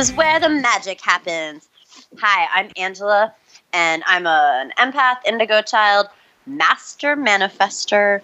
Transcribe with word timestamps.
This 0.00 0.08
is 0.08 0.16
where 0.16 0.40
the 0.40 0.48
magic 0.48 0.98
happens. 1.02 1.68
Hi, 2.22 2.48
I'm 2.54 2.70
Angela, 2.78 3.34
and 3.74 4.02
I'm 4.06 4.26
a, 4.26 4.62
an 4.64 4.72
empath, 4.78 5.16
indigo 5.26 5.60
child, 5.60 6.06
master 6.46 7.16
manifester, 7.16 8.22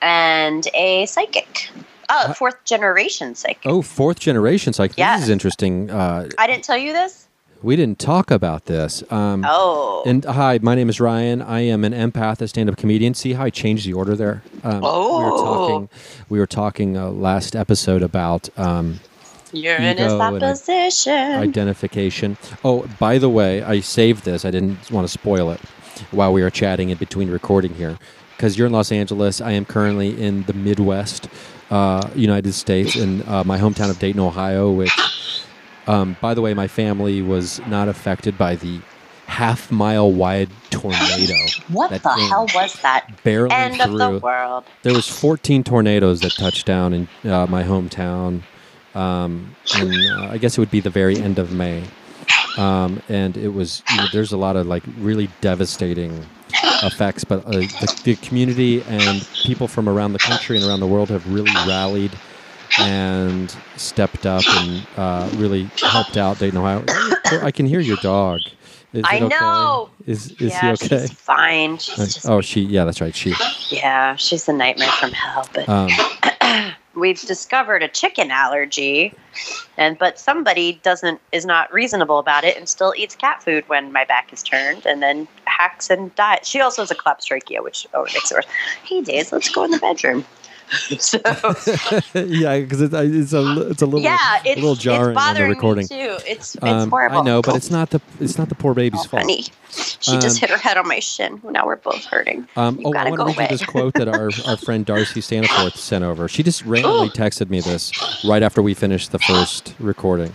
and 0.00 0.66
a 0.74 1.06
psychic. 1.06 1.70
Oh, 2.10 2.32
fourth 2.32 2.64
generation 2.64 3.36
psychic. 3.36 3.62
Oh, 3.66 3.82
fourth 3.82 4.18
generation 4.18 4.72
psychic. 4.72 4.98
Yeah. 4.98 5.14
This 5.14 5.26
is 5.26 5.30
interesting. 5.30 5.92
Uh, 5.92 6.28
I 6.38 6.48
didn't 6.48 6.64
tell 6.64 6.76
you 6.76 6.92
this? 6.92 7.28
we 7.62 7.76
didn't 7.76 8.00
talk 8.00 8.32
about 8.32 8.64
this. 8.64 9.04
Um, 9.12 9.44
Oh. 9.48 10.02
And 10.04 10.24
hi, 10.24 10.58
my 10.60 10.74
name 10.74 10.88
is 10.88 10.98
Ryan. 11.00 11.40
I 11.40 11.60
am 11.60 11.84
an 11.84 11.92
empath, 11.92 12.40
a 12.40 12.48
stand-up 12.48 12.76
comedian. 12.76 13.14
See 13.14 13.34
how 13.34 13.44
I 13.44 13.50
changed 13.50 13.86
the 13.86 13.92
order 13.92 14.16
there? 14.16 14.42
Um, 14.64 14.80
We 14.80 14.80
were 14.80 15.30
Oh. 15.32 15.44
talking. 15.44 15.88
We 16.28 16.40
were 16.40 16.48
talking 16.48 16.96
uh, 16.96 17.10
last 17.10 17.54
episode 17.54 18.02
about 18.02 18.48
um, 18.58 18.98
Uranus 19.52 20.12
ego 20.12 20.20
and 20.20 20.42
I- 20.44 20.48
opposition. 20.48 21.12
identification. 21.12 22.36
Oh, 22.64 22.86
by 22.98 23.18
the 23.18 23.28
way, 23.28 23.62
I 23.62 23.80
saved 23.80 24.24
this. 24.24 24.44
I 24.44 24.50
didn't 24.50 24.90
want 24.90 25.04
to 25.06 25.12
spoil 25.12 25.50
it 25.50 25.60
while 26.10 26.32
we 26.32 26.42
were 26.42 26.50
chatting 26.50 26.90
in 26.90 26.98
between 26.98 27.30
recording 27.30 27.74
here, 27.74 27.98
because 28.36 28.56
you're 28.58 28.66
in 28.66 28.72
Los 28.72 28.90
Angeles. 28.92 29.40
I 29.40 29.52
am 29.52 29.64
currently 29.64 30.20
in 30.20 30.42
the 30.44 30.52
Midwest, 30.52 31.28
uh, 31.70 32.08
United 32.14 32.52
States, 32.54 32.96
in 32.96 33.22
uh, 33.28 33.44
my 33.44 33.58
hometown 33.58 33.90
of 33.90 33.98
Dayton, 33.98 34.20
Ohio. 34.20 34.70
Which, 34.70 34.92
um, 35.86 36.16
by 36.20 36.34
the 36.34 36.40
way, 36.40 36.54
my 36.54 36.66
family 36.68 37.22
was 37.22 37.60
not 37.66 37.88
affected 37.88 38.36
by 38.38 38.56
the 38.56 38.80
half 39.26 39.70
mile 39.70 40.10
wide 40.12 40.50
tornado. 40.70 41.34
what 41.68 41.90
the 41.90 42.10
hell 42.10 42.46
was 42.54 42.74
that? 42.82 43.22
Barely 43.22 43.54
End 43.54 43.76
through. 43.76 44.02
of 44.02 44.12
the 44.14 44.18
world. 44.18 44.64
There 44.82 44.92
was 44.92 45.08
14 45.08 45.64
tornadoes 45.64 46.20
that 46.20 46.32
touched 46.32 46.66
down 46.66 46.92
in 46.92 47.08
uh, 47.30 47.46
my 47.46 47.62
hometown, 47.62 48.42
um, 48.94 49.54
and 49.76 49.92
uh, 50.10 50.28
I 50.30 50.38
guess 50.38 50.56
it 50.56 50.60
would 50.60 50.70
be 50.70 50.80
the 50.80 50.90
very 50.90 51.16
end 51.18 51.38
of 51.38 51.52
May. 51.52 51.84
Um, 52.58 53.02
and 53.08 53.36
it 53.36 53.48
was 53.48 53.82
you 53.90 53.96
know, 53.96 54.06
there's 54.12 54.32
a 54.32 54.36
lot 54.36 54.56
of 54.56 54.66
like 54.66 54.82
really 54.98 55.28
devastating 55.40 56.26
effects, 56.82 57.24
but 57.24 57.44
uh, 57.46 57.50
the, 57.52 58.00
the 58.04 58.16
community 58.16 58.82
and 58.82 59.26
people 59.44 59.68
from 59.68 59.88
around 59.88 60.12
the 60.12 60.18
country 60.18 60.56
and 60.56 60.66
around 60.66 60.80
the 60.80 60.86
world 60.86 61.08
have 61.08 61.26
really 61.32 61.50
rallied 61.66 62.12
and 62.78 63.54
stepped 63.76 64.26
up 64.26 64.42
and 64.46 64.86
uh, 64.96 65.28
really 65.36 65.64
helped 65.78 66.16
out 66.16 66.38
Dayton, 66.38 66.58
Ohio. 66.58 66.84
I 67.42 67.50
can 67.50 67.66
hear 67.66 67.80
your 67.80 67.96
dog. 67.98 68.40
Is 68.92 69.04
I 69.06 69.16
okay? 69.16 69.28
know. 69.28 69.90
Is 70.06 70.32
is 70.32 70.52
yeah, 70.52 70.60
he 70.60 70.68
okay? 70.84 71.00
she's 71.06 71.12
fine. 71.12 71.78
She's 71.78 72.14
just, 72.14 72.28
Oh, 72.28 72.42
she. 72.42 72.60
Yeah, 72.62 72.84
that's 72.84 73.00
right. 73.00 73.14
She. 73.14 73.34
yeah, 73.70 74.16
she's 74.16 74.46
a 74.48 74.52
nightmare 74.52 74.90
from 74.90 75.12
hell. 75.12 75.48
But 75.54 75.66
Um, 75.68 75.88
we've 76.94 77.20
discovered 77.20 77.82
a 77.82 77.88
chicken 77.88 78.30
allergy, 78.30 79.14
and 79.76 79.98
but 79.98 80.18
somebody 80.18 80.80
doesn't 80.82 81.20
is 81.32 81.46
not 81.46 81.72
reasonable 81.72 82.18
about 82.18 82.44
it 82.44 82.56
and 82.56 82.68
still 82.68 82.94
eats 82.96 83.14
cat 83.14 83.42
food 83.42 83.68
when 83.68 83.92
my 83.92 84.04
back 84.04 84.32
is 84.32 84.42
turned, 84.42 84.86
and 84.86 85.02
then 85.02 85.26
hacks 85.44 85.90
and 85.90 86.14
dies. 86.14 86.40
She 86.48 86.60
also 86.60 86.82
has 86.82 86.90
a 86.90 86.94
collapsed 86.94 87.28
trachea, 87.28 87.62
which 87.62 87.86
oh 87.94 88.04
it 88.04 88.12
makes 88.14 88.30
it 88.30 88.34
worse. 88.34 88.46
Hey, 88.84 89.02
Days, 89.02 89.32
let's 89.32 89.50
go 89.50 89.64
in 89.64 89.70
the 89.70 89.78
bedroom. 89.78 90.24
so 90.98 91.18
yeah, 92.14 92.58
because 92.60 92.80
it's, 92.80 92.94
it's 92.94 93.32
a 93.32 93.68
it's 93.70 93.82
a 93.82 93.86
little 93.86 94.00
yeah, 94.00 94.38
it's, 94.44 94.52
a 94.52 94.54
little 94.54 94.72
it's 94.72 94.80
jarring 94.82 95.08
on 95.10 95.14
bothering 95.14 95.48
the 95.50 95.54
recording. 95.54 95.86
me 95.90 95.96
too. 96.06 96.16
It's 96.26 96.54
it's 96.54 96.64
Um, 96.64 96.90
horrible. 96.90 97.18
I 97.18 97.22
know, 97.24 97.42
but 97.42 97.56
it's 97.56 97.70
not 97.70 97.90
the 97.90 98.00
it's 98.20 98.38
not 98.38 98.48
the 98.48 98.54
poor 98.54 98.72
baby's 98.74 99.00
Oh, 99.00 99.04
fault. 99.08 99.22
honey, 99.22 99.44
she 100.00 100.12
Um, 100.12 100.20
just 100.20 100.38
hit 100.38 100.48
her 100.50 100.56
head 100.56 100.76
on 100.78 100.88
my 100.88 100.98
shin. 101.00 101.40
Now 101.44 101.66
we're 101.66 101.76
both 101.76 102.04
hurting. 102.06 102.46
Um, 102.56 102.78
You 102.78 102.86
oh, 102.86 102.90
I 102.90 102.92
gotta 102.92 103.10
want 103.10 103.20
go 103.20 103.32
to 103.32 103.38
read 103.38 103.50
you 103.50 103.58
this 103.58 103.66
quote 103.66 103.94
that 103.94 104.08
our, 104.08 104.30
our 104.46 104.56
friend 104.64 104.86
Darcy 104.86 105.20
Staniforth 105.20 105.76
sent 105.76 106.04
over. 106.04 106.26
She 106.28 106.42
just 106.42 106.64
randomly 106.64 107.10
texted 107.10 107.50
me 107.50 107.60
this 107.60 107.92
right 108.24 108.42
after 108.42 108.62
we 108.62 108.72
finished 108.74 109.12
the 109.12 109.18
first 109.18 109.74
recording. 109.78 110.32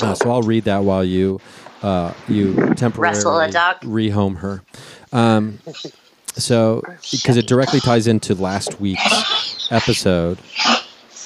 Uh, 0.00 0.14
so 0.14 0.30
I'll 0.30 0.42
read 0.42 0.64
that 0.64 0.84
while 0.84 1.04
you 1.04 1.40
uh, 1.82 2.12
you 2.28 2.54
temporarily 2.74 3.16
Wrestle 3.16 3.38
a 3.40 3.50
duck. 3.50 3.82
rehome 3.82 4.38
her. 4.38 4.62
Um, 5.12 5.58
so 6.36 6.82
because 7.10 7.36
it 7.36 7.46
directly 7.46 7.80
ties 7.80 8.06
into 8.06 8.34
last 8.34 8.80
week's 8.80 9.68
episode. 9.70 10.38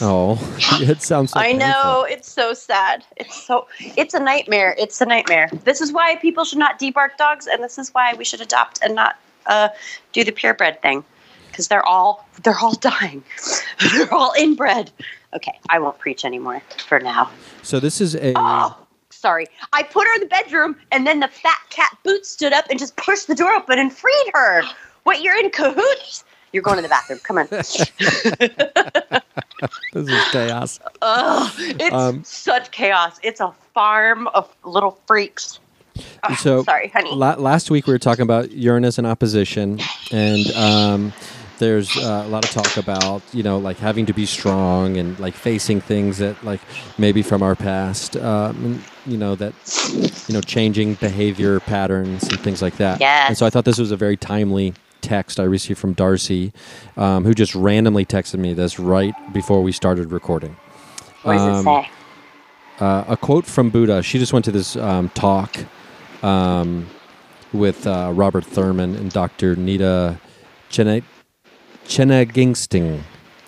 Oh, 0.01 0.39
it 0.81 1.03
sounds. 1.03 1.33
So 1.33 1.41
I 1.41 1.53
painful. 1.53 1.69
know 1.69 2.07
it's 2.09 2.31
so 2.31 2.55
sad. 2.55 3.05
It's 3.17 3.43
so 3.47 3.67
it's 3.81 4.15
a 4.15 4.21
nightmare. 4.21 4.75
It's 4.79 5.01
a 5.01 5.07
nightmare. 5.07 5.51
This 5.65 5.81
is 5.81 5.93
why 5.93 6.17
people 6.17 6.45
should 6.45 6.59
not 6.59 6.79
debark 6.79 7.17
dogs, 7.17 7.47
and 7.47 7.63
this 7.63 7.79
is 7.79 7.91
why 7.95 8.15
we 8.15 8.25
should 8.25 8.41
adopt 8.41 8.81
and 8.83 8.95
not 8.95 9.19
uh, 9.47 9.69
do 10.13 10.25
the 10.25 10.33
purebred 10.33 10.81
thing, 10.83 11.05
because 11.49 11.69
they're 11.69 11.85
all 11.85 12.29
they're 12.45 12.59
all 12.59 12.75
dying. 12.81 13.23
they're 13.93 14.13
all 14.13 14.33
inbred. 14.39 14.91
Okay, 15.35 15.59
I 15.69 15.79
won't 15.79 15.99
preach 15.99 16.25
anymore 16.25 16.63
for 16.87 17.01
now. 17.01 17.31
So 17.63 17.81
this 17.81 18.01
is 18.01 18.15
a. 18.15 18.33
Oh, 18.37 18.77
sorry. 19.11 19.47
I 19.73 19.83
put 19.83 20.07
her 20.07 20.15
in 20.15 20.21
the 20.21 20.27
bedroom, 20.27 20.77
and 20.93 21.07
then 21.07 21.21
the 21.21 21.29
fat 21.29 21.61
cat 21.71 21.97
Boots 22.05 22.29
stood 22.31 22.53
up 22.53 22.67
and 22.71 22.79
just 22.79 22.97
pushed 22.97 23.27
the 23.27 23.35
door 23.35 23.53
open 23.53 23.79
and 23.79 23.93
freed 23.93 24.31
her. 24.33 24.63
What? 25.09 25.23
You're 25.23 25.39
in 25.39 25.49
cahoots? 25.49 26.23
You're 26.53 26.63
going 26.63 26.77
to 26.77 26.83
the 26.83 26.89
bathroom. 26.89 27.19
Come 27.23 27.39
on. 27.39 27.49
This 29.93 30.09
is 30.09 30.25
chaos. 30.31 30.81
Oh, 31.03 31.53
it's 31.59 31.95
Um, 31.95 32.23
such 32.25 32.71
chaos. 32.71 33.19
It's 33.23 33.41
a 33.41 33.53
farm 33.75 34.29
of 34.29 34.55
little 34.65 35.01
freaks. 35.07 35.59
Ugh, 36.23 36.37
so 36.39 36.63
sorry, 36.63 36.89
honey. 36.89 37.13
La- 37.15 37.35
last 37.35 37.71
week 37.71 37.87
we 37.87 37.93
were 37.95 37.99
talking 37.99 38.23
about 38.23 38.53
Uranus 38.53 38.99
and 38.99 39.07
opposition, 39.07 39.81
and 40.13 40.47
um, 40.55 41.13
there's 41.59 41.97
uh, 41.97 42.23
a 42.25 42.29
lot 42.29 42.45
of 42.45 42.51
talk 42.53 42.77
about 42.77 43.23
you 43.33 43.43
know 43.43 43.59
like 43.59 43.79
having 43.79 44.07
to 44.07 44.13
be 44.13 44.27
strong 44.27 44.97
and 44.97 45.19
like 45.19 45.35
facing 45.35 45.81
things 45.81 46.19
that 46.19 46.45
like 46.45 46.61
maybe 46.99 47.23
from 47.23 47.43
our 47.43 47.57
past, 47.57 48.17
um, 48.19 48.85
you 49.07 49.17
know 49.17 49.35
that 49.35 49.55
you 50.29 50.35
know 50.35 50.41
changing 50.43 50.95
behavior 50.95 51.59
patterns 51.61 52.23
and 52.29 52.39
things 52.41 52.63
like 52.63 52.77
that. 52.77 53.01
Yes. 53.01 53.29
And 53.31 53.39
so 53.39 53.45
I 53.47 53.51
thought 53.51 53.65
this 53.65 53.79
was 53.79 53.91
a 53.91 53.97
very 53.97 54.17
timely 54.17 54.75
text 55.01 55.41
I 55.41 55.45
received 55.45 55.79
from 55.79 55.93
Darcy, 55.93 56.53
um, 56.97 57.25
who 57.25 57.35
just 57.35 57.55
randomly 57.55 58.05
texted 58.05 58.39
me 58.39 58.55
this 58.55 58.79
right 58.79 59.15
before 59.33 59.63
we 59.63 59.73
started 59.73 60.13
recording. 60.13 60.57
what 61.23 61.35
does 61.35 61.43
um, 61.43 61.67
it 61.67 61.85
say? 61.85 61.91
uh, 62.81 63.05
a 63.09 63.17
quote 63.17 63.47
from 63.47 63.71
Buddha. 63.71 64.03
She 64.03 64.19
just 64.19 64.33
went 64.33 64.45
to 64.47 64.53
this 64.53 64.77
um, 64.77 65.09
talk 65.11 65.57
um, 66.23 66.89
with 67.53 67.87
uh, 67.87 68.13
Robert 68.15 68.45
Thurman 68.45 68.97
and 68.97 69.13
Dr. 69.13 69.57
Nita 69.57 70.19
Chenegingsting. 70.71 71.03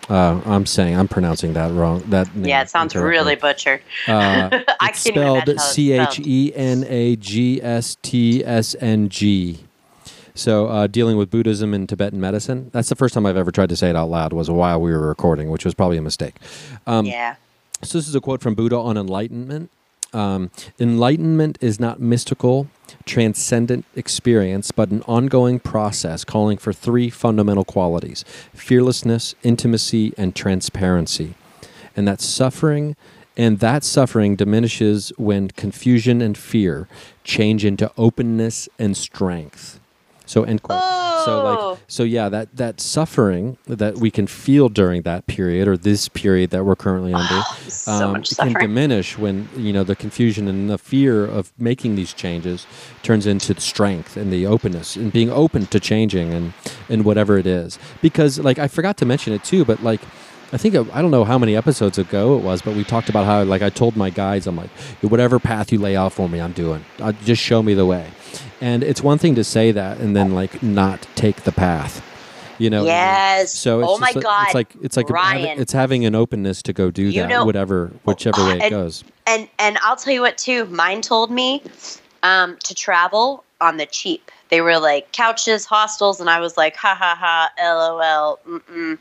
Uh, 0.09 0.41
I'm 0.45 0.67
saying 0.67 0.97
I'm 0.97 1.07
pronouncing 1.07 1.53
that 1.53 1.73
wrong. 1.73 2.03
That 2.09 2.29
Yeah, 2.35 2.63
it 2.63 2.69
sounds 2.69 2.95
incorrectly. 2.95 3.19
really 3.19 3.37
butchered. 3.37 3.81
Uh, 4.09 4.49
I 4.81 4.89
it's 4.89 5.05
can't 5.05 5.17
even 5.17 5.29
imagine 5.29 5.59
spelled 5.59 5.61
C 5.61 5.93
H. 5.93 6.21
E 6.25 6.53
N 6.57 6.85
A 6.89 7.15
G 7.15 7.63
S 7.63 7.97
T 8.03 8.45
S 8.45 8.75
N 8.81 9.09
G. 9.09 9.61
So, 10.41 10.69
uh, 10.69 10.87
dealing 10.87 11.19
with 11.19 11.31
Buddhism 11.31 11.75
and 11.75 11.87
Tibetan 11.87 12.19
medicine. 12.19 12.71
That's 12.73 12.89
the 12.89 12.97
first 12.97 13.13
time 13.13 13.27
I've 13.27 13.37
ever 13.37 13.53
tried 13.53 13.69
to 13.69 13.77
say 13.77 13.91
it 13.91 13.95
out 13.95 14.09
loud. 14.09 14.33
Was 14.33 14.49
a 14.49 14.55
while 14.55 14.81
we 14.81 14.91
were 14.91 15.07
recording, 15.07 15.51
which 15.51 15.67
was 15.67 15.75
probably 15.75 15.99
a 15.99 16.03
mistake. 16.03 16.37
Um, 16.87 17.05
yeah. 17.05 17.35
so 17.83 17.99
this 17.99 18.09
is 18.09 18.15
a 18.15 18.23
quote 18.23 18.41
from 18.41 18.55
Buddha 18.55 18.79
on 18.79 18.97
enlightenment. 18.97 19.71
Um, 20.15 20.51
enlightenment 20.81 21.59
is 21.61 21.79
not 21.79 22.01
mystical, 22.01 22.69
transcendent 23.05 23.85
experience, 23.95 24.73
but 24.73 24.91
an 24.91 25.03
ongoing 25.03 25.61
process 25.61 26.25
calling 26.25 26.57
for 26.57 26.73
three 26.73 27.11
fundamental 27.11 27.65
qualities 27.65 28.25
fearlessness, 28.55 29.35
intimacy, 29.43 30.15
and 30.17 30.35
transparency. 30.35 31.35
And 31.95 32.09
that 32.09 32.23
suffering 32.23 32.97
and 33.37 33.59
that 33.59 33.85
suffering 33.85 34.37
diminishes 34.37 35.13
when 35.19 35.49
confusion 35.51 36.23
and 36.23 36.39
fear 36.39 36.89
change 37.25 37.63
into 37.67 37.93
openness 37.99 38.71
and 38.79 38.97
strength. 38.97 39.81
So 40.31 40.45
end 40.45 40.63
quote. 40.63 40.81
So 41.25 41.33
Oh. 41.41 41.45
like 41.73 41.79
so 41.89 42.03
yeah, 42.05 42.29
that 42.29 42.57
that 42.57 42.81
suffering 42.81 43.57
that 43.67 43.99
we 43.99 44.11
can 44.11 44.27
feel 44.27 44.69
during 44.69 45.03
that 45.03 45.27
period 45.27 45.67
or 45.69 45.77
this 45.77 46.09
period 46.09 46.51
that 46.51 46.65
we're 46.65 46.77
currently 46.77 47.13
under 47.13 47.43
so 47.69 48.15
um, 48.15 48.23
can 48.23 48.53
diminish 48.55 49.19
when 49.19 49.49
you 49.57 49.73
know 49.73 49.85
the 49.85 49.97
confusion 49.97 50.47
and 50.49 50.71
the 50.71 50.79
fear 50.79 51.25
of 51.27 51.53
making 51.59 51.97
these 51.97 52.13
changes 52.13 52.67
turns 53.03 53.27
into 53.27 53.53
the 53.55 53.61
strength 53.61 54.17
and 54.17 54.33
the 54.33 54.47
openness 54.47 54.97
and 54.97 55.13
being 55.13 55.31
open 55.31 55.67
to 55.67 55.79
changing 55.81 56.33
and 56.33 56.53
and 56.89 57.05
whatever 57.05 57.37
it 57.37 57.47
is 57.47 57.79
because 58.01 58.39
like 58.39 58.59
I 58.59 58.69
forgot 58.69 58.97
to 58.99 59.05
mention 59.05 59.33
it 59.33 59.43
too 59.45 59.65
but 59.65 59.83
like 59.83 60.01
I 60.53 60.57
think 60.57 60.75
I 60.75 61.01
don't 61.03 61.11
know 61.11 61.25
how 61.25 61.39
many 61.39 61.57
episodes 61.57 61.99
ago 61.99 62.37
it 62.37 62.43
was 62.43 62.63
but 62.63 62.75
we 62.75 62.85
talked 62.85 63.09
about 63.09 63.25
how 63.27 63.43
like 63.45 63.63
I 63.63 63.71
told 63.71 63.97
my 63.97 64.11
guides 64.11 64.47
I'm 64.47 64.57
like 64.57 64.71
whatever 65.03 65.39
path 65.39 65.73
you 65.73 65.79
lay 65.79 65.97
out 65.97 66.13
for 66.13 66.29
me 66.29 66.41
I'm 66.41 66.53
doing 66.53 66.85
uh, 67.01 67.13
just 67.25 67.41
show 67.43 67.63
me 67.63 67.75
the 67.75 67.87
way 67.87 68.07
and 68.61 68.83
it's 68.83 69.03
one 69.03 69.19
thing 69.19 69.35
to 69.37 69.45
say 69.45 69.73
that 69.73 69.99
and 69.99 70.17
then 70.17 70.35
like 70.35 70.63
not 70.63 71.07
take 71.15 71.43
the 71.43 71.53
path 71.53 72.05
you 72.59 72.69
know 72.69 72.85
Yes. 72.85 73.55
so 73.55 73.81
it's 73.81 73.89
oh 73.91 73.99
my 73.99 74.13
a- 74.15 74.21
God. 74.21 74.47
it's 74.47 74.55
like 74.55 74.75
it's 74.83 74.97
like 74.97 75.09
having, 75.09 75.45
Ryan. 75.45 75.61
it's 75.61 75.73
having 75.73 76.05
an 76.05 76.15
openness 76.15 76.63
to 76.63 76.73
go 76.73 76.91
do 76.91 77.05
You 77.05 77.23
that 77.23 77.29
know- 77.29 77.45
whatever 77.45 77.93
whichever 78.05 78.45
way 78.45 78.57
it 78.57 78.63
and- 78.63 78.71
goes 78.71 79.05
and 79.27 79.49
and 79.59 79.79
I'll 79.83 79.97
tell 79.97 80.13
you 80.13 80.21
what 80.23 80.37
too. 80.39 80.65
Mine 80.67 81.01
told 81.03 81.31
me 81.31 81.63
um, 82.25 82.57
to 82.65 82.75
travel 82.75 83.45
on 83.61 83.77
the 83.77 83.87
cheap. 83.87 84.31
They 84.49 84.61
were 84.61 84.79
like 84.79 85.13
couches, 85.13 85.65
hostels, 85.65 86.21
and 86.21 86.29
I 86.29 86.41
was 86.41 86.57
like, 86.57 86.75
ha 86.75 86.97
ha 86.99 87.15
ha, 87.17 87.51
lol, 87.61 88.41
mm-mm. 88.49 88.99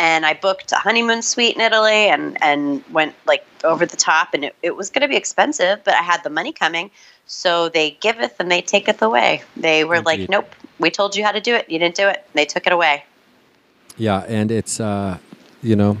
And 0.00 0.24
I 0.24 0.32
booked 0.32 0.72
a 0.72 0.76
honeymoon 0.76 1.20
suite 1.20 1.54
in 1.54 1.60
Italy 1.60 2.08
and 2.08 2.42
and 2.42 2.82
went 2.90 3.14
like 3.26 3.44
over 3.62 3.84
the 3.84 3.98
top 3.98 4.32
and 4.32 4.46
it, 4.46 4.56
it 4.62 4.74
was 4.74 4.88
going 4.88 5.02
to 5.02 5.08
be 5.08 5.16
expensive, 5.16 5.84
but 5.84 5.94
I 5.94 6.02
had 6.02 6.24
the 6.24 6.30
money 6.30 6.52
coming. 6.52 6.90
So 7.26 7.68
they 7.68 7.92
giveth 8.00 8.40
and 8.40 8.50
they 8.50 8.62
taketh 8.62 9.02
away. 9.02 9.42
They 9.56 9.84
were 9.84 10.00
like, 10.00 10.28
nope, 10.28 10.52
we 10.80 10.90
told 10.90 11.14
you 11.14 11.22
how 11.22 11.32
to 11.32 11.40
do 11.40 11.54
it. 11.54 11.70
You 11.70 11.78
didn't 11.78 11.94
do 11.94 12.08
it. 12.08 12.26
They 12.32 12.46
took 12.46 12.66
it 12.66 12.72
away. 12.72 13.04
Yeah, 13.96 14.24
and 14.26 14.50
it's 14.50 14.80
uh, 14.80 15.18
you 15.62 15.76
know, 15.76 15.98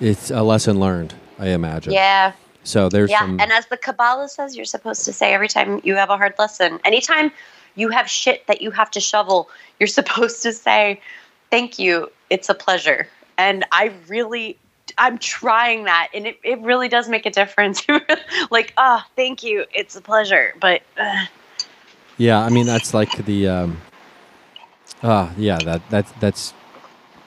it's 0.00 0.30
a 0.30 0.42
lesson 0.42 0.80
learned. 0.80 1.14
I 1.38 1.48
imagine. 1.48 1.92
Yeah. 1.92 2.32
So 2.64 2.88
there's 2.88 3.10
Yeah. 3.10 3.20
some. 3.20 3.40
And 3.40 3.52
as 3.52 3.66
the 3.66 3.76
Kabbalah 3.76 4.28
says, 4.28 4.56
you're 4.56 4.64
supposed 4.64 5.04
to 5.04 5.12
say 5.12 5.32
every 5.32 5.48
time 5.48 5.80
you 5.84 5.94
have 5.94 6.10
a 6.10 6.16
hard 6.16 6.34
lesson, 6.38 6.80
anytime 6.84 7.30
you 7.76 7.90
have 7.90 8.08
shit 8.10 8.46
that 8.48 8.60
you 8.60 8.70
have 8.72 8.90
to 8.92 9.00
shovel, 9.00 9.48
you're 9.78 9.86
supposed 10.00 10.42
to 10.42 10.52
say, 10.52 11.00
thank 11.50 11.78
you. 11.78 12.10
It's 12.34 12.48
a 12.48 12.54
pleasure. 12.54 13.06
And 13.38 13.64
I 13.70 13.92
really, 14.08 14.58
I'm 14.98 15.18
trying 15.18 15.84
that. 15.84 16.08
And 16.12 16.26
it, 16.26 16.40
it 16.42 16.60
really 16.62 16.88
does 16.88 17.08
make 17.08 17.26
a 17.26 17.30
difference. 17.30 17.86
like, 18.50 18.72
ah, 18.76 19.06
thank 19.14 19.44
you. 19.44 19.66
It's 19.72 19.94
a 19.94 20.00
pleasure. 20.00 20.52
But 20.60 20.82
uh, 20.98 21.26
Yeah, 22.18 22.40
I 22.40 22.48
mean 22.48 22.66
that's 22.66 22.92
like 22.92 23.24
the 23.24 23.46
um 23.46 23.80
uh 25.00 25.30
yeah, 25.38 25.60
that 25.60 25.82
that's 25.90 26.10
that's 26.18 26.54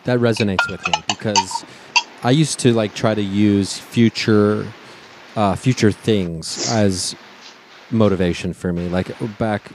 that 0.03 0.19
resonates 0.19 0.69
with 0.69 0.85
me 0.85 0.93
because 1.07 1.63
I 2.21 2.31
used 2.31 2.59
to 2.59 2.73
like 2.73 2.93
try 2.93 3.15
to 3.15 3.21
use 3.21 3.77
future 3.77 4.67
uh 5.37 5.55
future 5.55 5.93
things 5.93 6.69
as 6.69 7.15
motivation 7.91 8.51
for 8.51 8.73
me. 8.73 8.89
Like 8.89 9.07
back 9.37 9.71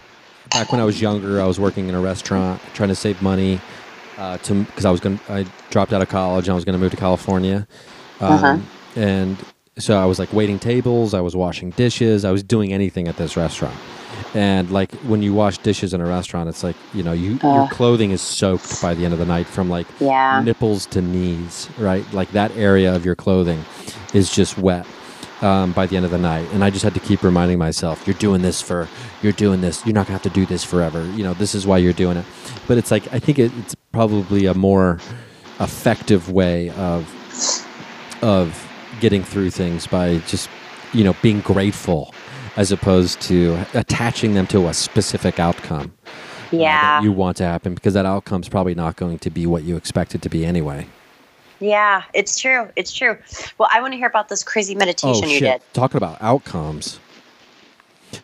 back 0.50 0.70
when 0.72 0.80
I 0.82 0.84
was 0.84 1.00
younger, 1.00 1.40
I 1.40 1.46
was 1.46 1.58
working 1.58 1.88
in 1.88 1.94
a 1.94 2.00
restaurant 2.02 2.60
trying 2.74 2.90
to 2.90 2.94
save 2.94 3.22
money 3.22 3.62
uh 4.22 4.36
to 4.46 4.52
cuz 4.76 4.84
I 4.84 4.92
was 4.96 5.00
going 5.04 5.16
to 5.18 5.32
I 5.38 5.40
dropped 5.74 5.92
out 5.94 6.02
of 6.06 6.08
college 6.20 6.44
and 6.46 6.52
I 6.56 6.58
was 6.60 6.64
going 6.66 6.78
to 6.78 6.82
move 6.84 6.92
to 6.96 7.02
California. 7.08 7.58
Um 8.20 8.32
Uh-huh. 8.32 8.56
and 9.10 9.36
so 9.86 9.92
I 10.04 10.06
was 10.12 10.18
like 10.22 10.30
waiting 10.40 10.58
tables, 10.58 11.08
I 11.20 11.22
was 11.28 11.34
washing 11.44 11.70
dishes, 11.84 12.18
I 12.24 12.32
was 12.36 12.42
doing 12.54 12.68
anything 12.78 13.08
at 13.08 13.16
this 13.16 13.36
restaurant. 13.36 13.76
And 14.34 14.70
like 14.78 14.92
when 15.10 15.20
you 15.26 15.32
wash 15.42 15.56
dishes 15.58 15.90
in 15.94 16.00
a 16.06 16.08
restaurant, 16.18 16.46
it's 16.52 16.62
like 16.68 16.76
you 16.94 17.02
know 17.06 17.12
you 17.24 17.30
your 17.42 17.68
clothing 17.78 18.10
is 18.16 18.22
soaked 18.40 18.72
by 18.86 18.92
the 18.96 19.04
end 19.06 19.12
of 19.16 19.20
the 19.24 19.30
night 19.36 19.46
from 19.46 19.66
like 19.76 19.86
yeah. 20.00 20.40
nipples 20.48 20.86
to 20.94 21.00
knees, 21.02 21.68
right? 21.78 22.04
Like 22.12 22.30
that 22.32 22.50
area 22.68 22.90
of 22.96 23.04
your 23.08 23.16
clothing 23.24 23.60
is 24.14 24.26
just 24.38 24.52
wet 24.68 24.86
um, 25.42 25.72
by 25.72 25.86
the 25.86 25.96
end 25.96 26.04
of 26.04 26.10
the 26.10 26.18
night. 26.18 26.48
And 26.52 26.62
I 26.64 26.70
just 26.70 26.84
had 26.84 26.94
to 26.94 27.00
keep 27.00 27.22
reminding 27.22 27.58
myself, 27.58 28.06
you're 28.06 28.14
doing 28.18 28.42
this 28.42 28.62
for, 28.62 28.88
you're 29.22 29.32
doing 29.32 29.60
this. 29.60 29.84
You're 29.84 29.94
not 29.94 30.06
gonna 30.06 30.14
have 30.14 30.22
to 30.22 30.30
do 30.40 30.46
this 30.46 30.64
forever. 30.64 31.04
You 31.16 31.24
know, 31.24 31.34
this 31.34 31.54
is 31.54 31.66
why 31.66 31.78
you're 31.78 31.92
doing 31.92 32.16
it. 32.16 32.24
But 32.68 32.78
it's 32.78 32.90
like 32.90 33.12
I 33.12 33.18
think 33.18 33.38
it, 33.38 33.52
it's 33.58 33.74
probably 33.92 34.46
a 34.46 34.54
more 34.54 34.98
effective 35.60 36.30
way 36.30 36.70
of 36.70 37.06
of 38.22 38.68
getting 39.00 39.22
through 39.24 39.50
things 39.50 39.86
by 39.86 40.18
just 40.26 40.48
you 40.92 41.04
know 41.04 41.14
being 41.22 41.40
grateful 41.40 42.14
as 42.56 42.70
opposed 42.70 43.20
to 43.22 43.58
attaching 43.74 44.34
them 44.34 44.46
to 44.46 44.68
a 44.68 44.74
specific 44.74 45.40
outcome 45.40 45.92
uh, 46.06 46.10
Yeah. 46.50 47.00
that 47.00 47.02
you 47.04 47.10
want 47.12 47.36
to 47.38 47.44
happen 47.44 47.74
because 47.74 47.94
that 47.94 48.04
outcome's 48.06 48.48
probably 48.48 48.74
not 48.74 48.96
going 48.96 49.18
to 49.20 49.30
be 49.30 49.46
what 49.46 49.62
you 49.64 49.76
expect 49.76 50.14
it 50.14 50.22
to 50.22 50.28
be 50.28 50.44
anyway. 50.44 50.86
Yeah. 51.62 52.02
It's 52.12 52.38
true. 52.38 52.68
It's 52.76 52.92
true. 52.92 53.16
Well, 53.58 53.68
I 53.72 53.80
want 53.80 53.92
to 53.92 53.96
hear 53.96 54.08
about 54.08 54.28
this 54.28 54.42
crazy 54.42 54.74
meditation 54.74 55.24
oh 55.24 55.28
you 55.28 55.40
did. 55.40 55.62
Talking 55.72 55.96
about 55.96 56.20
outcomes. 56.20 56.98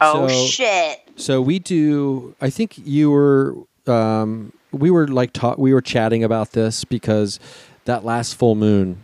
Oh, 0.00 0.28
So- 0.28 0.46
shit. 0.46 1.00
So 1.16 1.40
we 1.42 1.58
do. 1.58 2.34
I 2.40 2.50
think 2.50 2.78
you 2.78 3.10
were. 3.10 3.54
Um, 3.86 4.52
we 4.70 4.90
were 4.90 5.08
like 5.08 5.32
talk. 5.32 5.58
We 5.58 5.72
were 5.74 5.80
chatting 5.80 6.22
about 6.22 6.52
this 6.52 6.84
because 6.84 7.40
that 7.86 8.04
last 8.04 8.36
full 8.36 8.54
moon 8.54 9.02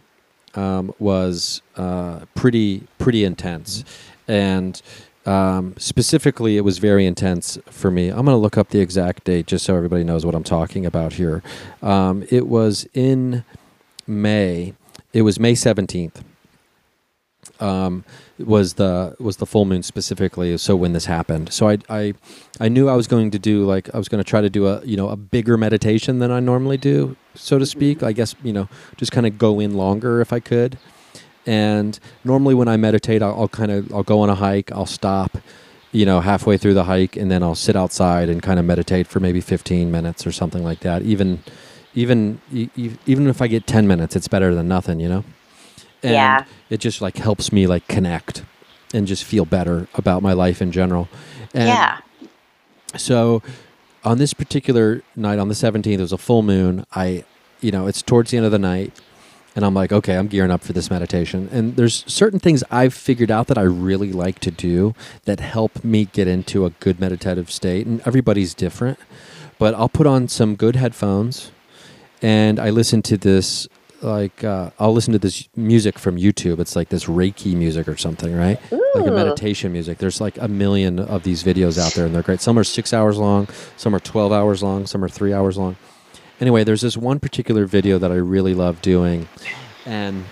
um, 0.55 0.95
was 0.99 1.61
uh, 1.77 2.21
pretty 2.37 2.87
pretty 2.99 3.25
intense, 3.25 3.83
and 4.29 4.81
um, 5.27 5.75
specifically, 5.79 6.57
it 6.57 6.61
was 6.61 6.79
very 6.79 7.07
intense 7.07 7.59
for 7.67 7.91
me. 7.91 8.09
I'm 8.11 8.25
going 8.27 8.27
to 8.27 8.37
look 8.37 8.59
up 8.59 8.69
the 8.69 8.81
exact 8.81 9.25
date 9.25 9.47
just 9.47 9.65
so 9.65 9.75
everybody 9.75 10.05
knows 10.05 10.25
what 10.27 10.35
I'm 10.35 10.45
talking 10.45 10.85
about 10.87 11.15
here. 11.15 11.43
Um, 11.83 12.25
it 12.31 12.47
was 12.47 12.87
in 12.95 13.45
May. 14.06 14.75
It 15.12 15.23
was 15.23 15.39
May 15.39 15.53
17th. 15.53 16.23
Um, 17.61 18.05
was 18.39 18.75
the 18.75 19.15
was 19.21 19.37
the 19.37 19.47
full 19.47 19.65
moon 19.65 19.83
specifically? 19.83 20.56
So 20.59 20.75
when 20.75 20.93
this 20.93 21.05
happened, 21.06 21.53
so 21.53 21.69
I 21.69 21.79
I 21.89 22.15
I 22.59 22.69
knew 22.69 22.89
I 22.89 22.97
was 22.97 23.06
going 23.06 23.31
to 23.31 23.39
do 23.39 23.65
like 23.65 23.95
I 23.95 23.99
was 23.99 24.09
going 24.09 24.23
to 24.23 24.29
try 24.29 24.41
to 24.41 24.51
do 24.51 24.67
a 24.67 24.85
you 24.85 24.97
know 24.97 25.09
a 25.09 25.17
bigger 25.17 25.56
meditation 25.56 26.19
than 26.19 26.31
I 26.31 26.41
normally 26.41 26.79
do, 26.79 27.17
so 27.35 27.59
to 27.59 27.67
speak. 27.67 28.03
I 28.03 28.12
guess 28.12 28.35
you 28.43 28.53
know 28.53 28.69
just 28.97 29.12
kind 29.12 29.27
of 29.27 29.39
go 29.39 29.61
in 29.61 29.75
longer 29.75 30.21
if 30.21 30.33
I 30.33 30.41
could. 30.41 30.79
And 31.47 31.99
normally 32.25 32.55
when 32.55 32.69
I 32.69 32.77
meditate, 32.77 33.23
I'll, 33.23 33.39
I'll 33.43 33.49
kind 33.49 33.71
of 33.71 33.93
I'll 33.93 34.03
go 34.03 34.21
on 34.21 34.31
a 34.31 34.35
hike, 34.35 34.73
I'll 34.73 34.87
stop, 34.87 35.37
you 35.93 36.06
know, 36.06 36.21
halfway 36.21 36.56
through 36.56 36.75
the 36.75 36.85
hike, 36.85 37.17
and 37.17 37.31
then 37.31 37.43
I'll 37.43 37.55
sit 37.55 37.77
outside 37.77 38.29
and 38.29 38.43
kind 38.43 38.59
of 38.59 38.65
meditate 38.65 39.06
for 39.06 39.21
maybe 39.21 39.41
15 39.41 39.91
minutes 39.91 40.27
or 40.27 40.33
something 40.33 40.65
like 40.65 40.81
that. 40.81 41.03
Even 41.03 41.43
even 41.94 42.41
even 43.06 43.26
if 43.29 43.41
I 43.41 43.46
get 43.46 43.67
10 43.67 43.87
minutes, 43.87 44.17
it's 44.17 44.29
better 44.29 44.55
than 44.55 44.69
nothing, 44.69 45.00
you 45.00 45.08
know. 45.08 45.25
And 46.02 46.12
Yeah. 46.12 46.44
it 46.70 46.79
just 46.81 47.00
like 47.00 47.17
helps 47.17 47.52
me 47.52 47.67
like 47.67 47.87
connect 47.88 48.44
and 48.93 49.06
just 49.06 49.25
feel 49.25 49.44
better 49.44 49.88
about 49.94 50.23
my 50.23 50.32
life 50.32 50.61
in 50.61 50.73
general. 50.73 51.08
And 51.55 51.69
yeah. 51.69 51.99
so 52.96 53.43
on 54.05 54.19
this 54.19 54.35
particular 54.35 55.02
night, 55.17 55.38
on 55.38 55.49
the 55.49 55.55
17th, 55.55 55.87
it 55.94 56.00
was 56.00 56.12
a 56.12 56.19
full 56.19 56.43
moon. 56.43 56.85
I, 56.94 57.25
you 57.61 57.70
know, 57.70 57.87
it's 57.87 58.02
towards 58.02 58.31
the 58.31 58.37
end 58.37 58.46
of 58.46 58.52
the 58.52 58.58
night. 58.58 58.93
And 59.56 59.64
I'm 59.64 59.73
like, 59.73 59.93
okay, 59.93 60.17
I'm 60.17 60.26
gearing 60.26 60.50
up 60.50 60.62
for 60.62 60.73
this 60.73 60.91
meditation. 60.91 61.49
And 61.52 61.76
there's 61.76 62.05
certain 62.12 62.41
things 62.41 62.64
I've 62.73 62.93
figured 62.93 63.31
out 63.31 63.46
that 63.46 63.56
I 63.56 63.62
really 63.62 64.12
like 64.12 64.41
to 64.41 64.50
do 64.50 64.94
that 65.26 65.38
help 65.38 65.85
me 65.85 66.06
get 66.06 66.26
into 66.26 66.67
a 66.67 66.70
good 66.70 66.99
meditative 66.99 67.52
state. 67.52 67.87
And 67.87 68.00
everybody's 68.05 68.52
different. 68.52 68.99
But 69.58 69.75
I'll 69.75 69.88
put 69.88 70.08
on 70.08 70.26
some 70.26 70.56
good 70.56 70.75
headphones 70.75 71.52
and 72.23 72.59
I 72.59 72.71
listen 72.71 73.03
to 73.03 73.17
this, 73.17 73.69
like, 74.03 74.45
uh, 74.45 74.71
I'll 74.79 74.93
listen 74.93 75.13
to 75.13 75.19
this 75.19 75.49
music 75.57 75.99
from 75.99 76.17
YouTube. 76.17 76.59
It's 76.59 76.77
like 76.77 76.89
this 76.89 77.05
Reiki 77.07 77.55
music 77.55 77.89
or 77.89 77.97
something, 77.97 78.35
right? 78.35 78.59
Like 78.71 79.07
a 79.07 79.11
meditation 79.11 79.73
music. 79.73 79.99
There's 79.99 80.21
like 80.21 80.39
a 80.39 80.49
million 80.49 80.99
of 80.99 81.23
these 81.23 81.43
videos 81.43 81.79
out 81.79 81.93
there 81.94 82.06
and 82.06 82.15
they're 82.15 82.23
great. 82.23 82.41
Some 82.41 82.59
are 82.59 82.65
six 82.65 82.93
hours 82.93 83.19
long, 83.19 83.49
some 83.77 83.94
are 83.94 84.01
12 84.01 84.33
hours 84.33 84.63
long, 84.63 84.87
some 84.87 85.03
are 85.05 85.09
three 85.09 85.33
hours 85.33 85.56
long. 85.59 85.77
Anyway, 86.41 86.65
there's 86.65 86.81
this 86.81 86.97
one 86.97 87.21
particular 87.21 87.65
video 87.67 87.99
that 87.99 88.11
I 88.11 88.17
really 88.17 88.55
love 88.55 88.83
doing. 88.83 89.29
And 89.87 90.25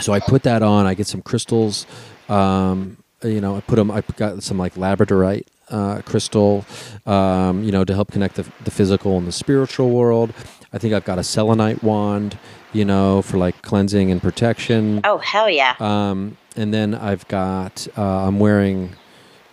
so 0.00 0.12
I 0.12 0.20
put 0.20 0.42
that 0.44 0.62
on. 0.62 0.86
I 0.86 0.94
get 0.94 1.06
some 1.06 1.22
crystals. 1.22 1.86
Um, 2.28 2.96
you 3.22 3.40
know, 3.40 3.56
I 3.56 3.60
put 3.60 3.76
them. 3.76 3.90
I 3.90 4.02
got 4.16 4.42
some 4.42 4.58
like 4.58 4.74
labradorite 4.74 5.44
uh, 5.68 6.02
crystal. 6.02 6.64
Um, 7.06 7.62
you 7.62 7.72
know, 7.72 7.84
to 7.84 7.94
help 7.94 8.10
connect 8.10 8.36
the, 8.36 8.46
the 8.64 8.70
physical 8.70 9.18
and 9.18 9.26
the 9.26 9.32
spiritual 9.32 9.90
world. 9.90 10.32
I 10.72 10.78
think 10.78 10.94
I've 10.94 11.04
got 11.04 11.18
a 11.18 11.24
selenite 11.24 11.82
wand. 11.82 12.38
You 12.72 12.86
know, 12.86 13.20
for 13.20 13.36
like 13.36 13.60
cleansing 13.60 14.10
and 14.10 14.22
protection. 14.22 15.02
Oh, 15.04 15.18
hell 15.18 15.50
yeah. 15.50 15.74
Um, 15.78 16.38
and 16.56 16.72
then 16.72 16.94
I've 16.94 17.28
got. 17.28 17.86
Uh, 17.96 18.26
I'm 18.26 18.38
wearing. 18.38 18.94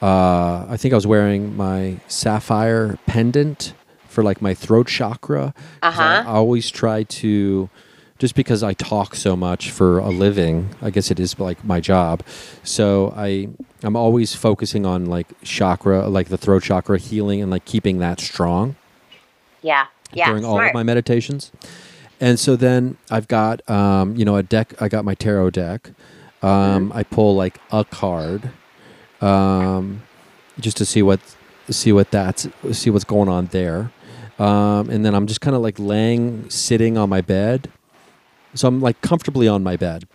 Uh, 0.01 0.65
I 0.69 0.77
think 0.77 0.93
I 0.93 0.95
was 0.95 1.05
wearing 1.05 1.57
my 1.57 1.99
sapphire 2.07 2.97
pendant 3.07 3.73
for 4.07 4.23
like 4.23 4.41
my 4.41 4.53
throat 4.53 4.87
chakra. 4.87 5.53
I 5.83 5.87
Uh-huh. 5.89 6.01
I 6.01 6.23
always 6.25 6.69
try 6.69 7.03
to, 7.03 7.69
just 8.19 8.35
because 8.35 8.63
I 8.63 8.73
talk 8.73 9.15
so 9.15 9.35
much 9.35 9.69
for 9.69 9.99
a 9.99 10.09
living. 10.09 10.69
I 10.81 10.89
guess 10.89 11.11
it 11.11 11.19
is 11.19 11.37
like 11.37 11.65
my 11.65 11.81
job. 11.81 12.23
So 12.63 13.13
I 13.17 13.49
I'm 13.83 13.97
always 13.97 14.33
focusing 14.33 14.85
on 14.85 15.07
like 15.07 15.27
chakra, 15.43 16.07
like 16.07 16.29
the 16.29 16.37
throat 16.37 16.63
chakra 16.63 16.97
healing 16.97 17.41
and 17.41 17.51
like 17.51 17.65
keeping 17.65 17.99
that 17.99 18.21
strong 18.21 18.77
Yeah. 19.61 19.87
Yeah. 20.13 20.29
during 20.29 20.45
all 20.45 20.59
of 20.59 20.73
my 20.73 20.83
meditations. 20.83 21.51
And 22.21 22.39
so 22.39 22.55
then 22.55 22.97
I've 23.09 23.27
got, 23.27 23.67
um, 23.69 24.15
you 24.15 24.25
know, 24.25 24.35
a 24.35 24.43
deck. 24.43 24.73
I 24.81 24.89
got 24.89 25.05
my 25.05 25.15
tarot 25.15 25.51
deck. 25.51 25.91
Um, 26.41 26.91
I 26.93 27.03
pull 27.03 27.35
like 27.35 27.59
a 27.71 27.83
card, 27.83 28.49
um, 29.21 30.01
just 30.59 30.77
to 30.77 30.85
see 30.85 31.01
what 31.01 31.19
see 31.69 31.91
what 31.91 32.11
that's 32.11 32.47
see 32.71 32.89
what's 32.89 33.03
going 33.05 33.29
on 33.29 33.47
there. 33.47 33.91
Um, 34.37 34.89
and 34.89 35.05
then 35.05 35.13
I'm 35.15 35.27
just 35.27 35.41
kind 35.41 35.55
of 35.55 35.61
like 35.61 35.77
laying, 35.79 36.49
sitting 36.49 36.97
on 36.97 37.09
my 37.09 37.21
bed. 37.21 37.69
So 38.53 38.67
I'm 38.67 38.79
like 38.81 39.01
comfortably 39.01 39.47
on 39.47 39.63
my 39.63 39.75
bed. 39.75 40.07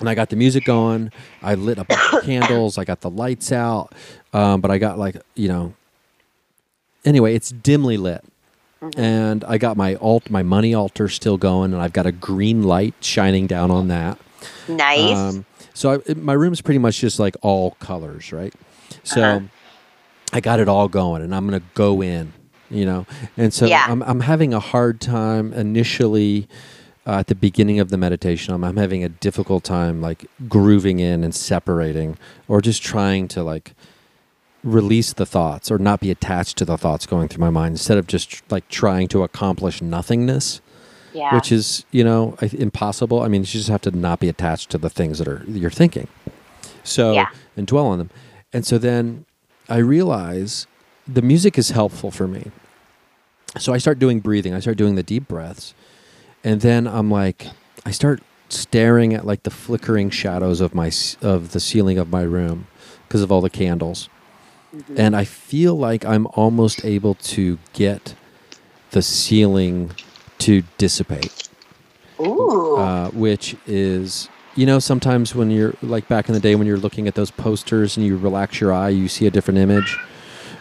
And 0.00 0.08
I 0.08 0.14
got 0.14 0.30
the 0.30 0.36
music 0.36 0.64
going. 0.64 1.12
I 1.42 1.54
lit 1.54 1.78
a 1.78 1.84
bunch 1.84 2.14
of 2.14 2.22
candles. 2.24 2.78
I 2.78 2.84
got 2.84 3.02
the 3.02 3.10
lights 3.10 3.52
out. 3.52 3.94
Um, 4.32 4.60
but 4.60 4.70
I 4.70 4.78
got 4.78 4.98
like, 4.98 5.16
you 5.34 5.48
know, 5.48 5.74
anyway, 7.04 7.34
it's 7.34 7.50
dimly 7.50 7.96
lit 7.96 8.24
and 8.96 9.44
I 9.44 9.58
got 9.58 9.76
my 9.76 9.96
alt, 9.96 10.30
my 10.30 10.42
money 10.42 10.74
altar 10.74 11.08
still 11.08 11.36
going, 11.38 11.72
and 11.72 11.82
I've 11.82 11.92
got 11.92 12.06
a 12.06 12.12
green 12.12 12.62
light 12.64 12.94
shining 13.00 13.46
down 13.46 13.70
on 13.70 13.88
that. 13.88 14.18
nice. 14.68 15.16
Um, 15.16 15.44
so 15.74 16.02
I, 16.08 16.14
my 16.14 16.34
room's 16.34 16.60
pretty 16.60 16.78
much 16.78 16.98
just 17.00 17.18
like 17.18 17.36
all 17.42 17.72
colors, 17.80 18.32
right? 18.32 18.54
So 19.04 19.22
Uh-huh. 19.22 19.40
I 20.32 20.40
got 20.40 20.60
it 20.60 20.68
all 20.68 20.88
going, 20.88 21.22
and 21.22 21.34
I'm 21.34 21.46
gonna 21.46 21.62
go 21.74 22.02
in, 22.02 22.32
you 22.70 22.84
know. 22.86 23.06
And 23.36 23.52
so 23.54 23.66
Yeah. 23.66 23.84
I'm 23.88 24.02
I'm 24.02 24.20
having 24.20 24.54
a 24.54 24.60
hard 24.60 25.00
time 25.00 25.52
initially 25.52 26.48
uh, 27.06 27.18
at 27.18 27.26
the 27.28 27.34
beginning 27.34 27.80
of 27.80 27.90
the 27.90 27.98
meditation, 27.98 28.54
I'm, 28.54 28.64
I'm 28.64 28.76
having 28.76 29.04
a 29.04 29.08
difficult 29.10 29.64
time 29.64 30.00
like 30.00 30.26
grooving 30.48 31.00
in 31.00 31.22
and 31.24 31.34
separating, 31.34 32.16
or 32.48 32.60
just 32.62 32.82
trying 32.82 33.28
to 33.28 33.42
like 33.42 33.74
release 34.64 35.12
the 35.12 35.26
thoughts 35.26 35.70
or 35.70 35.78
not 35.78 36.00
be 36.00 36.10
attached 36.10 36.56
to 36.58 36.64
the 36.64 36.76
thoughts 36.78 37.06
going 37.06 37.28
through 37.28 37.40
my 37.40 37.50
mind 37.50 37.74
instead 37.74 37.98
of 37.98 38.06
just 38.06 38.42
like 38.50 38.66
trying 38.68 39.06
to 39.08 39.22
accomplish 39.22 39.80
nothingness 39.82 40.60
Yeah. 41.12 41.34
which 41.34 41.52
is 41.52 41.84
you 41.92 42.02
know 42.02 42.34
impossible. 42.52 43.20
I 43.22 43.28
mean 43.28 43.42
you 43.42 43.46
just 43.46 43.68
have 43.68 43.82
to 43.82 43.90
not 43.90 44.18
be 44.20 44.28
attached 44.28 44.70
to 44.70 44.78
the 44.78 44.90
things 44.90 45.18
that 45.18 45.28
are 45.28 45.44
you're 45.46 45.70
thinking. 45.70 46.08
So 46.82 47.12
Yeah. 47.12 47.28
and 47.56 47.66
dwell 47.66 47.86
on 47.86 47.98
them. 47.98 48.10
And 48.52 48.66
so 48.66 48.78
then 48.78 49.24
i 49.68 49.76
realize 49.78 50.66
the 51.06 51.22
music 51.22 51.56
is 51.58 51.70
helpful 51.70 52.10
for 52.10 52.26
me. 52.26 52.50
So 53.58 53.72
i 53.74 53.78
start 53.78 53.98
doing 53.98 54.20
breathing. 54.20 54.54
I 54.54 54.60
start 54.60 54.76
doing 54.78 54.94
the 54.96 55.02
deep 55.02 55.28
breaths. 55.28 55.74
And 56.42 56.60
then 56.62 56.86
i'm 56.86 57.10
like 57.10 57.48
i 57.86 57.90
start 57.90 58.22
staring 58.48 59.12
at 59.14 59.26
like 59.26 59.42
the 59.42 59.50
flickering 59.50 60.08
shadows 60.10 60.60
of 60.60 60.74
my 60.74 60.90
of 61.22 61.52
the 61.52 61.60
ceiling 61.60 61.98
of 61.98 62.08
my 62.10 62.22
room 62.22 62.66
because 63.06 63.20
of 63.22 63.30
all 63.32 63.40
the 63.42 63.50
candles 63.50 64.08
And 64.96 65.14
I 65.16 65.24
feel 65.24 65.74
like 65.76 66.04
I'm 66.04 66.26
almost 66.28 66.84
able 66.84 67.14
to 67.16 67.58
get 67.72 68.14
the 68.90 69.02
ceiling 69.02 69.90
to 70.38 70.62
dissipate, 70.78 71.48
Ooh. 72.20 72.76
uh, 72.76 73.10
which 73.10 73.56
is, 73.66 74.28
you 74.56 74.66
know, 74.66 74.78
sometimes 74.78 75.34
when 75.34 75.50
you're 75.50 75.74
like 75.82 76.08
back 76.08 76.28
in 76.28 76.34
the 76.34 76.40
day 76.40 76.54
when 76.54 76.66
you're 76.66 76.76
looking 76.78 77.08
at 77.08 77.14
those 77.14 77.30
posters 77.30 77.96
and 77.96 78.06
you 78.06 78.16
relax 78.16 78.60
your 78.60 78.72
eye, 78.72 78.90
you 78.90 79.08
see 79.08 79.26
a 79.26 79.30
different 79.30 79.58
image. 79.58 79.98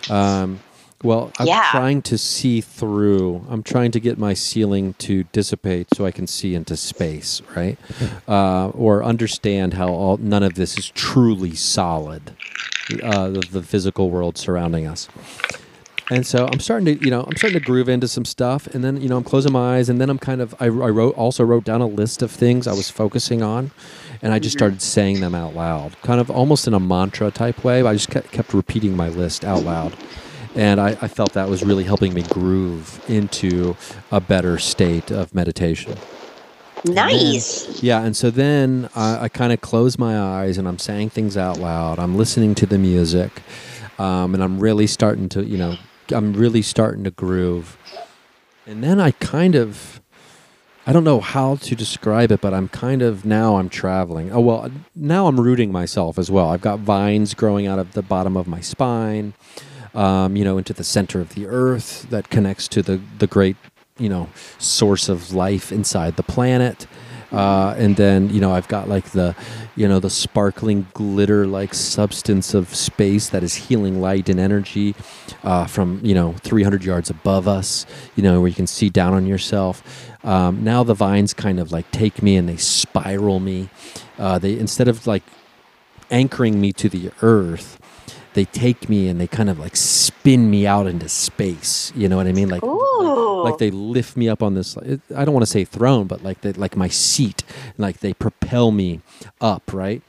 Um, 0.09 0.59
well, 1.03 1.31
I'm 1.37 1.47
Yeah. 1.47 1.69
trying 1.69 2.01
to 2.03 2.17
see 2.17 2.61
through. 2.61 3.45
I'm 3.49 3.61
trying 3.61 3.91
to 3.91 3.99
get 3.99 4.17
my 4.17 4.33
ceiling 4.33 4.93
to 4.99 5.23
dissipate 5.25 5.93
so 5.93 6.05
I 6.05 6.11
can 6.11 6.27
see 6.27 6.55
into 6.55 6.77
space, 6.77 7.41
right? 7.55 7.77
Uh, 8.27 8.69
or 8.69 9.03
understand 9.03 9.73
how 9.73 9.89
all 9.89 10.15
none 10.17 10.43
of 10.43 10.53
this 10.55 10.77
is 10.77 10.89
truly 10.91 11.55
solid, 11.55 12.31
uh, 13.01 13.29
the, 13.29 13.39
the 13.51 13.63
physical 13.63 14.09
world 14.09 14.37
surrounding 14.37 14.87
us. 14.87 15.07
And 16.11 16.27
so 16.27 16.47
I'm 16.51 16.59
starting 16.59 16.85
to, 16.97 17.03
you 17.03 17.09
know, 17.09 17.23
I'm 17.23 17.35
starting 17.37 17.59
to 17.59 17.65
groove 17.65 17.87
into 17.87 18.07
some 18.07 18.25
stuff, 18.25 18.67
and 18.67 18.83
then 18.83 19.01
you 19.01 19.07
know 19.07 19.17
I'm 19.17 19.23
closing 19.23 19.53
my 19.53 19.77
eyes, 19.77 19.87
and 19.87 20.01
then 20.01 20.09
I'm 20.09 20.19
kind 20.19 20.41
of, 20.41 20.53
I, 20.59 20.65
I 20.65 20.67
wrote 20.67 21.15
also 21.15 21.43
wrote 21.43 21.63
down 21.63 21.81
a 21.81 21.87
list 21.87 22.21
of 22.21 22.29
things 22.29 22.67
I 22.67 22.73
was 22.73 22.89
focusing 22.89 23.41
on, 23.41 23.71
and 24.21 24.33
I 24.33 24.39
just 24.39 24.57
started 24.57 24.81
saying 24.81 25.21
them 25.21 25.33
out 25.33 25.55
loud, 25.55 25.99
kind 26.01 26.19
of 26.19 26.29
almost 26.29 26.67
in 26.67 26.73
a 26.73 26.79
mantra 26.79 27.31
type 27.31 27.63
way. 27.63 27.81
I 27.81 27.93
just 27.93 28.09
kept, 28.09 28.31
kept 28.31 28.53
repeating 28.53 28.97
my 28.97 29.07
list 29.07 29.45
out 29.45 29.63
loud, 29.63 29.95
and 30.55 30.81
I, 30.81 30.89
I 31.01 31.07
felt 31.07 31.33
that 31.33 31.47
was 31.47 31.63
really 31.63 31.85
helping 31.85 32.13
me 32.13 32.23
groove 32.23 33.01
into 33.09 33.77
a 34.11 34.19
better 34.19 34.57
state 34.59 35.09
of 35.09 35.33
meditation. 35.33 35.95
Nice. 36.85 37.81
Yeah, 37.81 38.03
and 38.03 38.15
so 38.15 38.29
then 38.29 38.89
I, 38.95 39.23
I 39.25 39.29
kind 39.29 39.53
of 39.53 39.61
close 39.61 39.97
my 39.97 40.19
eyes 40.19 40.57
and 40.57 40.67
I'm 40.67 40.79
saying 40.79 41.11
things 41.11 41.37
out 41.37 41.57
loud. 41.57 41.99
I'm 41.99 42.15
listening 42.15 42.55
to 42.55 42.65
the 42.65 42.77
music, 42.77 43.31
um, 43.99 44.33
and 44.33 44.43
I'm 44.43 44.59
really 44.59 44.87
starting 44.87 45.29
to, 45.29 45.43
you 45.43 45.57
know, 45.57 45.75
I'm 46.11 46.33
really 46.33 46.61
starting 46.61 47.03
to 47.05 47.11
groove. 47.11 47.77
And 48.65 48.83
then 48.83 48.99
I 48.99 49.11
kind 49.11 49.55
of, 49.55 50.01
I 50.87 50.93
don't 50.93 51.03
know 51.03 51.19
how 51.19 51.55
to 51.57 51.75
describe 51.75 52.31
it, 52.31 52.41
but 52.41 52.53
I'm 52.53 52.69
kind 52.69 53.01
of 53.01 53.25
now 53.25 53.57
I'm 53.57 53.69
traveling. 53.69 54.31
Oh 54.31 54.39
well, 54.39 54.71
now 54.95 55.27
I'm 55.27 55.39
rooting 55.39 55.71
myself 55.71 56.17
as 56.17 56.31
well. 56.31 56.49
I've 56.49 56.61
got 56.61 56.79
vines 56.79 57.33
growing 57.33 57.67
out 57.67 57.79
of 57.79 57.93
the 57.93 58.01
bottom 58.01 58.37
of 58.37 58.47
my 58.47 58.61
spine, 58.61 59.33
um, 59.93 60.35
you 60.35 60.43
know, 60.43 60.57
into 60.57 60.73
the 60.73 60.83
center 60.83 61.19
of 61.21 61.35
the 61.35 61.45
earth 61.45 62.07
that 62.09 62.29
connects 62.29 62.67
to 62.69 62.81
the 62.81 63.01
the 63.19 63.27
great, 63.27 63.55
you 63.97 64.09
know, 64.09 64.29
source 64.57 65.09
of 65.09 65.33
life 65.33 65.71
inside 65.71 66.15
the 66.15 66.23
planet. 66.23 66.87
Uh, 67.31 67.73
and 67.79 67.95
then 67.95 68.29
you 68.29 68.39
know 68.39 68.53
I've 68.53 68.67
got 68.67 68.87
like 68.87 69.05
the, 69.05 69.35
you 69.75 69.87
know, 69.87 69.99
the 69.99 70.09
sparkling 70.09 70.85
glitter 70.93 71.47
like 71.47 71.73
substance 71.73 72.53
of 72.53 72.73
space 72.75 73.29
that 73.29 73.41
is 73.41 73.55
healing 73.55 73.99
light 73.99 74.29
and 74.29 74.39
energy 74.39 74.93
uh, 75.43 75.65
from 75.65 75.99
you 76.03 76.13
know 76.13 76.33
300 76.41 76.83
yards 76.83 77.09
above 77.09 77.47
us. 77.47 77.87
You 78.15 78.21
know 78.21 78.39
where 78.39 78.49
you 78.49 78.55
can 78.55 78.67
see 78.67 78.89
down 78.89 79.13
on 79.13 79.25
yourself. 79.25 79.83
Um, 80.23 80.63
now 80.63 80.83
the 80.83 80.93
vines 80.93 81.33
kind 81.33 81.59
of 81.59 81.71
like 81.71 81.89
take 81.89 82.21
me 82.21 82.37
and 82.37 82.47
they 82.47 82.57
spiral 82.57 83.39
me. 83.39 83.69
Uh, 84.19 84.37
they 84.37 84.57
instead 84.59 84.87
of 84.87 85.07
like 85.07 85.23
anchoring 86.11 86.61
me 86.61 86.71
to 86.73 86.87
the 86.87 87.09
earth, 87.23 87.79
they 88.35 88.45
take 88.45 88.87
me 88.89 89.07
and 89.07 89.19
they 89.19 89.27
kind 89.27 89.49
of 89.49 89.57
like 89.57 89.75
spin 89.75 90.51
me 90.51 90.67
out 90.67 90.85
into 90.85 91.09
space. 91.09 91.91
You 91.95 92.07
know 92.09 92.17
what 92.17 92.27
I 92.27 92.31
mean? 92.31 92.49
Like. 92.49 92.61
Like 93.43 93.57
they 93.59 93.71
lift 93.71 94.15
me 94.17 94.27
up 94.29 94.41
on 94.43 94.53
this 94.55 94.75
it- 94.77 95.01
i 95.15 95.23
don't 95.25 95.33
want 95.33 95.45
to 95.45 95.51
say 95.51 95.63
throne 95.65 96.07
but 96.07 96.23
like 96.23 96.41
they, 96.41 96.53
like 96.53 96.75
my 96.75 96.87
seat 96.87 97.43
like 97.77 97.99
they 97.99 98.13
propel 98.13 98.71
me 98.71 99.01
up 99.41 99.73
right? 99.73 100.01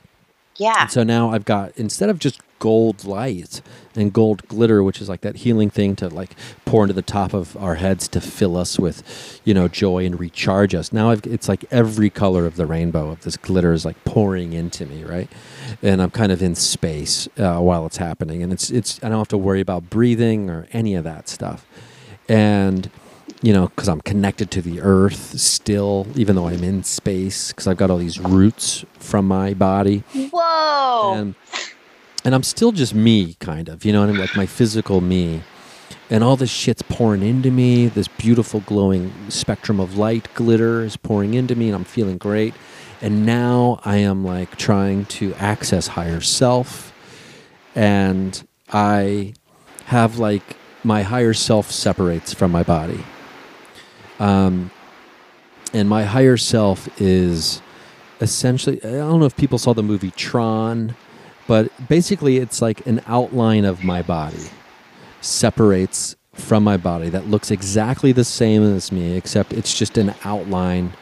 Yeah. 0.57 0.83
and 0.83 0.91
so 0.91 1.03
now 1.03 1.31
i've 1.31 1.45
got 1.45 1.73
instead 1.77 2.09
of 2.11 2.19
just 2.19 2.41
gold 2.61 3.05
light 3.05 3.61
and 3.95 4.11
gold 4.13 4.47
glitter 4.49 4.83
which 4.83 5.01
is 5.03 5.09
like 5.09 5.21
that 5.21 5.37
healing 5.37 5.69
thing 5.69 5.95
to 5.97 6.09
like 6.09 6.35
pour 6.65 6.85
into 6.85 6.95
the 6.95 7.03
top 7.03 7.35
of 7.35 7.57
our 7.59 7.75
heads 7.75 8.09
to 8.09 8.21
fill 8.23 8.57
us 8.57 8.79
with 8.79 9.41
you 9.45 9.53
know 9.53 9.69
joy 9.69 10.07
and 10.07 10.19
recharge 10.19 10.75
us 10.75 10.91
now 10.93 11.11
I've, 11.11 11.27
it's 11.27 11.47
like 11.49 11.65
every 11.71 12.09
color 12.09 12.47
of 12.47 12.57
the 12.57 12.65
rainbow 12.65 13.11
of 13.11 13.23
this 13.23 13.37
glitter 13.37 13.73
is 13.75 13.85
like 13.85 14.03
pouring 14.05 14.53
into 14.55 14.87
me 14.87 15.05
right? 15.05 15.29
And 15.83 16.01
i'm 16.01 16.11
kind 16.11 16.33
of 16.33 16.41
in 16.43 16.55
space 16.55 17.29
uh, 17.37 17.59
while 17.59 17.85
it's 17.85 17.99
happening 17.99 18.43
and 18.43 18.51
it's 18.53 18.71
it's 18.71 19.03
i 19.03 19.09
don't 19.11 19.19
have 19.19 19.29
to 19.29 19.37
worry 19.39 19.61
about 19.61 19.91
breathing 19.91 20.49
or 20.49 20.67
any 20.73 20.95
of 20.95 21.05
that 21.05 21.29
stuff. 21.29 21.67
And 22.29 22.89
you 23.45 23.53
know 23.53 23.69
because 23.69 23.89
i'm 23.89 24.01
connected 24.01 24.51
to 24.51 24.63
the 24.63 24.81
earth 24.81 25.39
still 25.39 26.07
even 26.17 26.35
though 26.37 26.49
i'm 26.49 26.65
in 26.65 26.83
space 26.83 27.49
because 27.49 27.67
i've 27.67 27.77
got 27.77 27.91
all 27.91 27.99
these 27.99 28.19
roots 28.19 28.85
from 28.99 29.27
my 29.27 29.53
body 29.53 30.03
Whoa. 30.33 31.15
and 31.15 31.35
and 32.25 32.35
I'm 32.35 32.43
still 32.43 32.73
just 32.73 32.95
me, 32.95 33.35
kind 33.35 33.69
of. 33.69 33.85
You 33.85 33.93
know 33.93 34.01
what 34.01 34.09
I 34.09 34.13
mean? 34.13 34.21
Like 34.21 34.35
my 34.35 34.47
physical 34.47 35.01
me. 35.01 35.43
And 36.11 36.25
all 36.25 36.37
this 36.37 36.51
shit's 36.51 36.83
pouring 36.83 37.23
into 37.23 37.51
me. 37.51 37.87
This 37.87 38.09
beautiful 38.09 38.61
glowing 38.61 39.13
spectrum 39.29 39.79
of 39.79 39.99
light 39.99 40.29
glitter 40.35 40.83
is 40.83 40.97
pouring 40.97 41.35
into 41.35 41.55
me, 41.55 41.67
and 41.67 41.75
I'm 41.75 41.85
feeling 41.85 42.19
great. 42.19 42.55
And 43.03 43.27
now 43.27 43.81
I 43.85 43.99
am 43.99 44.25
like 44.25 44.57
trying 44.57 45.05
to 45.07 45.35
access 45.35 45.89
higher 45.89 46.23
self. 46.23 46.93
And 47.75 48.47
I 48.73 49.35
have 49.87 50.19
like 50.19 50.57
my 50.83 51.03
higher 51.03 51.35
self 51.35 51.71
separates 51.71 52.33
from 52.33 52.51
my 52.51 52.63
body. 52.63 53.05
Um, 54.19 54.71
and 55.73 55.89
my 55.89 56.05
higher 56.05 56.37
self 56.37 56.89
is 57.01 57.61
essentially, 58.21 58.79
I 58.85 58.91
don't 58.93 59.21
know 59.21 59.27
if 59.27 59.37
people 59.37 59.59
saw 59.59 59.75
the 59.75 59.83
movie 59.83 60.13
Tron, 60.13 60.95
but 61.47 61.71
basically 61.89 62.39
it's 62.39 62.63
like 62.63 62.87
an 62.87 63.03
outline 63.07 63.65
of 63.65 63.83
my 63.85 64.03
body 64.03 64.45
separates 65.21 66.17
from 66.33 66.65
my 66.65 66.77
body 66.77 67.09
that 67.11 67.29
looks 67.29 67.51
exactly 67.51 68.13
the 68.13 68.25
same 68.25 68.63
as 68.63 68.91
me, 68.93 69.17
except 69.17 69.53
it's 69.53 69.77
just 69.77 69.97
an 69.99 70.15
outline. 70.25 70.93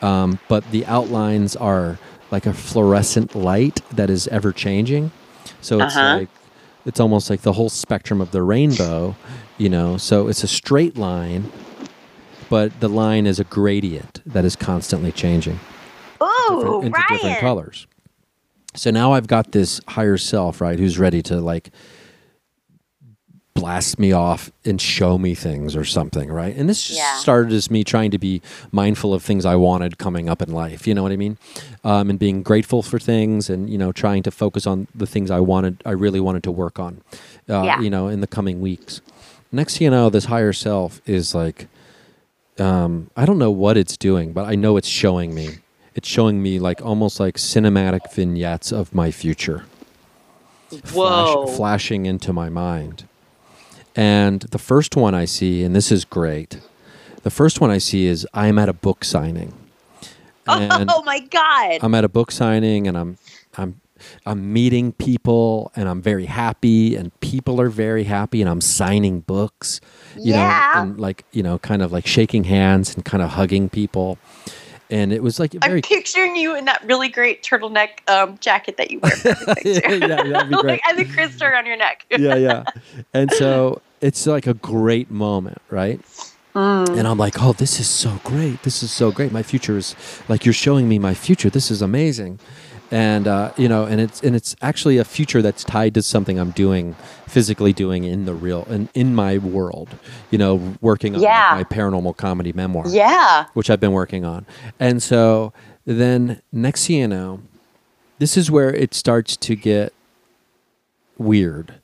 Um, 0.00 0.38
but 0.48 0.68
the 0.70 0.84
outlines 0.86 1.54
are 1.56 1.98
like 2.30 2.46
a 2.46 2.52
fluorescent 2.52 3.34
light 3.34 3.82
that 3.92 4.10
is 4.10 4.26
ever 4.28 4.52
changing. 4.52 5.10
So 5.60 5.80
it's 5.80 5.96
Uh-huh. 5.96 6.16
like 6.18 6.28
it's 6.86 6.98
almost 6.98 7.30
like 7.30 7.42
the 7.42 7.52
whole 7.52 7.68
spectrum 7.68 8.20
of 8.20 8.32
the 8.32 8.42
rainbow, 8.42 9.14
you 9.58 9.68
know. 9.68 9.96
So 9.96 10.26
it's 10.28 10.42
a 10.42 10.48
straight 10.48 10.96
line, 10.96 11.50
but 12.52 12.80
the 12.80 12.88
line 12.88 13.26
is 13.26 13.40
a 13.40 13.44
gradient 13.44 14.20
that 14.26 14.44
is 14.44 14.56
constantly 14.56 15.10
changing 15.10 15.58
Ooh, 16.22 16.28
different, 16.50 16.84
into 16.84 17.02
different 17.08 17.38
colors. 17.38 17.86
So 18.74 18.90
now 18.90 19.14
I've 19.14 19.26
got 19.26 19.52
this 19.52 19.80
higher 19.88 20.18
self, 20.18 20.60
right, 20.60 20.78
who's 20.78 20.98
ready 20.98 21.22
to 21.22 21.40
like 21.40 21.70
blast 23.54 23.98
me 23.98 24.12
off 24.12 24.50
and 24.66 24.78
show 24.78 25.16
me 25.16 25.34
things 25.34 25.74
or 25.74 25.86
something, 25.86 26.30
right? 26.30 26.54
And 26.54 26.68
this 26.68 26.82
just 26.82 26.98
Yeah. 26.98 27.16
started 27.16 27.54
as 27.54 27.70
me 27.70 27.84
trying 27.84 28.10
to 28.10 28.18
be 28.18 28.42
mindful 28.70 29.14
of 29.14 29.22
things 29.22 29.46
I 29.46 29.56
wanted 29.56 29.96
coming 29.96 30.28
up 30.28 30.42
in 30.42 30.52
life. 30.52 30.86
You 30.86 30.92
know 30.92 31.02
what 31.02 31.12
I 31.12 31.16
mean? 31.16 31.38
Um, 31.82 32.10
and 32.10 32.18
being 32.18 32.42
grateful 32.42 32.82
for 32.82 32.98
things, 32.98 33.48
and 33.48 33.70
you 33.70 33.78
know, 33.78 33.92
trying 33.92 34.22
to 34.24 34.30
focus 34.30 34.66
on 34.66 34.88
the 34.94 35.06
things 35.06 35.30
I 35.30 35.40
wanted, 35.40 35.82
I 35.86 35.92
really 35.92 36.20
wanted 36.20 36.42
to 36.42 36.50
work 36.50 36.78
on. 36.78 37.00
Uh, 37.48 37.62
Yeah. 37.64 37.80
You 37.80 37.88
know, 37.88 38.08
in 38.08 38.20
the 38.20 38.26
coming 38.26 38.60
weeks. 38.60 39.00
Next, 39.50 39.76
thing 39.78 39.86
you 39.86 39.90
know, 39.90 40.10
this 40.10 40.26
higher 40.26 40.52
self 40.52 41.00
is 41.06 41.34
like 41.34 41.66
um, 42.58 43.10
I 43.16 43.24
don't 43.24 43.38
know 43.38 43.50
what 43.50 43.76
it's 43.76 43.96
doing, 43.96 44.32
but 44.32 44.44
I 44.46 44.54
know 44.54 44.76
it's 44.76 44.88
showing 44.88 45.34
me. 45.34 45.58
It's 45.94 46.08
showing 46.08 46.42
me 46.42 46.58
like 46.58 46.80
almost 46.80 47.20
like 47.20 47.36
cinematic 47.36 48.12
vignettes 48.12 48.72
of 48.72 48.94
my 48.94 49.10
future. 49.10 49.64
Whoa. 50.92 51.46
Flash, 51.46 51.56
flashing 51.56 52.06
into 52.06 52.32
my 52.32 52.48
mind. 52.48 53.06
And 53.94 54.40
the 54.40 54.58
first 54.58 54.96
one 54.96 55.14
I 55.14 55.26
see, 55.26 55.62
and 55.62 55.76
this 55.76 55.92
is 55.92 56.04
great, 56.04 56.60
the 57.22 57.30
first 57.30 57.60
one 57.60 57.70
I 57.70 57.78
see 57.78 58.06
is 58.06 58.26
I'm 58.32 58.58
at 58.58 58.68
a 58.68 58.72
book 58.72 59.04
signing. 59.04 59.54
And 60.44 60.90
oh 60.90 61.04
my 61.04 61.20
god. 61.20 61.78
I'm 61.82 61.94
at 61.94 62.02
a 62.02 62.08
book 62.08 62.32
signing 62.32 62.88
and 62.88 62.98
I'm 62.98 63.16
I'm 64.26 64.52
meeting 64.52 64.92
people 64.92 65.72
and 65.76 65.88
I'm 65.88 66.02
very 66.02 66.26
happy 66.26 66.96
and 66.96 67.18
people 67.20 67.60
are 67.60 67.68
very 67.68 68.04
happy 68.04 68.40
and 68.40 68.50
I'm 68.50 68.60
signing 68.60 69.20
books, 69.20 69.80
you 70.16 70.32
Yeah. 70.34 70.72
know, 70.74 70.80
and 70.82 71.00
like, 71.00 71.24
you 71.32 71.42
know, 71.42 71.58
kind 71.58 71.82
of 71.82 71.92
like 71.92 72.06
shaking 72.06 72.44
hands 72.44 72.94
and 72.94 73.04
kind 73.04 73.22
of 73.22 73.30
hugging 73.30 73.68
people. 73.68 74.18
And 74.90 75.10
it 75.12 75.22
was 75.22 75.40
like 75.40 75.54
a 75.54 75.58
very 75.58 75.76
I'm 75.78 75.82
picturing 75.82 76.36
you 76.36 76.54
in 76.54 76.66
that 76.66 76.84
really 76.84 77.08
great 77.08 77.42
turtleneck 77.42 78.06
um, 78.10 78.36
jacket 78.40 78.76
that 78.76 78.90
you 78.90 79.00
wear. 79.00 79.12
yeah. 79.64 79.80
Yeah, 79.90 80.22
that'd 80.22 80.50
be 80.50 80.54
great. 80.60 80.64
like, 80.64 80.80
and 80.86 80.98
the 80.98 81.04
crystal 81.06 81.46
around 81.46 81.64
your 81.64 81.78
neck. 81.78 82.04
yeah, 82.18 82.34
yeah. 82.34 82.64
And 83.14 83.32
so 83.32 83.80
it's 84.02 84.26
like 84.26 84.46
a 84.46 84.52
great 84.54 85.10
moment, 85.10 85.62
right? 85.70 85.98
Mm. 86.54 86.98
And 86.98 87.08
I'm 87.08 87.16
like, 87.16 87.40
oh, 87.42 87.54
this 87.54 87.80
is 87.80 87.88
so 87.88 88.20
great. 88.24 88.62
This 88.64 88.82
is 88.82 88.90
so 88.90 89.10
great. 89.10 89.32
My 89.32 89.42
future 89.42 89.78
is 89.78 89.96
like 90.28 90.44
you're 90.44 90.52
showing 90.52 90.86
me 90.86 90.98
my 90.98 91.14
future. 91.14 91.48
This 91.48 91.70
is 91.70 91.80
amazing. 91.80 92.38
And 92.92 93.26
uh, 93.26 93.52
you 93.56 93.68
know, 93.68 93.86
and 93.86 94.00
it's 94.00 94.20
and 94.22 94.36
it's 94.36 94.54
actually 94.62 94.98
a 94.98 95.04
future 95.04 95.40
that's 95.40 95.64
tied 95.64 95.94
to 95.94 96.02
something 96.02 96.38
I'm 96.38 96.50
doing, 96.50 96.94
physically 97.26 97.72
doing 97.72 98.04
in 98.04 98.26
the 98.26 98.34
real 98.34 98.64
in, 98.68 98.88
in 98.94 99.14
my 99.14 99.38
world. 99.38 99.88
You 100.30 100.36
know, 100.36 100.76
working 100.82 101.16
on 101.16 101.22
like, 101.22 101.68
my 101.70 101.76
paranormal 101.76 102.16
comedy 102.18 102.52
memoir 102.52 102.84
Yeah. 102.88 103.46
which 103.54 103.70
I've 103.70 103.80
been 103.80 103.92
working 103.92 104.24
on. 104.26 104.44
And 104.78 105.02
so 105.02 105.54
then 105.86 106.42
next 106.52 106.90
you 106.90 107.08
know, 107.08 107.40
this 108.18 108.36
is 108.36 108.50
where 108.50 108.72
it 108.72 108.92
starts 108.94 109.36
to 109.38 109.56
get 109.56 109.94
weird. 111.16 111.74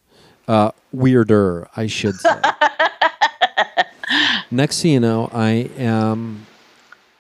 Uh, 0.47 0.73
weirder, 0.93 1.69
I 1.77 1.87
should 1.87 2.17
say. 2.17 2.41
next 4.51 4.85
you 4.85 5.01
know, 5.01 5.31
I 5.33 5.71
am, 5.79 6.47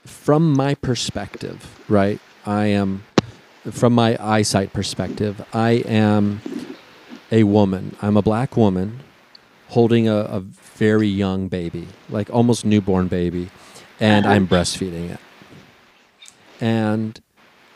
from 0.04 0.52
my 0.52 0.75
perspective, 0.75 1.78
right? 1.88 2.21
I 2.47 2.66
am, 2.66 3.04
from 3.70 3.94
my 3.94 4.16
eyesight 4.20 4.72
perspective, 4.72 5.44
I 5.52 5.82
am 5.87 6.40
a 7.30 7.44
woman. 7.44 7.96
I'm 8.02 8.16
a 8.16 8.22
black 8.22 8.56
woman 8.56 9.00
holding 9.68 10.08
a, 10.08 10.16
a 10.16 10.40
very 10.40 11.08
young 11.08 11.48
baby, 11.48 11.87
like 12.08 12.30
almost 12.30 12.64
newborn 12.64 13.08
baby, 13.08 13.50
and 14.00 14.26
I'm 14.26 14.46
breastfeeding 14.46 15.10
it. 15.10 15.20
And 16.60 17.20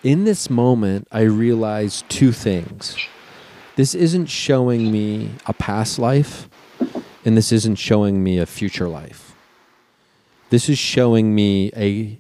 in 0.03 0.25
this 0.25 0.51
moment, 0.51 1.07
I 1.13 1.23
realized 1.23 2.09
two 2.09 2.33
things. 2.33 2.97
This 3.77 3.95
isn't 3.95 4.27
showing 4.27 4.91
me 4.91 5.31
a 5.47 5.53
past 5.53 5.99
life, 5.99 6.49
and 7.25 7.37
this 7.37 7.53
isn't 7.53 7.77
showing 7.77 8.23
me 8.23 8.39
a 8.39 8.47
future 8.47 8.89
life. 8.89 9.35
This 10.51 10.69
is 10.69 10.79
showing 10.79 11.35
me 11.35 11.71
a, 11.77 12.19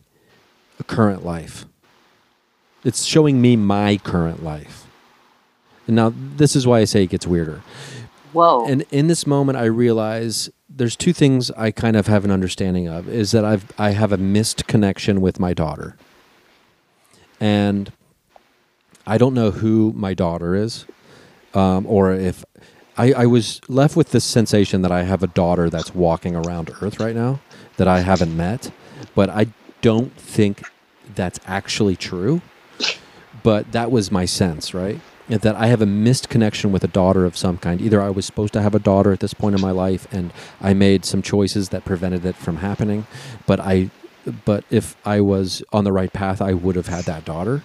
a 0.79 0.85
current 0.85 1.25
life. 1.25 1.67
It's 2.85 3.05
showing 3.05 3.41
me 3.41 3.57
my 3.57 3.99
current 3.99 4.43
life. 4.43 4.87
And 5.87 5.97
now, 5.97 6.13
this 6.15 6.57
is 6.57 6.67
why 6.67 6.81
I 6.81 6.85
say 6.85 7.05
it 7.05 7.11
gets 7.11 7.27
weirder. 7.27 7.63
Whoa. 8.33 8.67
And 8.67 8.85
in 8.91 9.09
this 9.09 9.27
moment, 9.27 9.59
I 9.59 9.65
realize 9.65 10.51
there's 10.69 10.97
two 10.97 11.13
things 11.13 11.51
I 11.53 11.71
kind 11.71 11.97
of 11.97 12.07
have 12.07 12.25
an 12.25 12.31
understanding 12.31 12.89
of 12.89 13.09
is 13.09 13.33
that 13.33 13.45
I've 13.45 13.71
I 13.79 13.91
have 13.91 14.13
a 14.13 14.17
missed 14.17 14.67
connection 14.67 15.21
with 15.21 15.39
my 15.39 15.53
daughter, 15.53 15.97
and 17.41 17.93
I 19.07 19.19
don't 19.19 19.35
know 19.35 19.51
who 19.51 19.93
my 19.95 20.15
daughter 20.15 20.55
is, 20.55 20.87
um, 21.53 21.87
or 21.87 22.13
if 22.13 22.45
I, 22.97 23.13
I 23.13 23.27
was 23.27 23.61
left 23.69 23.97
with 23.97 24.11
this 24.11 24.25
sensation 24.25 24.83
that 24.83 24.93
I 24.93 25.03
have 25.03 25.23
a 25.23 25.27
daughter 25.27 25.69
that's 25.69 25.95
walking 25.95 26.37
around 26.37 26.71
Earth 26.81 27.01
right 27.01 27.15
now 27.15 27.41
that 27.77 27.89
I 27.89 28.01
haven't 28.01 28.37
met, 28.37 28.71
but 29.15 29.29
I 29.29 29.49
don't 29.81 30.15
think 30.17 30.63
that's 31.15 31.41
actually 31.47 31.97
true. 31.97 32.41
But 33.43 33.73
that 33.73 33.91
was 33.91 34.11
my 34.11 34.25
sense, 34.25 34.73
right? 34.75 35.01
That 35.29 35.57
I 35.57 35.67
have 35.67 35.81
a 35.81 35.87
missed 35.87 36.29
connection 36.29 36.73
with 36.73 36.85
a 36.85 36.89
daughter 36.89 37.25
of 37.25 37.37
some 37.37 37.57
kind. 37.59 37.81
Either 37.81 38.03
I 38.03 38.11
was 38.11 38.27
supposed 38.27 38.53
to 38.55 38.63
have 38.63 38.75
a 38.75 38.79
daughter 38.79 39.13
at 39.13 39.21
this 39.21 39.35
point 39.35 39.55
in 39.55 39.61
my 39.61 39.71
life, 39.71 40.07
and 40.13 40.33
I 40.61 40.75
made 40.75 41.05
some 41.05 41.23
choices 41.23 41.71
that 41.71 41.85
prevented 41.85 42.25
it 42.27 42.37
from 42.37 42.59
happening. 42.59 43.07
But 43.47 43.59
I, 43.61 43.91
but 44.45 44.65
if 44.71 44.95
I 45.07 45.21
was 45.21 45.63
on 45.73 45.85
the 45.85 45.93
right 45.93 46.13
path, 46.13 46.43
I 46.43 46.53
would 46.53 46.77
have 46.77 46.89
had 46.89 47.05
that 47.05 47.25
daughter. 47.25 47.63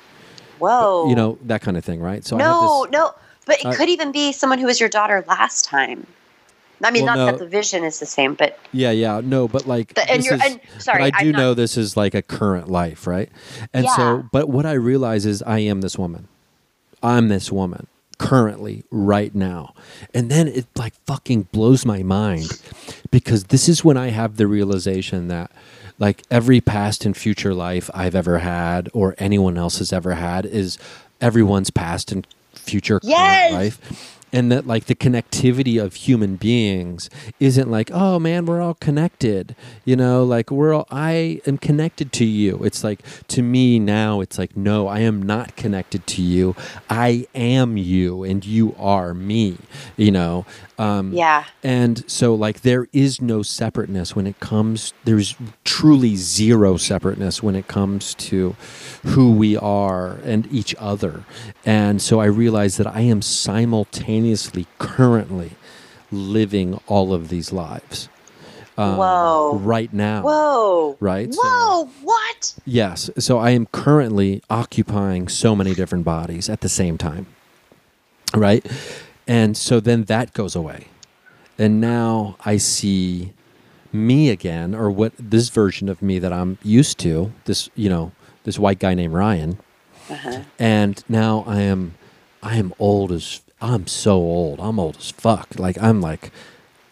Whoa. 0.59 1.09
You 1.09 1.15
know 1.15 1.37
that 1.43 1.61
kind 1.61 1.77
of 1.77 1.83
thing, 1.85 1.99
right? 1.99 2.23
So 2.25 2.37
no, 2.37 2.85
this, 2.85 2.91
no. 2.93 3.13
But 3.45 3.59
it 3.59 3.65
I- 3.65 3.75
could 3.75 3.89
even 3.89 4.11
be 4.11 4.31
someone 4.31 4.59
who 4.59 4.65
was 4.65 4.79
your 4.79 4.89
daughter 4.89 5.23
last 5.27 5.65
time. 5.65 6.07
I 6.83 6.91
mean, 6.91 7.05
Well, 7.05 7.15
not 7.17 7.25
no. 7.25 7.31
that 7.31 7.39
the 7.39 7.47
vision 7.47 7.83
is 7.83 7.99
the 7.99 8.05
same, 8.05 8.35
but 8.35 8.57
Yeah, 8.71 8.91
yeah, 8.91 9.21
no, 9.23 9.47
but 9.47 9.67
like, 9.67 9.93
The- 9.95 10.09
and 10.11 10.23
you're- 10.23 10.37
is- 10.37 10.43
and- 10.53 10.59
sorry, 10.79 11.11
I 11.13 11.23
do 11.23 11.31
not- 11.31 11.39
know 11.39 11.53
this 11.53 11.75
is 11.77 11.97
like 11.97 12.13
a 12.13 12.21
current 12.21 12.69
life, 12.69 13.07
right? 13.07 13.29
And 13.73 13.85
Yeah. 13.85 13.95
so, 13.95 14.23
but 14.31 14.47
what 14.49 14.65
I 14.65 14.73
realize 14.73 15.25
is 15.25 15.41
I 15.43 15.59
am 15.59 15.81
this 15.81 15.97
woman. 15.97 16.27
I'm 17.01 17.29
this 17.29 17.51
woman 17.51 17.87
currently, 18.19 18.83
right 18.91 19.33
now, 19.35 19.73
and 20.13 20.29
then 20.31 20.47
it 20.47 20.65
like 20.75 20.93
fucking 21.05 21.47
blows 21.51 21.85
my 21.85 22.01
mind 22.03 22.59
because 23.11 23.45
this 23.45 23.69
is 23.69 23.83
when 23.85 23.95
I 23.97 24.09
have 24.09 24.37
the 24.37 24.47
realization 24.47 25.27
that 25.27 25.51
like 25.99 26.23
every 26.31 26.59
past 26.61 27.05
and 27.05 27.15
future 27.17 27.53
life 27.53 27.89
I've 27.93 28.15
ever 28.15 28.39
had 28.39 28.89
or 28.93 29.15
anyone 29.19 29.57
else 29.57 29.77
has 29.79 29.93
ever 29.93 30.13
had 30.15 30.45
is 30.45 30.77
everyone's 31.21 31.69
past 31.69 32.11
and 32.11 32.25
future 32.53 32.99
Yes! 33.03 33.51
life 33.53 34.16
and 34.33 34.51
that 34.51 34.67
like 34.67 34.85
the 34.85 34.95
connectivity 34.95 35.81
of 35.81 35.95
human 35.95 36.35
beings 36.35 37.09
isn't 37.39 37.69
like 37.69 37.89
oh 37.93 38.19
man 38.19 38.45
we're 38.45 38.61
all 38.61 38.73
connected 38.75 39.55
you 39.85 39.95
know? 39.95 40.23
Like 40.23 40.51
we're 40.51 40.73
all 40.73 40.87
i 40.91 41.41
am 41.45 41.57
connected 41.57 42.11
to 42.13 42.25
you. 42.25 42.63
It's 42.63 42.83
like 42.83 43.01
to 43.29 43.41
me 43.41 43.79
now 43.79 44.21
it's 44.21 44.37
like 44.37 44.55
no 44.57 44.87
i 44.87 44.99
am 44.99 45.21
not 45.21 45.55
connected 45.55 46.05
to 46.07 46.21
you. 46.21 46.55
I 46.89 47.27
am 47.35 47.77
you 47.77 48.23
and 48.23 48.45
you 48.45 48.75
are 48.77 49.13
me 49.13 49.57
you 49.95 50.11
know 50.11 50.45
um 50.79 51.11
yeah. 51.13 51.45
and 51.63 52.03
so, 52.09 52.35
like, 52.35 52.61
there 52.61 52.87
is 52.93 53.19
no 53.21 53.41
separateness 53.41 54.15
when 54.15 54.27
it 54.27 54.39
comes, 54.39 54.93
there's 55.05 55.35
truly 55.63 56.15
zero 56.15 56.77
separateness 56.77 57.41
when 57.41 57.55
it 57.55 57.67
comes 57.67 58.13
to 58.15 58.55
who 59.03 59.31
we 59.31 59.57
are 59.57 60.17
and 60.23 60.47
each 60.51 60.75
other. 60.77 61.23
And 61.65 62.01
so 62.01 62.19
I 62.19 62.25
realized 62.25 62.77
that 62.77 62.87
I 62.87 63.01
am 63.01 63.21
simultaneously, 63.23 64.67
currently 64.77 65.51
living 66.11 66.79
all 66.87 67.13
of 67.13 67.29
these 67.29 67.51
lives. 67.51 68.07
um, 68.77 68.97
Whoa. 68.97 69.57
Right 69.63 69.91
now. 69.91 70.21
Whoa. 70.21 70.97
Right? 70.99 71.33
So- 71.33 71.41
Whoa. 71.41 71.89
what? 72.03 72.53
Yes. 72.65 73.09
So 73.17 73.39
I 73.39 73.49
am 73.51 73.65
currently 73.67 74.43
occupying 74.49 75.27
so 75.27 75.55
many 75.55 75.73
different 75.73 76.05
bodies 76.05 76.49
at 76.49 76.61
the 76.61 76.69
same 76.69 76.97
time. 76.97 77.25
Right? 78.35 78.63
And 79.27 79.57
so 79.57 79.79
then 79.79 80.05
that 80.05 80.33
goes 80.33 80.55
away. 80.55 80.87
And 81.59 81.81
now 81.81 82.37
I 82.45 82.57
see 82.57 83.33
me 83.91 84.29
again, 84.29 84.73
or 84.75 84.89
what 84.91 85.13
this 85.17 85.49
version 85.49 85.89
of 85.89 86.01
me 86.01 86.19
that 86.19 86.31
I'm 86.31 86.57
used 86.63 86.97
to, 86.99 87.33
this, 87.45 87.69
you 87.75 87.89
know, 87.89 88.11
this 88.43 88.57
white 88.59 88.79
guy 88.79 88.93
named 88.93 89.13
Ryan. 89.13 89.59
Uh-huh. 90.09 90.43
And 90.57 91.03
now 91.09 91.43
I 91.47 91.61
am 91.61 91.95
I 92.41 92.55
am 92.55 92.73
old 92.79 93.11
as 93.11 93.41
I'm 93.61 93.87
so 93.87 94.13
old. 94.15 94.59
I'm 94.59 94.79
old 94.79 94.97
as 94.97 95.11
fuck. 95.11 95.59
Like 95.59 95.81
I'm 95.81 95.99
like 95.99 96.31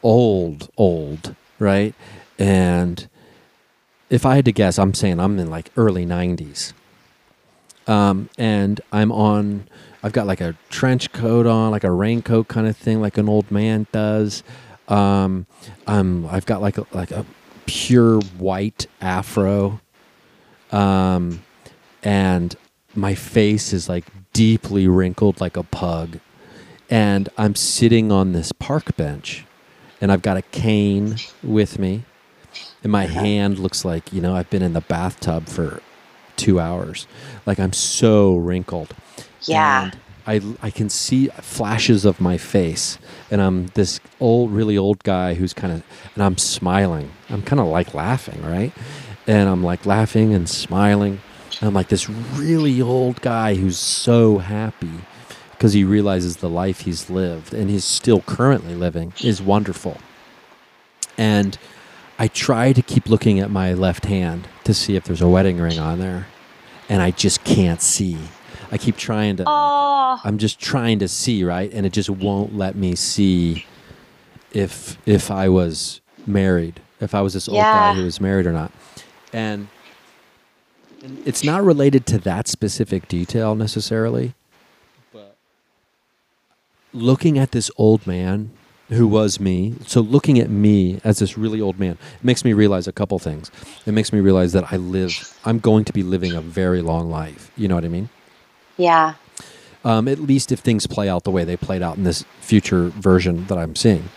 old, 0.04 0.70
old, 0.78 1.36
right? 1.60 1.94
And 2.38 3.08
if 4.10 4.26
I 4.26 4.36
had 4.36 4.46
to 4.46 4.52
guess, 4.52 4.78
I'm 4.78 4.94
saying 4.94 5.20
I'm 5.20 5.40
in 5.40 5.50
like 5.50 5.72
early 5.78 6.06
90s. 6.06 6.74
Um, 7.88 8.30
and 8.38 8.82
I'm 8.92 9.12
on, 9.12 9.68
I've 10.04 10.14
got 10.14 10.28
like 10.28 10.42
a 10.42 10.56
trench 10.70 11.12
coat 11.12 11.46
on, 11.46 11.72
like 11.72 11.84
a 11.84 11.92
raincoat 11.92 12.48
kind 12.48 12.68
of 12.68 12.76
thing, 12.76 13.02
like 13.02 13.18
an 13.18 13.30
old 13.30 13.52
man 13.52 13.88
does. 13.92 14.44
Um, 14.88 15.46
I'm, 15.88 16.26
I've 16.28 16.46
got 16.46 16.62
like 16.62 16.78
a, 16.78 16.86
like 16.92 17.12
a 17.12 17.26
pure 17.66 18.20
white 18.38 18.88
afro. 19.02 19.80
Um, 20.72 21.44
and 22.04 22.56
my 22.96 23.16
face 23.16 23.74
is 23.74 23.88
like 23.90 24.06
deeply 24.34 24.88
wrinkled 24.88 25.40
like 25.42 25.58
a 25.58 25.64
pug. 25.64 26.20
And 26.90 27.30
I'm 27.38 27.56
sitting 27.56 28.12
on 28.12 28.34
this 28.34 28.52
park 28.52 28.96
bench 28.96 29.46
and 30.02 30.12
I've 30.12 30.22
got 30.22 30.38
a 30.38 30.44
cane 30.44 31.18
with 31.42 31.80
me 31.80 32.04
and 32.84 32.92
my 32.92 33.06
hand 33.06 33.58
looks 33.58 33.84
like 33.84 34.14
you 34.14 34.22
know 34.22 34.36
i've 34.36 34.50
been 34.50 34.62
in 34.62 34.74
the 34.74 34.82
bathtub 34.82 35.48
for 35.48 35.82
two 36.38 36.60
hours. 36.60 37.08
Like 37.46 37.60
i'm 37.60 37.74
so 37.74 38.36
wrinkled. 38.36 38.96
Yeah. 39.44 39.92
and 39.92 39.98
i 40.62 40.68
i 40.68 40.70
can 40.72 40.90
see 40.90 41.28
flashes 41.28 42.06
of 42.06 42.20
my 42.22 42.38
face. 42.38 42.98
And 43.32 43.42
i'm 43.42 43.68
this 43.76 44.00
old 44.20 44.52
really 44.52 44.78
old 44.78 45.04
guy 45.04 45.34
who's 45.36 45.54
kind 45.54 45.74
of 45.74 45.84
and 46.16 46.24
i'm 46.24 46.38
smiling. 46.38 47.12
I'm 47.30 47.42
kind 47.42 47.60
of 47.60 47.68
like 47.68 47.94
laughing 47.94 48.42
right? 48.44 48.72
And 49.28 49.50
i'm 49.50 49.64
like 49.64 49.86
laughing 49.86 50.34
and 50.34 50.50
smiling. 50.50 51.20
And 51.60 51.68
i'm 51.68 51.74
like 51.74 51.90
this 51.90 52.10
really 52.10 52.82
old 52.82 53.22
guy 53.22 53.56
who's 53.56 53.78
so 53.80 54.38
happy 54.40 54.92
because 55.52 55.74
he 55.74 55.84
realizes 55.84 56.38
the 56.38 56.50
life 56.50 56.82
he's 56.82 57.10
lived 57.10 57.54
and 57.54 57.70
he's 57.70 57.86
still 57.86 58.22
currently 58.22 58.76
living 58.76 59.14
is 59.24 59.42
wonderful. 59.42 59.98
And 61.18 61.58
I 62.18 62.28
try 62.28 62.72
to 62.74 62.82
keep 62.82 63.10
looking 63.10 63.40
at 63.40 63.52
my 63.52 63.74
left 63.74 64.06
hand 64.06 64.48
to 64.64 64.74
see 64.74 64.96
if 64.96 65.04
there's 65.04 65.22
a 65.22 65.28
wedding 65.28 65.58
ring 65.60 65.80
on 65.80 66.00
there, 66.00 66.28
and 66.88 67.02
I 67.02 67.12
just 67.12 67.44
can't 67.44 67.82
see. 67.82 68.18
I 68.72 68.78
keep 68.78 68.96
trying 68.98 69.38
to. 69.38 69.44
Oh, 69.46 70.20
I'm 70.24 70.38
just 70.38 70.60
trying 70.60 71.00
to 71.00 71.08
see 71.08 71.44
right, 71.44 71.72
and 71.74 71.86
it 71.86 71.94
just 71.94 72.10
won't 72.10 72.56
let 72.56 72.76
me 72.76 72.96
see 72.96 73.66
if 74.52 74.98
if 75.06 75.30
I 75.30 75.50
was 75.50 76.00
married, 76.26 76.80
if 77.02 77.14
I 77.14 77.22
was 77.22 77.34
this 77.34 77.50
old 77.50 77.58
guy 77.62 77.94
who 77.94 78.06
was 78.06 78.22
married 78.22 78.46
or 78.46 78.54
not, 78.54 78.72
and, 79.34 79.68
and 81.04 81.22
it's 81.28 81.44
not 81.44 81.64
related 81.64 82.06
to 82.08 82.18
that 82.20 82.48
specific 82.48 83.10
detail 83.10 83.56
necessarily, 83.56 84.34
but 85.12 85.36
looking 86.94 87.38
at 87.38 87.52
this 87.52 87.70
old 87.78 88.08
man 88.08 88.52
who 88.90 89.08
was 89.08 89.40
me, 89.40 89.76
so 89.88 90.02
looking 90.02 90.40
at 90.40 90.50
me 90.50 91.00
as 91.04 91.20
this 91.20 91.38
really 91.38 91.60
old 91.60 91.80
man, 91.80 91.98
makes 92.22 92.46
me 92.46 92.54
realize 92.54 92.88
a 92.88 92.92
couple 92.92 93.18
things. 93.20 93.50
It 93.86 93.94
makes 93.94 94.14
me 94.14 94.20
realize 94.20 94.54
that 94.54 94.72
I 94.72 94.78
live, 94.78 95.38
I'm 95.44 95.60
going 95.60 95.86
to 95.86 95.94
be 95.94 96.04
living 96.04 96.34
a 96.34 96.42
very 96.42 96.82
long 96.82 97.10
life. 97.10 97.52
You 97.58 97.68
know 97.68 97.76
what 97.76 97.86
I 97.86 97.90
mean? 97.90 98.10
yeah. 98.78 99.14
um, 99.84 100.08
at 100.08 100.20
least 100.20 100.52
if 100.52 100.60
things 100.60 100.88
play 100.88 101.08
out 101.10 101.24
the 101.24 101.32
way 101.32 101.44
they 101.44 101.58
played 101.58 101.82
out 101.82 101.98
in 101.98 102.04
this 102.04 102.24
future 102.42 102.90
version 102.90 103.46
that 103.48 103.58
I'm 103.58 103.76
seeing. 103.76 104.10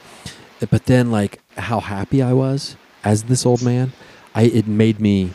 But 0.71 0.87
then, 0.87 1.11
like 1.11 1.41
how 1.57 1.81
happy 1.81 2.23
I 2.23 2.33
was 2.33 2.77
as 3.05 3.25
this 3.25 3.47
old 3.47 3.63
man, 3.63 3.93
I 4.35 4.43
it 4.45 4.67
made 4.67 5.01
me, 5.01 5.33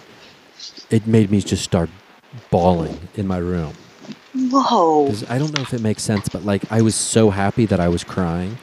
it 0.90 1.08
made 1.08 1.32
me 1.32 1.42
just 1.42 1.64
start 1.64 1.90
bawling 2.52 3.08
in 3.16 3.26
my 3.28 3.38
room. 3.38 3.74
Whoa! 4.36 5.14
I 5.30 5.38
don't 5.38 5.56
know 5.56 5.62
if 5.62 5.74
it 5.74 5.82
makes 5.82 6.04
sense, 6.04 6.28
but 6.28 6.44
like 6.44 6.70
I 6.72 6.82
was 6.82 6.96
so 6.96 7.30
happy 7.30 7.66
that 7.68 7.80
I 7.80 7.88
was 7.88 8.04
crying, 8.04 8.58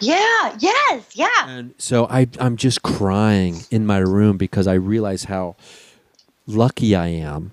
Yeah. 0.00 0.56
Yes. 0.58 1.04
Yeah. 1.14 1.28
and 1.46 1.74
so 1.78 2.06
I 2.08 2.28
I'm 2.40 2.56
just 2.56 2.82
crying 2.82 3.60
in 3.70 3.86
my 3.86 3.98
room 3.98 4.36
because 4.36 4.66
I 4.66 4.74
realize 4.74 5.24
how 5.24 5.56
lucky 6.46 6.94
I 6.94 7.08
am 7.08 7.52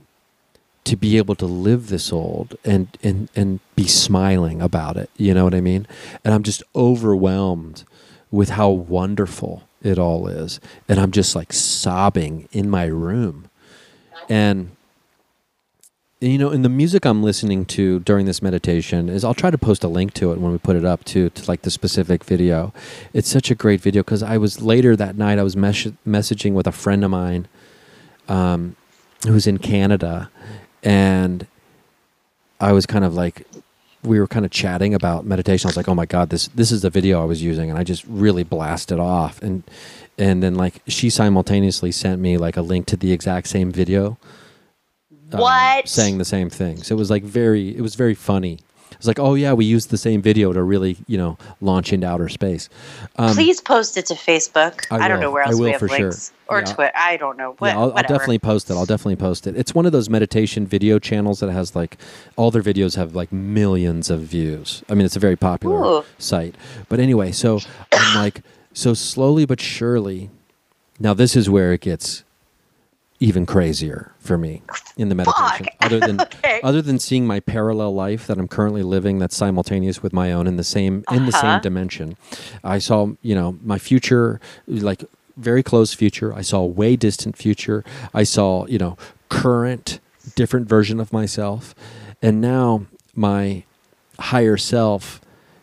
to 0.83 0.95
be 0.97 1.17
able 1.17 1.35
to 1.35 1.45
live 1.45 1.87
this 1.87 2.11
old 2.11 2.55
and 2.65 2.97
and 3.01 3.29
and 3.35 3.59
be 3.75 3.87
smiling 3.87 4.61
about 4.61 4.97
it 4.97 5.09
you 5.17 5.33
know 5.33 5.45
what 5.45 5.55
i 5.55 5.61
mean 5.61 5.87
and 6.25 6.33
i'm 6.33 6.43
just 6.43 6.61
overwhelmed 6.75 7.85
with 8.31 8.49
how 8.49 8.69
wonderful 8.69 9.63
it 9.81 9.97
all 9.97 10.27
is 10.27 10.59
and 10.89 10.99
i'm 10.99 11.11
just 11.11 11.35
like 11.35 11.53
sobbing 11.53 12.47
in 12.51 12.69
my 12.69 12.85
room 12.85 13.47
and 14.27 14.71
you 16.31 16.37
know 16.37 16.49
in 16.49 16.61
the 16.61 16.69
music 16.69 17.05
i'm 17.05 17.21
listening 17.21 17.65
to 17.65 17.99
during 18.01 18.25
this 18.25 18.41
meditation 18.41 19.09
is 19.09 19.23
i'll 19.23 19.33
try 19.33 19.51
to 19.51 19.57
post 19.57 19.83
a 19.83 19.87
link 19.87 20.13
to 20.13 20.31
it 20.31 20.39
when 20.39 20.51
we 20.51 20.57
put 20.57 20.75
it 20.75 20.85
up 20.85 21.03
to 21.03 21.29
to 21.31 21.45
like 21.49 21.63
the 21.63 21.71
specific 21.71 22.23
video 22.23 22.73
it's 23.13 23.29
such 23.29 23.51
a 23.51 23.55
great 23.55 23.81
video 23.81 24.01
because 24.01 24.23
i 24.23 24.37
was 24.37 24.61
later 24.61 24.95
that 24.95 25.17
night 25.17 25.37
i 25.37 25.43
was 25.43 25.55
mes- 25.55 25.91
messaging 26.07 26.53
with 26.53 26.67
a 26.67 26.71
friend 26.71 27.03
of 27.03 27.11
mine 27.11 27.47
um, 28.29 28.75
who's 29.27 29.47
in 29.47 29.57
canada 29.57 30.29
and 30.83 31.47
I 32.59 32.71
was 32.71 32.85
kind 32.85 33.03
of 33.03 33.13
like 33.13 33.45
we 34.03 34.19
were 34.19 34.27
kind 34.27 34.45
of 34.45 34.51
chatting 34.51 34.93
about 34.93 35.25
meditation. 35.25 35.67
I 35.67 35.69
was 35.69 35.77
like, 35.77 35.89
"Oh 35.89 35.95
my 35.95 36.05
god, 36.05 36.29
this 36.29 36.47
this 36.49 36.71
is 36.71 36.81
the 36.81 36.89
video 36.89 37.21
I 37.21 37.25
was 37.25 37.43
using," 37.43 37.69
and 37.69 37.77
I 37.77 37.83
just 37.83 38.05
really 38.07 38.43
blasted 38.43 38.99
off. 38.99 39.41
And 39.41 39.63
and 40.17 40.41
then 40.43 40.55
like 40.55 40.81
she 40.87 41.09
simultaneously 41.09 41.91
sent 41.91 42.21
me 42.21 42.37
like 42.37 42.57
a 42.57 42.61
link 42.61 42.85
to 42.87 42.97
the 42.97 43.11
exact 43.11 43.47
same 43.47 43.71
video, 43.71 44.17
um, 45.33 45.41
What? 45.41 45.87
saying 45.87 46.17
the 46.17 46.25
same 46.25 46.49
thing. 46.49 46.83
So 46.83 46.95
it 46.95 46.97
was 46.97 47.09
like 47.09 47.23
very 47.23 47.75
it 47.75 47.81
was 47.81 47.95
very 47.95 48.15
funny. 48.15 48.59
It's 48.91 49.07
like, 49.07 49.19
oh 49.19 49.33
yeah, 49.33 49.53
we 49.53 49.65
used 49.65 49.89
the 49.89 49.97
same 49.97 50.21
video 50.21 50.53
to 50.53 50.61
really 50.63 50.97
you 51.07 51.17
know 51.17 51.37
launch 51.61 51.91
into 51.91 52.07
outer 52.07 52.29
space. 52.29 52.69
Um, 53.17 53.33
Please 53.35 53.59
post 53.59 53.97
it 53.97 54.05
to 54.07 54.13
Facebook. 54.13 54.85
I 54.91 54.97
I, 55.05 55.07
don't 55.07 55.19
know 55.19 55.31
where 55.31 55.43
else 55.43 55.59
we 55.59 55.71
have 55.71 55.79
for 55.79 55.89
sure. 55.89 55.99
links 55.99 56.31
or 56.47 56.59
Yeah. 56.59 56.65
Twitter. 56.65 56.91
I 56.95 57.17
don't 57.17 57.37
know. 57.37 57.55
What, 57.57 57.69
yeah, 57.69 57.79
I'll, 57.79 57.93
I'll 57.93 58.03
definitely 58.03 58.39
post 58.39 58.69
it. 58.69 58.73
I'll 58.75 58.85
definitely 58.85 59.15
post 59.17 59.47
it. 59.47 59.57
It's 59.57 59.73
one 59.75 59.85
of 59.85 59.91
those 59.91 60.09
meditation 60.09 60.65
video 60.67 60.99
channels 60.99 61.39
that 61.41 61.51
has 61.51 61.75
like 61.75 61.97
all 62.37 62.51
their 62.51 62.61
videos 62.61 62.95
have 62.95 63.15
like 63.15 63.31
millions 63.31 64.09
of 64.09 64.21
views. 64.21 64.83
I 64.89 64.93
mean, 64.93 65.05
it's 65.05 65.15
a 65.17 65.19
very 65.19 65.35
popular 65.35 65.83
Ooh. 65.83 66.05
site. 66.17 66.55
But 66.87 66.99
anyway, 66.99 67.31
so 67.33 67.59
I'm 67.91 68.15
like, 68.15 68.41
so 68.73 68.93
slowly 68.93 69.45
but 69.45 69.59
surely. 69.59 70.29
Now 70.99 71.13
this 71.13 71.35
is 71.35 71.49
where 71.49 71.73
it 71.73 71.81
gets 71.81 72.23
even 73.19 73.45
crazier 73.45 74.11
for 74.19 74.37
me 74.37 74.61
in 74.97 75.09
the 75.09 75.15
meditation. 75.15 75.65
Fuck. 75.65 75.75
Other 75.81 75.99
than 75.99 76.21
Okay. 76.43 76.59
other 76.63 76.81
than 76.81 76.99
seeing 76.99 77.25
my 77.25 77.39
parallel 77.39 77.93
life 77.95 78.27
that 78.27 78.37
I'm 78.37 78.47
currently 78.47 78.83
living 78.83 79.19
that's 79.19 79.35
simultaneous 79.35 80.03
with 80.03 80.13
my 80.13 80.31
own 80.31 80.45
in 80.47 80.57
the 80.57 80.63
same 80.63 81.03
in 81.11 81.25
the 81.25 81.31
same 81.31 81.45
Uh-huh. 81.51 81.59
dimension. 81.59 82.17
I 82.63 82.79
saw, 82.79 83.11
you 83.21 83.33
know, 83.35 83.57
my 83.63 83.77
future 83.79 84.39
like 84.67 85.03
very 85.37 85.63
close 85.63 85.93
future. 85.93 86.33
I 86.33 86.41
saw 86.41 86.63
way 86.63 86.95
distant 86.95 87.37
future. 87.37 87.83
I 88.13 88.23
saw, 88.23 88.65
you 88.67 88.77
know, 88.77 88.97
current 89.29 89.99
different 90.35 90.67
version 90.69 90.99
of 90.99 91.11
myself. 91.11 91.73
And 92.21 92.39
now 92.39 92.85
my 93.15 93.63
higher 94.19 94.57
self 94.57 95.19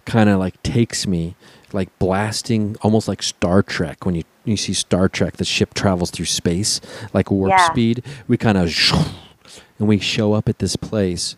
kind 0.06 0.28
of 0.28 0.38
like 0.40 0.60
takes 0.62 1.06
me 1.06 1.36
like 1.72 1.96
blasting 1.98 2.76
almost 2.83 3.09
like 3.09 3.22
Star 3.22 3.62
Trek 3.62 4.04
when 4.06 4.14
you 4.14 4.24
you 4.44 4.56
see 4.56 4.72
Star 4.72 5.09
Trek 5.09 5.37
the 5.37 5.44
ship 5.44 5.74
travels 5.74 6.11
through 6.11 6.26
space 6.26 6.80
like 7.12 7.30
warp 7.30 7.50
Yeah. 7.50 7.70
speed. 7.70 8.02
We 8.28 8.37
kind 8.37 8.59
of 8.59 8.70
and 9.78 9.88
we 9.88 9.98
show 9.98 10.33
up 10.33 10.48
at 10.48 10.59
this 10.59 10.76
place 10.76 11.37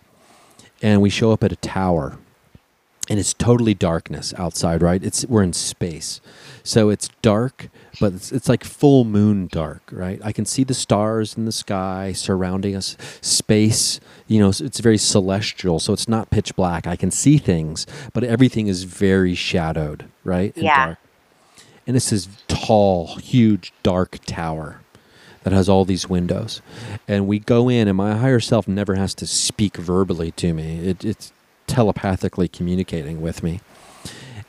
and 0.83 1.01
we 1.03 1.11
show 1.11 1.33
up 1.33 1.43
at 1.45 1.53
a 1.53 1.57
tower 1.57 2.19
and 3.11 3.19
it's 3.19 3.35
totally 3.35 3.75
darkness 3.75 4.33
outside 4.39 4.81
right? 4.83 5.03
It's 5.03 5.27
we're 5.27 5.43
in 5.43 5.53
space. 5.53 6.21
So 6.63 6.89
it's 6.91 7.09
dark 7.23 7.69
but 8.01 8.15
it's, 8.15 8.33
it's 8.33 8.49
like 8.49 8.65
full 8.65 9.05
moon 9.05 9.49
dark 9.51 9.83
right? 9.91 10.21
I 10.25 10.33
can 10.33 10.47
see 10.47 10.65
the 10.65 10.75
stars 10.75 11.37
in 11.37 11.45
the 11.45 11.53
sky 11.53 12.13
surrounding 12.13 12.75
us. 12.77 12.97
Space 13.21 13.99
you 14.29 14.39
know 14.39 14.49
it's 14.51 14.81
very 14.81 14.97
celestial 14.99 15.79
so 15.81 15.93
it's 15.93 16.09
not 16.09 16.31
pitch 16.31 16.55
black. 16.57 16.87
I 16.87 16.97
can 16.97 17.11
see 17.11 17.39
things 17.39 17.87
but 18.13 18.23
everything 18.25 18.69
is 18.69 18.85
very 18.85 19.35
shadowed 19.35 20.05
right 20.25 20.55
and 20.57 20.65
Yeah. 20.65 20.87
dark 20.87 20.99
and 21.87 21.97
it's 21.97 22.11
this 22.11 22.29
tall 22.49 23.17
huge 23.17 23.73
dark 23.83 24.19
tower 24.27 24.81
that 25.43 25.53
has 25.53 25.69
all 25.69 25.85
these 25.85 26.09
windows. 26.09 26.63
And 27.09 27.27
we 27.27 27.41
go 27.41 27.69
in, 27.69 27.89
and 27.89 27.97
my 27.97 28.17
higher 28.17 28.41
self 28.41 28.69
never 28.69 28.95
has 28.95 29.15
to 29.17 29.27
speak 29.27 29.77
verbally 29.77 30.31
to 30.33 30.55
me. 30.55 30.89
It, 30.89 31.05
it's 31.05 31.33
telepathically 31.67 32.49
communicating 32.49 33.21
with 33.21 33.43
me. 33.43 33.61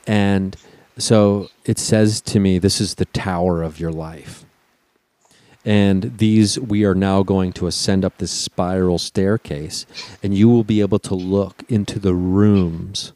And 0.06 0.56
so 0.96 1.48
it 1.64 1.78
says 1.78 2.20
to 2.22 2.38
me, 2.38 2.58
This 2.58 2.80
is 2.80 2.94
the 2.94 3.06
tower 3.06 3.62
of 3.62 3.80
your 3.80 3.90
life. 3.90 4.44
And 5.64 6.18
these, 6.18 6.60
we 6.60 6.84
are 6.84 6.94
now 6.94 7.22
going 7.22 7.52
to 7.54 7.66
ascend 7.66 8.04
up 8.04 8.18
this 8.18 8.30
spiral 8.30 8.98
staircase, 8.98 9.86
and 10.22 10.36
you 10.36 10.48
will 10.48 10.62
be 10.62 10.82
able 10.82 10.98
to 11.00 11.14
look 11.14 11.64
into 11.70 11.98
the 11.98 12.14
rooms 12.14 13.13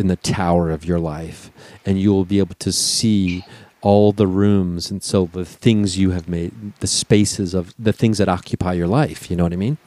in 0.00 0.08
the 0.08 0.16
tower 0.16 0.70
of 0.70 0.84
your 0.84 0.98
life 0.98 1.50
and 1.86 2.00
you 2.00 2.10
will 2.12 2.24
be 2.24 2.38
able 2.38 2.54
to 2.56 2.72
see 2.72 3.44
all 3.82 4.12
the 4.12 4.26
rooms 4.26 4.90
and 4.90 5.02
so 5.02 5.26
the 5.32 5.44
things 5.44 5.98
you 5.98 6.10
have 6.10 6.28
made 6.28 6.52
the 6.80 6.86
spaces 6.86 7.54
of 7.54 7.72
the 7.78 7.92
things 7.92 8.18
that 8.18 8.28
occupy 8.28 8.72
your 8.72 8.86
life 8.88 9.30
you 9.30 9.36
know 9.36 9.44
what 9.44 9.52
i 9.52 9.56
mean 9.56 9.78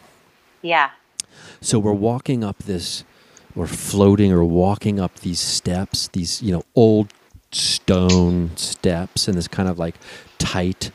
Yeah. 0.61 0.91
so 1.61 1.77
we're 1.79 1.91
walking 2.11 2.43
up 2.43 2.59
this 2.59 3.03
we're 3.55 3.67
floating 3.67 4.31
or 4.31 4.43
walking 4.43 4.99
up 4.99 5.19
these 5.19 5.39
steps 5.39 6.07
these 6.09 6.41
you 6.41 6.51
know 6.53 6.63
old 6.75 7.13
stone 7.51 8.49
steps 8.55 9.27
in 9.27 9.35
this 9.35 9.47
kind 9.47 9.69
of 9.69 9.77
like 9.77 9.95
tight 10.39 10.89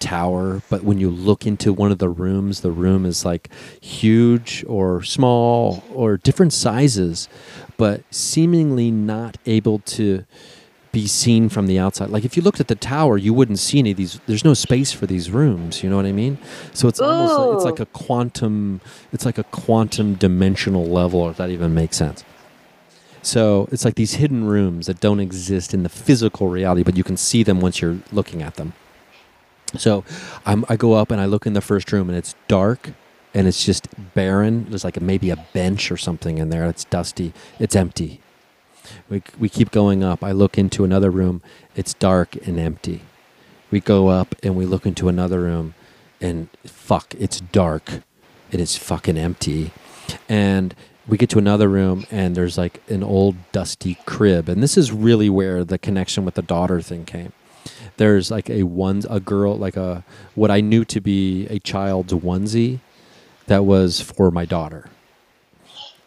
tower 0.00 0.60
but 0.68 0.84
when 0.84 0.98
you 0.98 1.08
look 1.08 1.46
into 1.46 1.72
one 1.72 1.90
of 1.90 1.98
the 1.98 2.10
rooms 2.10 2.60
the 2.60 2.70
room 2.70 3.06
is 3.06 3.24
like 3.24 3.48
huge 3.80 4.62
or 4.68 5.02
small 5.02 5.82
or 5.94 6.18
different 6.18 6.52
sizes 6.52 7.26
but 7.76 8.02
seemingly 8.10 8.90
not 8.90 9.36
able 9.46 9.78
to 9.80 10.24
be 10.92 11.06
seen 11.08 11.48
from 11.48 11.66
the 11.66 11.76
outside. 11.78 12.10
Like 12.10 12.24
if 12.24 12.36
you 12.36 12.42
looked 12.42 12.60
at 12.60 12.68
the 12.68 12.76
tower 12.76 13.18
you 13.18 13.34
wouldn't 13.34 13.58
see 13.58 13.80
any 13.80 13.90
of 13.90 13.96
these 13.96 14.20
there's 14.26 14.44
no 14.44 14.54
space 14.54 14.92
for 14.92 15.06
these 15.06 15.28
rooms 15.28 15.82
you 15.82 15.90
know 15.90 15.96
what 15.96 16.06
i 16.06 16.12
mean? 16.12 16.38
So 16.72 16.86
it's 16.86 17.00
almost 17.00 17.36
like, 17.36 17.54
it's 17.56 17.64
like 17.64 17.80
a 17.80 17.86
quantum 17.86 18.80
it's 19.12 19.24
like 19.24 19.38
a 19.38 19.44
quantum 19.44 20.14
dimensional 20.14 20.86
level 20.86 21.28
if 21.28 21.36
that 21.38 21.50
even 21.50 21.74
makes 21.74 21.96
sense. 21.96 22.24
So 23.24 23.68
it's 23.72 23.86
like 23.86 23.94
these 23.94 24.14
hidden 24.14 24.44
rooms 24.44 24.86
that 24.86 25.00
don't 25.00 25.18
exist 25.18 25.72
in 25.72 25.82
the 25.82 25.88
physical 25.88 26.48
reality, 26.48 26.82
but 26.82 26.96
you 26.96 27.02
can 27.02 27.16
see 27.16 27.42
them 27.42 27.60
once 27.60 27.80
you're 27.80 27.98
looking 28.12 28.42
at 28.42 28.56
them. 28.56 28.74
So 29.78 30.04
I'm, 30.44 30.64
I 30.68 30.76
go 30.76 30.92
up 30.92 31.10
and 31.10 31.20
I 31.20 31.24
look 31.24 31.46
in 31.46 31.54
the 31.54 31.62
first 31.62 31.90
room, 31.90 32.08
and 32.08 32.18
it's 32.18 32.34
dark 32.48 32.90
and 33.34 33.48
it's 33.48 33.64
just 33.64 33.88
barren. 34.14 34.66
There's 34.68 34.84
like 34.84 34.96
a, 34.96 35.00
maybe 35.00 35.30
a 35.30 35.36
bench 35.52 35.90
or 35.90 35.96
something 35.96 36.38
in 36.38 36.50
there. 36.50 36.66
It's 36.66 36.84
dusty. 36.84 37.32
It's 37.58 37.74
empty. 37.74 38.20
We, 39.08 39.22
we 39.38 39.48
keep 39.48 39.70
going 39.70 40.04
up. 40.04 40.22
I 40.22 40.32
look 40.32 40.56
into 40.56 40.84
another 40.84 41.10
room. 41.10 41.42
It's 41.74 41.94
dark 41.94 42.36
and 42.46 42.58
empty. 42.58 43.02
We 43.70 43.80
go 43.80 44.08
up 44.08 44.36
and 44.42 44.54
we 44.54 44.66
look 44.66 44.86
into 44.86 45.08
another 45.08 45.40
room, 45.40 45.74
and 46.20 46.48
fuck, 46.64 47.14
it's 47.18 47.40
dark. 47.40 47.90
And 47.90 48.02
It 48.52 48.60
is 48.60 48.76
fucking 48.76 49.18
empty. 49.18 49.72
And 50.28 50.74
we 51.08 51.16
get 51.18 51.30
to 51.30 51.38
another 51.38 51.68
room, 51.68 52.06
and 52.10 52.36
there's 52.36 52.56
like 52.56 52.82
an 52.88 53.02
old 53.02 53.36
dusty 53.50 53.98
crib. 54.06 54.48
And 54.48 54.62
this 54.62 54.78
is 54.78 54.92
really 54.92 55.28
where 55.28 55.64
the 55.64 55.78
connection 55.78 56.24
with 56.24 56.34
the 56.34 56.42
daughter 56.42 56.80
thing 56.80 57.04
came. 57.04 57.32
There's 57.96 58.30
like 58.30 58.48
a 58.48 58.62
one 58.64 59.02
a 59.08 59.18
girl 59.18 59.56
like 59.56 59.76
a 59.76 60.04
what 60.34 60.50
I 60.50 60.60
knew 60.60 60.84
to 60.86 61.00
be 61.00 61.46
a 61.48 61.58
child's 61.58 62.12
onesie 62.12 62.80
that 63.46 63.64
was 63.64 64.00
for 64.00 64.30
my 64.30 64.46
daughter. 64.46 64.90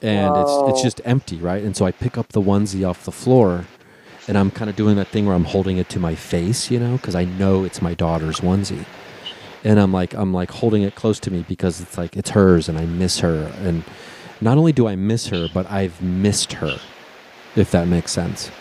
and 0.01 0.37
it's 0.37 0.51
Whoa. 0.51 0.69
it's 0.69 0.81
just 0.83 1.01
empty, 1.05 1.37
right? 1.37 1.63
And 1.63 1.75
so 1.75 1.85
I 1.85 1.91
pick 1.91 2.17
up 2.17 2.29
the 2.29 2.41
onesie 2.41 2.87
off 2.89 3.05
the 3.05 3.11
floor, 3.11 3.65
and 4.27 4.37
I'm 4.37 4.51
kind 4.51 4.69
of 4.69 4.75
doing 4.75 4.95
that 4.97 5.09
thing 5.09 5.25
where 5.25 5.35
I'm 5.35 5.45
holding 5.45 5.77
it 5.77 5.89
to 5.89 5.99
my 5.99 6.15
face, 6.15 6.71
you 6.71 6.79
know, 6.79 6.97
because 6.97 7.15
I 7.15 7.25
know 7.25 7.63
it's 7.65 7.81
my 7.81 7.93
daughter's 7.95 8.41
onesie, 8.41 8.85
and 9.63 9.79
I'm 9.79 9.93
like 9.93 10.13
I'm 10.15 10.33
like 10.33 10.51
holding 10.51 10.83
it 10.83 10.95
close 10.95 11.19
to 11.21 11.31
me 11.31 11.45
because 11.47 11.81
it's 11.81 11.97
like 11.97 12.17
it's 12.17 12.31
hers, 12.31 12.69
and 12.69 12.77
I 12.77 12.85
miss 12.85 13.19
her, 13.19 13.53
and 13.59 13.83
not 14.41 14.57
only 14.57 14.73
do 14.73 14.87
I 14.87 14.95
miss 14.95 15.27
her, 15.29 15.49
but 15.53 15.69
I've 15.71 16.01
missed 16.01 16.53
her, 16.55 16.79
if 17.55 17.71
that 17.71 17.87
makes 17.87 18.11
sense. 18.11 18.51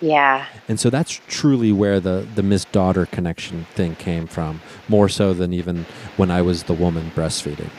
Yeah. 0.00 0.46
And 0.68 0.80
so 0.80 0.90
that's 0.90 1.20
truly 1.28 1.72
where 1.72 2.00
the 2.00 2.26
the 2.34 2.42
Miss 2.42 2.64
Daughter 2.66 3.06
connection 3.06 3.66
thing 3.74 3.96
came 3.96 4.26
from, 4.28 4.62
more 4.88 5.08
so 5.08 5.34
than 5.34 5.52
even 5.54 5.86
when 6.16 6.30
I 6.30 6.42
was 6.42 6.64
the 6.64 6.74
woman 6.74 7.12
breastfeeding. 7.16 7.70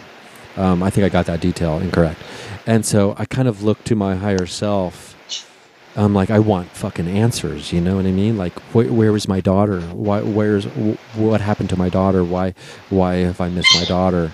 Um, 0.57 0.83
I 0.83 0.89
think 0.89 1.05
I 1.05 1.09
got 1.09 1.25
that 1.27 1.39
detail 1.39 1.77
incorrect. 1.79 2.19
And 2.65 2.85
so 2.85 3.15
I 3.17 3.25
kind 3.25 3.47
of 3.47 3.63
looked 3.63 3.85
to 3.87 3.95
my 3.95 4.15
higher 4.15 4.45
self. 4.45 5.15
I'm 5.95 6.13
like, 6.13 6.29
I 6.29 6.39
want 6.39 6.69
fucking 6.69 7.07
answers. 7.07 7.71
You 7.71 7.81
know 7.81 7.95
what 7.95 8.05
I 8.05 8.11
mean? 8.11 8.37
Like, 8.37 8.53
wh- 8.71 8.91
where 8.91 9.15
is 9.15 9.27
my 9.27 9.39
daughter? 9.39 9.81
Why? 9.81 10.21
Where's 10.21 10.65
wh- 10.65 11.17
what 11.17 11.41
happened 11.41 11.69
to 11.69 11.77
my 11.77 11.89
daughter? 11.89 12.23
Why? 12.23 12.53
Why 12.89 13.15
have 13.17 13.39
I 13.41 13.49
missed 13.49 13.73
my 13.75 13.85
daughter? 13.85 14.33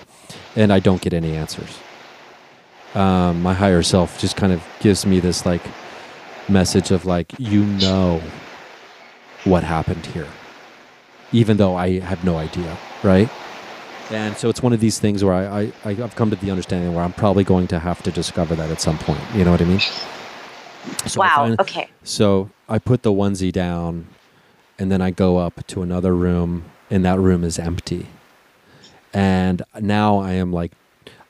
And 0.55 0.73
I 0.73 0.79
don't 0.79 1.01
get 1.01 1.13
any 1.13 1.35
answers. 1.35 1.77
Um, 2.95 3.41
my 3.41 3.53
higher 3.53 3.81
self 3.83 4.19
just 4.19 4.35
kind 4.35 4.51
of 4.53 4.63
gives 4.79 5.05
me 5.05 5.19
this 5.19 5.45
like 5.45 5.61
message 6.49 6.91
of 6.91 7.05
like 7.05 7.33
you 7.39 7.63
know 7.65 8.21
what 9.45 9.63
happened 9.63 10.05
here 10.07 10.27
even 11.31 11.57
though 11.57 11.75
i 11.75 11.99
have 11.99 12.23
no 12.23 12.37
idea 12.37 12.77
right 13.01 13.29
and 14.11 14.35
so 14.37 14.49
it's 14.49 14.61
one 14.61 14.73
of 14.73 14.79
these 14.79 14.99
things 14.99 15.23
where 15.23 15.33
I, 15.33 15.61
I 15.61 15.71
i've 15.85 16.15
come 16.15 16.29
to 16.29 16.35
the 16.35 16.51
understanding 16.51 16.93
where 16.93 17.03
i'm 17.03 17.13
probably 17.13 17.43
going 17.43 17.67
to 17.67 17.79
have 17.79 18.01
to 18.03 18.11
discover 18.11 18.55
that 18.55 18.69
at 18.69 18.81
some 18.81 18.97
point 18.97 19.21
you 19.35 19.43
know 19.45 19.51
what 19.51 19.61
i 19.61 19.65
mean 19.65 19.79
so 21.07 21.21
wow. 21.21 21.55
okay. 21.59 21.87
so 22.03 22.49
I 22.67 22.77
put 22.79 23.03
the 23.03 23.11
onesie 23.11 23.51
down, 23.53 24.07
and 24.77 24.91
then 24.91 25.01
I 25.01 25.11
go 25.11 25.37
up 25.37 25.65
to 25.67 25.81
another 25.81 26.13
room, 26.13 26.65
and 26.89 27.05
that 27.05 27.19
room 27.19 27.43
is 27.45 27.57
empty. 27.57 28.07
And 29.13 29.61
now 29.79 30.17
I 30.17 30.33
am 30.33 30.51
like, 30.51 30.71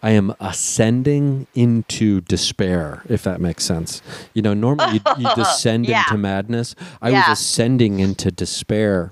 I 0.01 0.11
am 0.11 0.33
ascending 0.39 1.47
into 1.53 2.21
despair, 2.21 3.03
if 3.09 3.23
that 3.23 3.41
makes 3.41 3.63
sense. 3.63 4.01
You 4.33 4.41
know, 4.41 4.53
normally 4.53 4.93
you, 4.93 4.99
you 5.17 5.29
descend 5.35 5.87
Yeah. 5.87 5.99
into 6.03 6.17
madness. 6.17 6.75
I 7.01 7.09
Yeah. 7.09 7.29
was 7.29 7.39
ascending 7.39 7.99
into 7.99 8.31
despair 8.31 9.11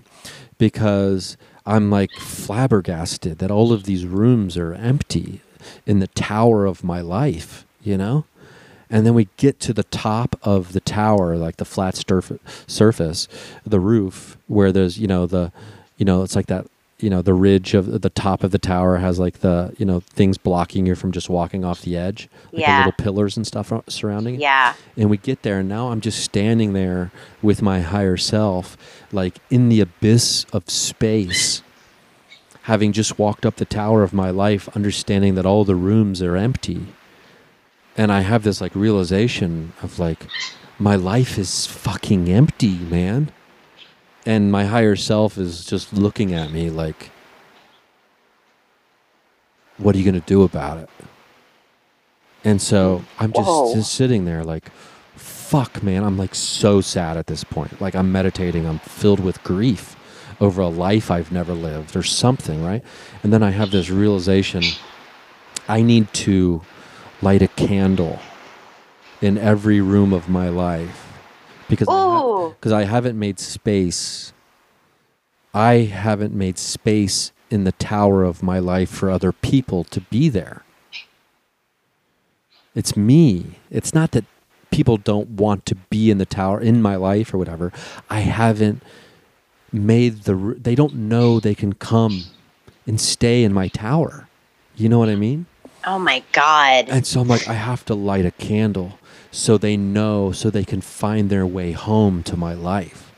because 0.57 1.37
I'm 1.65 1.89
like 1.89 2.11
flabbergasted 2.13 3.37
that 3.39 3.51
all 3.51 3.71
of 3.71 3.83
these 3.83 4.05
rooms 4.05 4.57
are 4.57 4.73
empty 4.73 5.41
in 5.85 5.99
the 5.99 6.07
tower 6.07 6.65
of 6.65 6.83
my 6.83 7.01
life, 7.01 7.65
you 7.83 7.97
know? 7.97 8.25
And 8.89 9.05
then 9.05 9.13
we 9.13 9.29
get 9.37 9.59
to 9.61 9.73
the 9.73 9.83
top 9.83 10.37
of 10.43 10.73
the 10.73 10.81
tower, 10.81 11.37
like 11.37 11.57
the 11.57 11.65
flat 11.65 11.95
surf- 11.95 12.65
surface, 12.67 13.27
the 13.65 13.79
roof, 13.79 14.37
where 14.47 14.71
there's, 14.71 14.97
you 14.97 15.07
know, 15.07 15.25
the, 15.25 15.51
you 15.97 16.03
know, 16.03 16.23
it's 16.23 16.35
like 16.35 16.47
that, 16.47 16.67
you 16.99 17.09
know, 17.09 17.21
the 17.21 17.33
ridge 17.33 17.73
of 17.73 18.01
the 18.01 18.09
top 18.09 18.43
of 18.43 18.51
the 18.51 18.59
tower 18.59 18.97
has 18.97 19.17
like 19.17 19.39
the, 19.39 19.73
you 19.77 19.85
know, 19.85 20.01
things 20.01 20.37
blocking 20.37 20.85
you 20.85 20.93
from 20.95 21.11
just 21.11 21.29
walking 21.29 21.63
off 21.63 21.81
the 21.81 21.95
edge, 21.95 22.27
like 22.51 22.65
the 22.65 22.77
little 22.77 22.91
pillars 22.91 23.37
and 23.37 23.47
stuff 23.47 23.71
surrounding 23.87 24.35
it. 24.35 24.41
Yeah. 24.41 24.73
And 24.97 25.09
we 25.09 25.17
get 25.17 25.41
there, 25.43 25.59
and 25.59 25.69
now 25.69 25.91
I'm 25.91 26.01
just 26.01 26.21
standing 26.23 26.73
there 26.73 27.11
with 27.41 27.61
my 27.61 27.81
higher 27.81 28.17
self, 28.17 28.77
like 29.13 29.39
in 29.49 29.69
the 29.69 29.81
abyss 29.81 30.45
of 30.53 30.69
space, 30.69 31.63
having 32.63 32.91
just 32.91 33.17
walked 33.17 33.45
up 33.45 33.55
the 33.55 33.65
tower 33.65 34.03
of 34.03 34.13
my 34.13 34.29
life, 34.29 34.69
understanding 34.75 35.35
that 35.35 35.45
all 35.45 35.65
the 35.65 35.75
rooms 35.75 36.21
are 36.21 36.35
empty. 36.35 36.87
And 37.97 38.11
I 38.11 38.21
have 38.21 38.43
this 38.43 38.61
like 38.61 38.75
realization 38.75 39.73
of 39.81 39.99
like, 39.99 40.27
my 40.79 40.95
life 40.95 41.37
is 41.37 41.65
fucking 41.65 42.29
empty, 42.29 42.77
man. 42.77 43.31
And 44.25 44.51
my 44.51 44.65
higher 44.65 44.95
self 44.95 45.37
is 45.37 45.65
just 45.65 45.93
looking 45.93 46.33
at 46.33 46.51
me 46.51 46.69
like, 46.69 47.11
what 49.77 49.95
are 49.95 49.97
you 49.97 50.03
going 50.03 50.19
to 50.19 50.27
do 50.27 50.43
about 50.43 50.77
it? 50.77 50.89
And 52.43 52.61
so 52.61 53.03
I'm 53.19 53.33
just, 53.33 53.75
just 53.75 53.93
sitting 53.93 54.25
there 54.25 54.43
like, 54.43 54.69
fuck, 55.51 55.83
man. 55.83 56.01
I'm 56.01 56.17
like 56.17 56.33
so 56.33 56.79
sad 56.79 57.17
at 57.17 57.27
this 57.27 57.43
point. 57.43 57.81
Like 57.81 57.93
I'm 57.93 58.09
meditating, 58.09 58.65
I'm 58.65 58.79
filled 58.79 59.19
with 59.19 59.43
grief 59.43 59.97
over 60.39 60.61
a 60.61 60.69
life 60.69 61.11
I've 61.11 61.29
never 61.29 61.53
lived 61.53 61.93
or 61.93 62.03
something, 62.03 62.63
right? 62.63 62.81
And 63.21 63.33
then 63.33 63.43
I 63.43 63.49
have 63.49 63.69
this 63.71 63.89
realization 63.89 64.63
I 65.67 65.81
need 65.81 66.13
to 66.13 66.61
light 67.21 67.41
a 67.41 67.49
candle 67.49 68.19
in 69.21 69.37
every 69.37 69.81
room 69.81 70.13
of 70.13 70.29
my 70.29 70.47
life 70.47 71.11
because 71.67 71.89
I, 71.89 71.91
ha- 71.91 72.21
oh. 72.23 72.55
I 72.73 72.85
haven't 72.85 73.19
made 73.19 73.37
space. 73.37 74.31
I 75.53 75.79
haven't 75.79 76.33
made 76.33 76.57
space 76.59 77.33
in 77.49 77.65
the 77.65 77.73
tower 77.73 78.23
of 78.23 78.41
my 78.41 78.59
life 78.59 78.89
for 78.89 79.09
other 79.09 79.33
people 79.33 79.83
to 79.83 79.99
be 79.99 80.29
there. 80.29 80.63
It's 82.73 82.95
me. 82.95 83.59
It's 83.69 83.93
not 83.93 84.11
that 84.11 84.23
people 84.71 84.97
don't 84.97 85.29
want 85.29 85.65
to 85.67 85.75
be 85.75 86.09
in 86.09 86.17
the 86.17 86.25
tower 86.25 86.59
in 86.59 86.81
my 86.81 86.95
life 86.95 87.33
or 87.33 87.37
whatever. 87.37 87.71
I 88.09 88.21
haven't 88.21 88.81
made 89.71 90.23
the 90.23 90.55
they 90.57 90.75
don't 90.75 90.95
know 90.95 91.39
they 91.39 91.55
can 91.55 91.73
come 91.73 92.23
and 92.87 92.99
stay 92.99 93.43
in 93.43 93.53
my 93.53 93.67
tower. 93.67 94.27
You 94.75 94.89
know 94.89 94.99
what 94.99 95.09
I 95.09 95.15
mean? 95.15 95.45
Oh 95.85 95.99
my 95.99 96.23
god. 96.31 96.89
And 96.89 97.05
so 97.05 97.21
I'm 97.21 97.27
like, 97.27 97.47
I 97.47 97.53
have 97.53 97.85
to 97.85 97.95
light 97.95 98.25
a 98.25 98.31
candle 98.31 98.99
so 99.31 99.57
they 99.57 99.77
know, 99.77 100.31
so 100.31 100.49
they 100.49 100.65
can 100.65 100.81
find 100.81 101.29
their 101.29 101.45
way 101.45 101.71
home 101.71 102.21
to 102.23 102.35
my 102.35 102.53
life. 102.53 103.10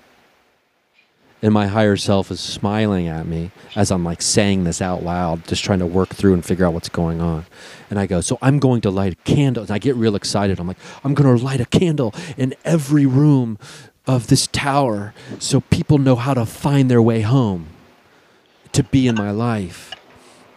And 1.43 1.53
my 1.53 1.67
higher 1.67 1.97
self 1.97 2.31
is 2.31 2.39
smiling 2.39 3.09
at 3.09 3.27
me 3.27 3.51
as 3.75 3.91
I'm 3.91 4.05
like 4.05 4.21
saying 4.21 4.63
this 4.63 4.81
out 4.81 5.03
loud, 5.03 5.45
just 5.45 5.61
trying 5.63 5.79
to 5.79 5.85
work 5.85 6.09
through 6.09 6.33
and 6.33 6.43
figure 6.43 6.65
out 6.65 6.73
what's 6.73 6.87
going 6.87 7.19
on. 7.19 7.45
And 7.89 7.99
I 7.99 8.05
go, 8.05 8.21
So 8.21 8.37
I'm 8.41 8.59
going 8.59 8.79
to 8.81 8.89
light 8.89 9.13
a 9.13 9.17
candle. 9.17 9.63
And 9.63 9.71
I 9.71 9.77
get 9.77 9.95
real 9.97 10.15
excited. 10.15 10.57
I'm 10.57 10.67
like, 10.67 10.77
I'm 11.03 11.13
going 11.13 11.37
to 11.37 11.43
light 11.43 11.59
a 11.59 11.65
candle 11.65 12.15
in 12.37 12.55
every 12.63 13.05
room 13.05 13.59
of 14.07 14.27
this 14.27 14.47
tower 14.47 15.13
so 15.37 15.59
people 15.61 15.97
know 15.97 16.15
how 16.15 16.33
to 16.33 16.45
find 16.45 16.89
their 16.89 17.01
way 17.01 17.21
home 17.21 17.67
to 18.71 18.83
be 18.83 19.07
in 19.07 19.15
my 19.15 19.31
life. 19.31 19.93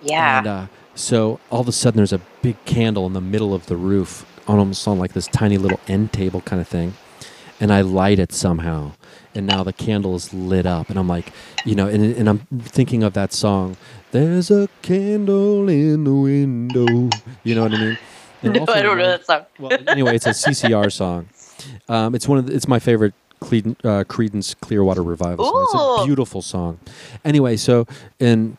yeah. 0.02 0.38
And 0.38 0.46
uh, 0.46 0.66
so 0.94 1.40
all 1.50 1.60
of 1.60 1.68
a 1.68 1.72
sudden, 1.72 1.96
there's 1.96 2.12
a 2.12 2.20
big 2.42 2.64
candle 2.64 3.06
in 3.06 3.12
the 3.12 3.20
middle 3.20 3.52
of 3.52 3.66
the 3.66 3.76
roof, 3.76 4.24
on 4.48 4.58
almost 4.60 4.86
on 4.86 4.98
like 5.00 5.12
this 5.14 5.26
tiny 5.26 5.58
little 5.58 5.80
end 5.88 6.12
table 6.12 6.40
kind 6.42 6.60
of 6.62 6.68
thing. 6.68 6.94
And 7.58 7.72
I 7.72 7.80
light 7.80 8.18
it 8.20 8.32
somehow. 8.32 8.92
And 9.36 9.46
now 9.46 9.62
the 9.62 9.72
candle 9.72 10.14
is 10.16 10.32
lit 10.32 10.66
up. 10.66 10.88
And 10.88 10.98
I'm 10.98 11.08
like, 11.08 11.32
you 11.64 11.74
know, 11.74 11.86
and, 11.86 12.02
and 12.16 12.28
I'm 12.28 12.38
thinking 12.60 13.02
of 13.02 13.12
that 13.12 13.32
song, 13.32 13.76
There's 14.10 14.50
a 14.50 14.68
candle 14.82 15.68
in 15.68 16.04
the 16.04 16.14
window. 16.14 17.10
You 17.44 17.54
know 17.54 17.62
what 17.62 17.74
I 17.74 17.78
mean? 17.78 17.98
No, 18.42 18.66
I 18.68 18.82
don't 18.82 18.98
know 18.98 19.06
that 19.06 19.24
song. 19.26 19.46
well, 19.58 19.76
anyway, 19.88 20.14
it's 20.14 20.26
a 20.26 20.30
CCR 20.30 20.92
song. 20.92 21.28
Um, 21.88 22.14
it's 22.14 22.28
one 22.28 22.38
of 22.38 22.46
the, 22.46 22.54
it's 22.54 22.68
my 22.68 22.78
favorite 22.78 23.14
Creedence, 23.40 23.84
uh, 23.84 24.04
Creedence 24.04 24.54
Clearwater 24.60 25.02
Revival 25.02 25.44
song. 25.46 25.62
It's 25.62 26.02
a 26.02 26.04
beautiful 26.06 26.42
song. 26.42 26.78
Anyway, 27.24 27.56
so 27.56 27.86
and 28.20 28.56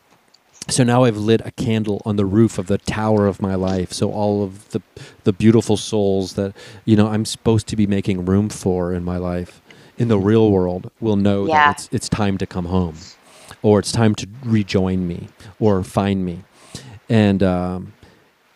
so 0.68 0.84
now 0.84 1.04
I've 1.04 1.16
lit 1.16 1.40
a 1.44 1.52
candle 1.52 2.02
on 2.04 2.16
the 2.16 2.26
roof 2.26 2.58
of 2.58 2.66
the 2.66 2.78
tower 2.78 3.26
of 3.26 3.40
my 3.40 3.54
life. 3.54 3.92
So 3.92 4.12
all 4.12 4.42
of 4.42 4.68
the 4.70 4.82
the 5.24 5.32
beautiful 5.32 5.76
souls 5.76 6.34
that 6.34 6.54
you 6.84 6.96
know 6.96 7.08
I'm 7.08 7.24
supposed 7.24 7.66
to 7.68 7.76
be 7.76 7.86
making 7.86 8.24
room 8.24 8.48
for 8.48 8.92
in 8.92 9.04
my 9.04 9.16
life 9.16 9.62
in 9.98 10.08
the 10.08 10.18
real 10.18 10.50
world 10.50 10.90
will 11.00 11.16
know 11.16 11.46
Yeah. 11.46 11.68
that 11.68 11.76
it's 11.80 11.88
it's 11.92 12.08
time 12.08 12.38
to 12.38 12.46
come 12.46 12.66
home, 12.66 12.96
or 13.62 13.78
it's 13.80 13.92
time 13.92 14.14
to 14.16 14.28
rejoin 14.44 15.06
me 15.08 15.28
or 15.60 15.84
find 15.84 16.24
me, 16.24 16.44
and. 17.08 17.42
Um, 17.42 17.92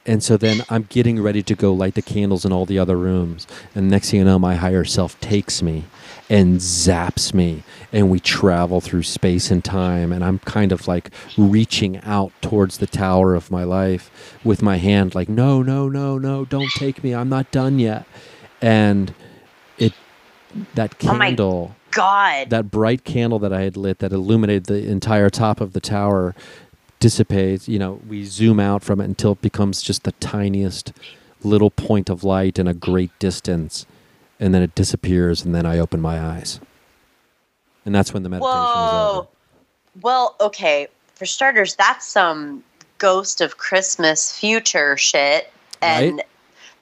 and 0.06 0.22
so 0.22 0.36
then 0.36 0.64
I'm 0.68 0.84
getting 0.88 1.22
ready 1.22 1.42
to 1.44 1.54
go 1.54 1.72
light 1.72 1.94
the 1.94 2.02
candles 2.02 2.44
in 2.44 2.52
all 2.52 2.66
the 2.66 2.78
other 2.78 2.96
rooms. 2.96 3.46
And 3.74 3.88
next 3.88 4.10
thing 4.10 4.18
you 4.18 4.24
know, 4.24 4.38
my 4.38 4.56
higher 4.56 4.84
self 4.84 5.18
takes 5.20 5.62
me 5.62 5.84
and 6.28 6.58
zaps 6.58 7.32
me. 7.32 7.62
And 7.92 8.10
we 8.10 8.18
travel 8.18 8.80
through 8.80 9.04
space 9.04 9.50
and 9.50 9.64
time. 9.64 10.12
And 10.12 10.24
I'm 10.24 10.40
kind 10.40 10.72
of 10.72 10.88
like 10.88 11.10
reaching 11.38 11.98
out 11.98 12.32
towards 12.42 12.78
the 12.78 12.88
tower 12.88 13.34
of 13.36 13.50
my 13.52 13.64
life 13.64 14.38
with 14.42 14.60
my 14.62 14.78
hand, 14.78 15.14
like, 15.14 15.28
no, 15.28 15.62
no, 15.62 15.88
no, 15.88 16.18
no, 16.18 16.44
don't 16.46 16.70
take 16.72 17.04
me. 17.04 17.14
I'm 17.14 17.28
not 17.28 17.52
done 17.52 17.78
yet. 17.78 18.04
And 18.60 19.14
that 20.74 20.94
Oh 21.04 21.06
candle 21.18 21.76
God. 21.90 22.50
that 22.50 22.70
bright 22.70 23.04
candle 23.04 23.38
that 23.40 23.52
I 23.52 23.62
had 23.62 23.76
lit 23.76 23.98
that 24.00 24.12
illuminated 24.12 24.66
the 24.66 24.86
entire 24.88 25.30
top 25.30 25.60
of 25.60 25.72
the 25.72 25.80
tower 25.80 26.34
dissipates. 27.00 27.68
You 27.68 27.78
know, 27.78 28.00
we 28.08 28.24
zoom 28.24 28.60
out 28.60 28.82
from 28.82 29.00
it 29.00 29.04
until 29.04 29.32
it 29.32 29.42
becomes 29.42 29.82
just 29.82 30.04
the 30.04 30.12
tiniest 30.12 30.92
little 31.42 31.70
point 31.70 32.08
of 32.08 32.22
light 32.24 32.58
in 32.58 32.66
a 32.68 32.74
great 32.74 33.10
distance, 33.18 33.84
and 34.38 34.54
then 34.54 34.62
it 34.62 34.74
disappears, 34.74 35.44
and 35.44 35.54
then 35.54 35.66
I 35.66 35.78
open 35.78 36.00
my 36.00 36.20
eyes, 36.20 36.60
and 37.84 37.94
that's 37.94 38.14
when 38.14 38.22
the 38.22 38.28
meditation 38.28 38.50
is 38.52 38.92
Whoa. 38.92 39.18
over. 39.18 39.28
Well, 40.00 40.36
okay. 40.40 40.86
For 41.16 41.26
starters, 41.26 41.74
that's 41.74 42.06
some 42.06 42.62
ghost 42.98 43.40
of 43.40 43.58
Christmas 43.58 44.36
future 44.38 44.96
shit. 44.96 45.52
And 45.82 46.16
Right? 46.18 46.26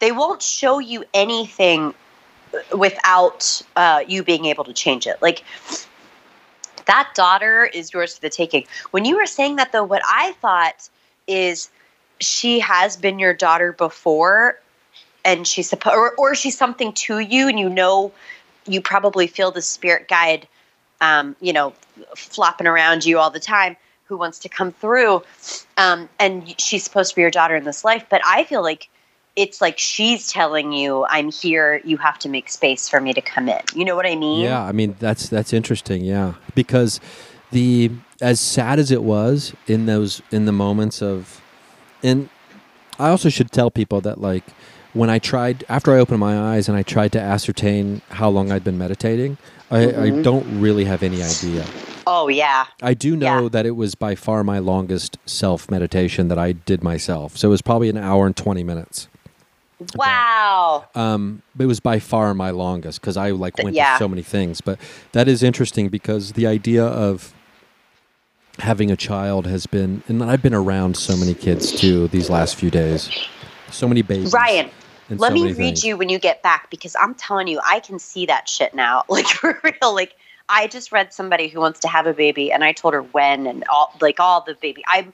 they 0.00 0.12
won't 0.12 0.42
show 0.42 0.78
you 0.78 1.04
anything 1.14 1.94
without 2.76 3.62
uh, 3.76 4.02
you 4.06 4.22
being 4.22 4.46
able 4.46 4.64
to 4.64 4.72
change 4.72 5.06
it. 5.06 5.20
Like 5.20 5.44
that 6.86 7.10
daughter 7.14 7.64
is 7.64 7.92
yours 7.92 8.14
for 8.14 8.20
the 8.20 8.30
taking. 8.30 8.66
When 8.90 9.04
you 9.04 9.16
were 9.16 9.26
saying 9.26 9.56
that, 9.56 9.72
though, 9.72 9.84
what 9.84 10.02
I 10.04 10.32
thought 10.40 10.88
is 11.26 11.70
she 12.20 12.60
has 12.60 12.96
been 12.96 13.18
your 13.18 13.34
daughter 13.34 13.72
before, 13.72 14.58
and 15.24 15.46
she's 15.46 15.68
supposed, 15.68 15.96
or, 15.96 16.14
or 16.16 16.34
she's 16.34 16.56
something 16.56 16.92
to 16.94 17.18
you, 17.20 17.48
and 17.48 17.58
you 17.58 17.68
know, 17.68 18.12
you 18.66 18.80
probably 18.80 19.26
feel 19.26 19.50
the 19.50 19.62
spirit 19.62 20.08
guide, 20.08 20.48
um, 21.00 21.36
you 21.40 21.52
know, 21.52 21.72
flopping 22.16 22.66
around 22.66 23.04
you 23.04 23.18
all 23.18 23.30
the 23.30 23.40
time. 23.40 23.76
Who 24.04 24.16
wants 24.16 24.40
to 24.40 24.48
come 24.48 24.72
through? 24.72 25.22
Um, 25.76 26.08
and 26.18 26.60
she's 26.60 26.82
supposed 26.82 27.10
to 27.10 27.16
be 27.16 27.22
your 27.22 27.30
daughter 27.30 27.54
in 27.54 27.64
this 27.64 27.84
life, 27.84 28.04
but 28.10 28.20
I 28.26 28.44
feel 28.44 28.62
like 28.62 28.88
it's 29.36 29.60
like 29.60 29.78
she's 29.78 30.28
telling 30.28 30.72
you 30.72 31.06
i'm 31.08 31.30
here 31.30 31.80
you 31.84 31.96
have 31.96 32.18
to 32.18 32.28
make 32.28 32.48
space 32.50 32.88
for 32.88 33.00
me 33.00 33.12
to 33.12 33.20
come 33.20 33.48
in 33.48 33.60
you 33.74 33.84
know 33.84 33.94
what 33.96 34.06
i 34.06 34.16
mean 34.16 34.40
Yeah, 34.44 34.62
I 34.62 34.72
mean 34.72 34.96
that's 34.98 35.28
that's 35.28 35.52
interesting. 35.52 36.04
Yeah, 36.04 36.34
because 36.54 37.00
the 37.52 37.90
as 38.20 38.38
sad 38.40 38.78
as 38.78 38.90
it 38.90 39.02
was 39.02 39.54
in 39.66 39.86
those 39.86 40.20
in 40.30 40.44
the 40.44 40.52
moments 40.52 41.00
of, 41.02 41.40
and 42.02 42.28
I 42.98 43.08
also 43.08 43.28
should 43.28 43.50
tell 43.50 43.70
people 43.70 44.00
that 44.02 44.20
like 44.20 44.44
when 44.92 45.08
I 45.10 45.18
tried 45.18 45.64
after 45.68 45.92
I 45.94 45.98
opened 45.98 46.20
my 46.20 46.38
eyes 46.54 46.68
and 46.68 46.76
I 46.76 46.82
tried 46.82 47.12
to 47.12 47.20
ascertain 47.20 48.02
how 48.10 48.28
long 48.28 48.50
I'd 48.52 48.64
been 48.64 48.78
meditating, 48.78 49.38
I, 49.70 49.78
I 49.84 50.10
Mhm. 50.10 50.22
don't 50.22 50.60
really 50.60 50.84
have 50.84 51.02
any 51.02 51.22
idea. 51.22 51.64
oh 52.06 52.28
yeah 52.28 52.66
I 52.82 52.94
do 52.94 53.14
know 53.16 53.42
Yeah. 53.44 53.48
that 53.50 53.66
it 53.66 53.76
was 53.76 53.94
by 53.94 54.14
far 54.14 54.42
my 54.44 54.58
longest 54.58 55.18
self 55.26 55.70
meditation 55.70 56.28
that 56.28 56.38
I 56.38 56.52
did 56.52 56.82
myself. 56.82 57.36
So 57.36 57.48
it 57.48 57.50
was 57.52 57.62
probably 57.62 57.88
an 57.88 57.96
hour 57.98 58.26
and 58.26 58.36
twenty 58.36 58.64
minutes. 58.64 59.08
Wow 59.96 60.84
Um, 60.94 61.42
it 61.58 61.66
was 61.66 61.80
by 61.80 61.98
far 61.98 62.34
my 62.34 62.50
longest 62.50 63.00
because 63.00 63.16
I 63.16 63.30
like 63.30 63.56
went 63.58 63.76
Yeah. 63.76 63.96
through 63.96 64.04
so 64.06 64.08
many 64.08 64.22
things. 64.22 64.60
But 64.60 64.78
that 65.12 65.28
is 65.28 65.42
interesting 65.42 65.88
because 65.88 66.32
the 66.32 66.46
idea 66.46 66.84
of 66.84 67.32
having 68.58 68.90
a 68.90 68.96
child 68.96 69.46
has 69.46 69.66
been, 69.66 70.02
and 70.08 70.22
I've 70.22 70.42
been 70.42 70.54
around 70.54 70.96
so 70.96 71.16
many 71.16 71.34
kids 71.34 71.72
too 71.72 72.08
these 72.08 72.28
last 72.28 72.56
few 72.56 72.70
days. 72.70 73.08
So 73.70 73.86
many 73.88 74.02
babies. 74.02 74.32
ryan 74.34 74.68
let 75.10 75.28
so 75.30 75.34
me 75.34 75.44
read 75.52 75.56
things. 75.56 75.84
you 75.84 75.96
when 75.96 76.08
you 76.08 76.18
get 76.18 76.42
back 76.42 76.68
because 76.70 76.94
i'm 77.00 77.14
telling 77.14 77.46
you 77.48 77.60
i 77.64 77.78
can 77.80 77.98
see 77.98 78.26
that 78.26 78.48
shit 78.48 78.74
now 78.74 79.04
like 79.08 79.26
for 79.26 79.58
real 79.62 79.94
like 79.94 80.14
i 80.48 80.66
just 80.66 80.90
read 80.92 81.12
somebody 81.12 81.46
who 81.48 81.60
wants 81.60 81.78
to 81.80 81.88
have 81.88 82.06
a 82.06 82.12
baby 82.12 82.50
and 82.52 82.64
i 82.64 82.72
told 82.72 82.94
her 82.94 83.02
when 83.02 83.46
and 83.46 83.64
all 83.72 83.92
like 84.00 84.18
all 84.20 84.40
the 84.42 84.54
baby 84.60 84.82
i'm 84.88 85.12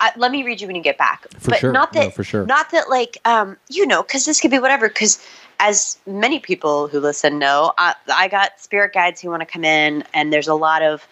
I, 0.00 0.12
let 0.16 0.30
me 0.30 0.42
read 0.42 0.60
you 0.60 0.66
when 0.66 0.76
you 0.76 0.82
get 0.82 0.98
back 0.98 1.26
For 1.38 1.50
but 1.50 1.60
sure. 1.60 1.72
not 1.72 1.92
that 1.94 2.04
No, 2.04 2.10
for 2.10 2.24
sure. 2.24 2.46
not 2.46 2.70
that 2.70 2.88
like 2.88 3.18
um 3.24 3.56
you 3.68 3.86
know 3.86 4.02
because 4.02 4.24
this 4.24 4.40
could 4.40 4.50
be 4.50 4.58
whatever 4.58 4.88
because 4.88 5.24
as 5.58 5.98
many 6.06 6.38
people 6.38 6.88
who 6.88 7.00
listen 7.00 7.38
know 7.38 7.72
I, 7.78 7.94
I 8.12 8.28
got 8.28 8.60
spirit 8.60 8.92
guides 8.92 9.20
who 9.20 9.30
want 9.30 9.40
to 9.40 9.46
come 9.46 9.64
in 9.64 10.04
and 10.14 10.32
there's 10.32 10.48
a 10.48 10.54
lot 10.54 10.82
of 10.82 11.06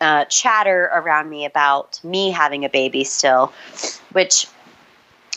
uh, 0.00 0.24
chatter 0.26 0.90
around 0.94 1.28
me 1.28 1.44
about 1.44 2.02
me 2.04 2.30
having 2.30 2.64
a 2.64 2.68
baby 2.68 3.02
still 3.02 3.52
which 4.12 4.46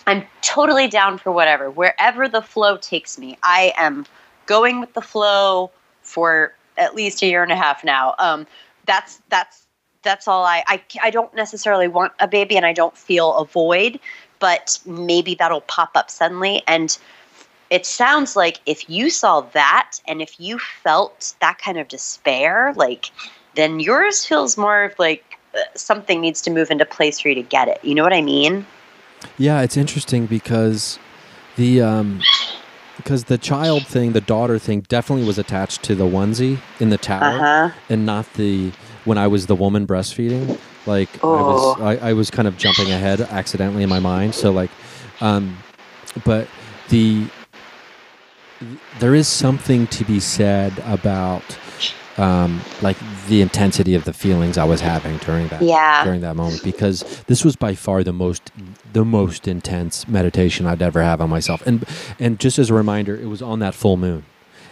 i'm 0.05 0.23
totally 0.41 0.87
down 0.87 1.17
for 1.17 1.31
whatever 1.31 1.71
wherever 1.71 2.27
the 2.27 2.43
flow 2.43 2.77
takes 2.77 3.17
me 3.17 3.37
i 3.41 3.73
am 3.75 4.05
going 4.45 4.79
with 4.79 4.93
the 4.93 5.01
flow 5.01 5.71
for 6.03 6.53
at 6.77 6.93
least 6.93 7.23
a 7.23 7.25
year 7.25 7.41
and 7.41 7.51
a 7.51 7.55
half 7.55 7.83
now 7.83 8.13
um 8.19 8.45
that's 8.85 9.19
that's 9.29 9.65
that's 10.03 10.27
all 10.27 10.43
I, 10.43 10.63
I 10.67 10.81
I 11.01 11.09
don't 11.09 11.33
necessarily 11.35 11.87
want 11.87 12.13
a 12.19 12.27
baby 12.27 12.57
and 12.57 12.65
I 12.65 12.73
don't 12.73 12.97
feel 12.97 13.35
a 13.35 13.45
void, 13.45 13.99
but 14.39 14.79
maybe 14.85 15.35
that'll 15.35 15.61
pop 15.61 15.91
up 15.95 16.09
suddenly. 16.09 16.63
And 16.67 16.97
it 17.69 17.85
sounds 17.85 18.35
like 18.35 18.59
if 18.65 18.89
you 18.89 19.09
saw 19.09 19.41
that 19.41 19.99
and 20.07 20.21
if 20.21 20.39
you 20.39 20.59
felt 20.59 21.33
that 21.39 21.57
kind 21.57 21.77
of 21.77 21.87
despair, 21.87 22.73
like 22.75 23.11
then 23.55 23.79
yours 23.79 24.25
feels 24.25 24.57
more 24.57 24.83
of 24.85 24.97
like 24.99 25.37
uh, 25.55 25.59
something 25.75 26.21
needs 26.21 26.41
to 26.41 26.49
move 26.51 26.71
into 26.71 26.85
place 26.85 27.19
for 27.19 27.29
you 27.29 27.35
to 27.35 27.43
get 27.43 27.67
it. 27.67 27.83
You 27.83 27.95
know 27.95 28.03
what 28.03 28.13
I 28.13 28.21
mean? 28.21 28.65
Yeah, 29.37 29.61
it's 29.61 29.77
interesting 29.77 30.25
because 30.25 30.97
the 31.55 31.81
um, 31.81 32.23
because 32.97 33.25
the 33.25 33.37
child 33.37 33.85
thing, 33.87 34.13
the 34.13 34.21
daughter 34.21 34.59
thing, 34.59 34.81
definitely 34.81 35.25
was 35.25 35.37
attached 35.37 35.83
to 35.83 35.95
the 35.95 36.05
onesie 36.05 36.57
in 36.79 36.89
the 36.89 36.97
tower, 36.97 37.23
Uh 37.23 37.69
huh. 37.69 37.69
and 37.89 38.05
not 38.05 38.31
the 38.33 38.71
when 39.05 39.17
I 39.17 39.27
was 39.27 39.47
the 39.47 39.55
woman 39.55 39.85
breastfeeding. 39.87 40.59
Like 40.85 41.09
I 41.23 41.27
was, 41.27 41.77
Oh. 41.79 41.83
I, 41.83 42.09
I 42.09 42.13
was 42.13 42.31
kind 42.31 42.47
of 42.47 42.57
jumping 42.57 42.91
ahead 42.91 43.21
accidentally 43.21 43.83
in 43.83 43.89
my 43.89 43.99
mind. 43.99 44.33
So 44.35 44.51
like, 44.51 44.71
um, 45.21 45.57
but 46.25 46.47
the 46.89 47.25
there 48.99 49.15
is 49.15 49.27
something 49.27 49.87
to 49.87 50.03
be 50.05 50.19
said 50.19 50.73
about 50.85 51.43
um, 52.17 52.61
like 52.81 52.97
the 53.27 53.41
intensity 53.41 53.95
of 53.95 54.03
the 54.05 54.13
feelings 54.13 54.57
I 54.57 54.65
was 54.65 54.81
having 54.81 55.17
during 55.17 55.47
that 55.47 55.61
Yeah. 55.61 56.03
during 56.03 56.21
that 56.21 56.35
moment 56.35 56.63
because 56.63 57.23
this 57.27 57.43
was 57.45 57.55
by 57.55 57.73
far 57.73 58.03
the 58.03 58.13
most 58.13 58.51
the 58.93 59.05
most 59.05 59.47
intense 59.47 60.07
meditation 60.07 60.67
I'd 60.67 60.81
ever 60.81 61.01
have 61.01 61.21
on 61.21 61.29
myself. 61.29 61.65
And 61.65 61.85
and 62.19 62.39
just 62.39 62.59
as 62.59 62.69
a 62.69 62.73
reminder, 62.73 63.15
it 63.15 63.27
was 63.27 63.41
on 63.41 63.59
that 63.59 63.73
full 63.73 63.97
moon. 63.97 64.25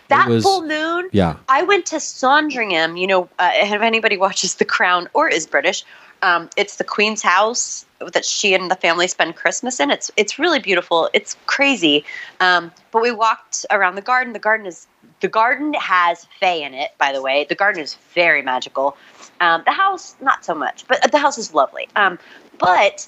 That 0.10 0.28
was 0.28 0.44
full 0.44 0.66
moon. 0.66 1.10
yeah. 1.12 1.38
I 1.48 1.64
went 1.64 1.86
to 1.88 2.00
Sandringham. 2.00 2.98
You 2.98 3.08
know, 3.08 3.30
uh, 3.40 3.52
if 3.54 3.82
anybody 3.82 4.18
watches 4.26 4.56
The 4.56 4.66
Crown 4.66 5.08
or 5.14 5.30
is 5.30 5.48
British, 5.48 5.84
um, 6.22 6.50
it's 6.58 6.76
the 6.76 6.84
Queen's 6.84 7.22
house 7.22 7.86
that 8.14 8.26
she 8.26 8.54
and 8.54 8.70
the 8.70 8.76
family 8.76 9.08
spend 9.08 9.36
Christmas 9.36 9.80
in. 9.80 9.92
It's 9.92 10.12
it's 10.18 10.38
really 10.38 10.60
beautiful. 10.60 11.10
It's 11.14 11.36
crazy. 11.46 12.04
Um, 12.40 12.72
but 12.92 13.02
we 13.02 13.12
walked 13.12 13.66
around 13.72 13.96
the 13.96 14.02
garden. 14.02 14.34
The 14.34 14.40
garden 14.40 14.66
is 14.66 14.88
the 15.22 15.28
garden 15.28 15.74
has 15.74 16.28
Fae 16.40 16.54
in 16.56 16.74
it. 16.74 16.92
By 16.98 17.12
the 17.12 17.22
way, 17.22 17.46
the 17.48 17.56
garden 17.56 17.82
is 17.82 17.96
very 18.14 18.42
magical. 18.42 18.98
Um, 19.42 19.64
the 19.66 19.72
house, 19.72 20.16
not 20.22 20.44
so 20.44 20.54
much, 20.54 20.86
but 20.88 21.12
the 21.12 21.18
house 21.18 21.38
is 21.38 21.54
lovely. 21.54 21.88
Um, 21.96 22.20
but 22.58 23.08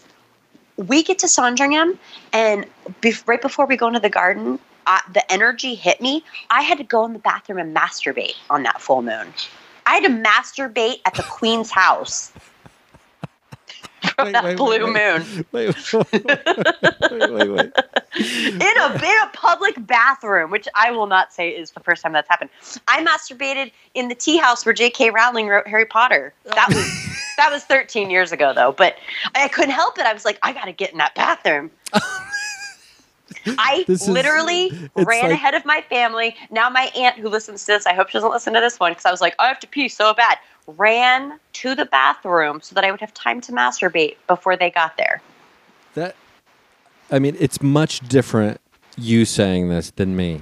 we 0.77 1.03
get 1.03 1.19
to 1.19 1.27
Sandringham, 1.27 1.99
and 2.33 2.65
bef- 3.01 3.27
right 3.27 3.41
before 3.41 3.65
we 3.65 3.75
go 3.75 3.87
into 3.87 3.99
the 3.99 4.09
garden, 4.09 4.59
uh, 4.87 4.99
the 5.13 5.29
energy 5.31 5.75
hit 5.75 6.01
me. 6.01 6.23
I 6.49 6.61
had 6.61 6.77
to 6.77 6.83
go 6.83 7.05
in 7.05 7.13
the 7.13 7.19
bathroom 7.19 7.59
and 7.59 7.75
masturbate 7.75 8.35
on 8.49 8.63
that 8.63 8.81
full 8.81 9.01
moon. 9.01 9.33
I 9.85 9.95
had 9.95 10.03
to 10.03 10.09
masturbate 10.09 11.01
at 11.05 11.15
the 11.15 11.23
queen's 11.23 11.71
house 11.71 12.31
from 14.15 14.27
Wait, 14.27 14.31
that 14.33 14.43
wait, 14.43 14.57
blue 14.57 14.93
wait, 14.93 15.15
moon 15.15 15.45
Wait, 15.51 15.93
wait, 17.11 17.31
wait, 17.31 17.49
wait. 17.49 17.71
in 18.15 18.61
a 18.61 18.95
in 18.95 19.17
a 19.23 19.29
public 19.33 19.75
bathroom, 19.85 20.51
which 20.51 20.67
I 20.75 20.91
will 20.91 21.07
not 21.07 21.33
say 21.33 21.49
is 21.49 21.71
the 21.71 21.79
first 21.79 22.01
time 22.01 22.13
that's 22.13 22.29
happened. 22.29 22.49
I 22.87 23.03
masturbated 23.03 23.71
in 23.93 24.07
the 24.07 24.15
tea 24.15 24.37
house 24.37 24.65
where 24.65 24.73
J.K. 24.73 25.11
Rowling 25.11 25.47
wrote 25.47 25.67
Harry 25.67 25.85
Potter. 25.85 26.33
That 26.45 26.67
was 26.69 27.11
that 27.37 27.51
was 27.51 27.63
13 27.63 28.09
years 28.09 28.31
ago 28.31 28.53
though, 28.53 28.71
but 28.71 28.95
I 29.35 29.47
couldn't 29.47 29.71
help 29.71 29.97
it. 29.97 30.05
I 30.05 30.13
was 30.13 30.25
like, 30.25 30.39
I 30.43 30.53
got 30.53 30.65
to 30.65 30.71
get 30.73 30.91
in 30.91 30.97
that 30.97 31.15
bathroom. 31.15 31.71
I 33.45 33.83
This 33.87 34.07
literally 34.07 34.67
it's 34.95 35.05
ran 35.05 35.23
like- 35.23 35.31
ahead 35.33 35.53
of 35.53 35.65
my 35.65 35.81
family. 35.89 36.35
Now 36.49 36.69
my 36.69 36.91
aunt 36.95 37.17
who 37.17 37.29
listens 37.29 37.61
to 37.65 37.73
this, 37.73 37.85
I 37.85 37.93
hope 37.93 38.09
she 38.09 38.13
doesn't 38.13 38.31
listen 38.31 38.53
to 38.53 38.59
this 38.59 38.79
one 38.79 38.91
because 38.91 39.05
I 39.05 39.11
was 39.11 39.21
like, 39.21 39.35
I 39.39 39.47
have 39.47 39.59
to 39.61 39.67
pee 39.67 39.89
so 39.89 40.13
bad. 40.13 40.37
Ran 40.67 41.39
to 41.53 41.75
the 41.75 41.85
bathroom 41.85 42.61
so 42.61 42.75
that 42.75 42.83
I 42.83 42.91
would 42.91 42.99
have 43.01 43.13
time 43.13 43.41
to 43.41 43.51
masturbate 43.51 44.15
before 44.27 44.55
they 44.55 44.69
got 44.69 44.95
there. 44.97 45.21
That 45.95 46.15
I 47.09 47.19
mean, 47.19 47.35
it's 47.39 47.61
much 47.61 47.99
different 48.07 48.61
you 48.97 49.25
saying 49.25 49.69
this 49.69 49.91
than 49.91 50.15
me. 50.15 50.41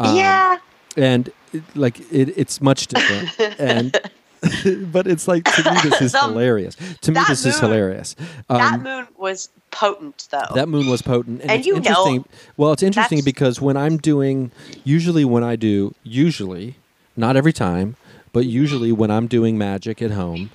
Um, 0.00 0.16
yeah. 0.16 0.58
and 0.96 1.30
like 1.74 2.00
it, 2.12 2.36
it's 2.36 2.60
much 2.60 2.88
different 2.88 3.58
and 3.60 3.96
but 4.92 5.06
it's 5.06 5.26
like 5.28 5.44
to 5.44 5.70
me 5.70 5.80
this 5.82 6.00
is 6.00 6.12
The- 6.18 6.20
hilarious 6.20 6.76
to 7.02 7.10
me 7.10 7.14
that 7.14 7.28
this 7.28 7.44
is 7.44 7.60
moon- 7.60 7.70
hilarious 7.70 8.14
that 8.48 8.74
um, 8.74 8.82
moon 8.82 9.08
was 9.16 9.48
potent 9.70 10.28
though. 10.30 10.54
that 10.54 10.68
moon 10.68 10.88
was 10.88 11.02
potent 11.02 11.42
and, 11.42 11.50
And 11.50 11.66
you 11.66 11.80
know- 11.80 12.24
well 12.56 12.72
it's 12.72 12.82
interesting 12.82 13.22
because 13.24 13.60
when 13.60 13.76
i'm 13.76 13.96
doing 13.96 14.50
usually 14.84 15.24
when 15.24 15.44
i 15.44 15.56
do 15.56 15.94
usually 16.02 16.76
not 17.16 17.36
every 17.36 17.52
time 17.52 17.96
but 18.32 18.44
usually 18.46 18.92
when 18.92 19.10
i'm 19.10 19.26
doing 19.26 19.58
magic 19.58 20.00
at 20.02 20.12
home 20.12 20.50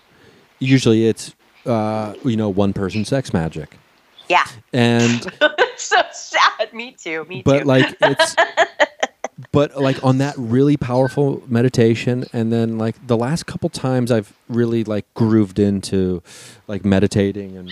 usually 0.60 1.08
it's 1.08 1.36
uh, 1.66 2.14
you 2.26 2.36
know 2.36 2.50
one 2.50 2.74
person 2.74 3.06
sex 3.06 3.34
magic 3.34 3.78
yeah. 4.30 4.46
and 4.72 5.32
so 5.78 6.02
sad. 6.12 6.74
Me 6.74 6.92
too. 6.98 7.26
Me 7.26 7.42
but 7.44 7.60
too. 7.60 7.66
But 7.66 7.68
like 7.68 7.98
it's 8.02 8.36
but 9.54 9.80
like 9.82 10.04
on 10.04 10.18
that 10.18 10.36
really 10.38 10.76
powerful 10.76 11.42
meditation 11.48 12.26
and 12.34 12.52
then 12.52 12.78
like 12.78 12.96
the 13.08 13.16
last 13.16 13.46
couple 13.46 13.70
times 13.70 14.12
i've 14.12 14.34
really 14.50 14.84
like 14.84 15.06
grooved 15.14 15.60
into 15.60 16.22
like 16.68 16.84
meditating 16.84 17.56
and 17.56 17.72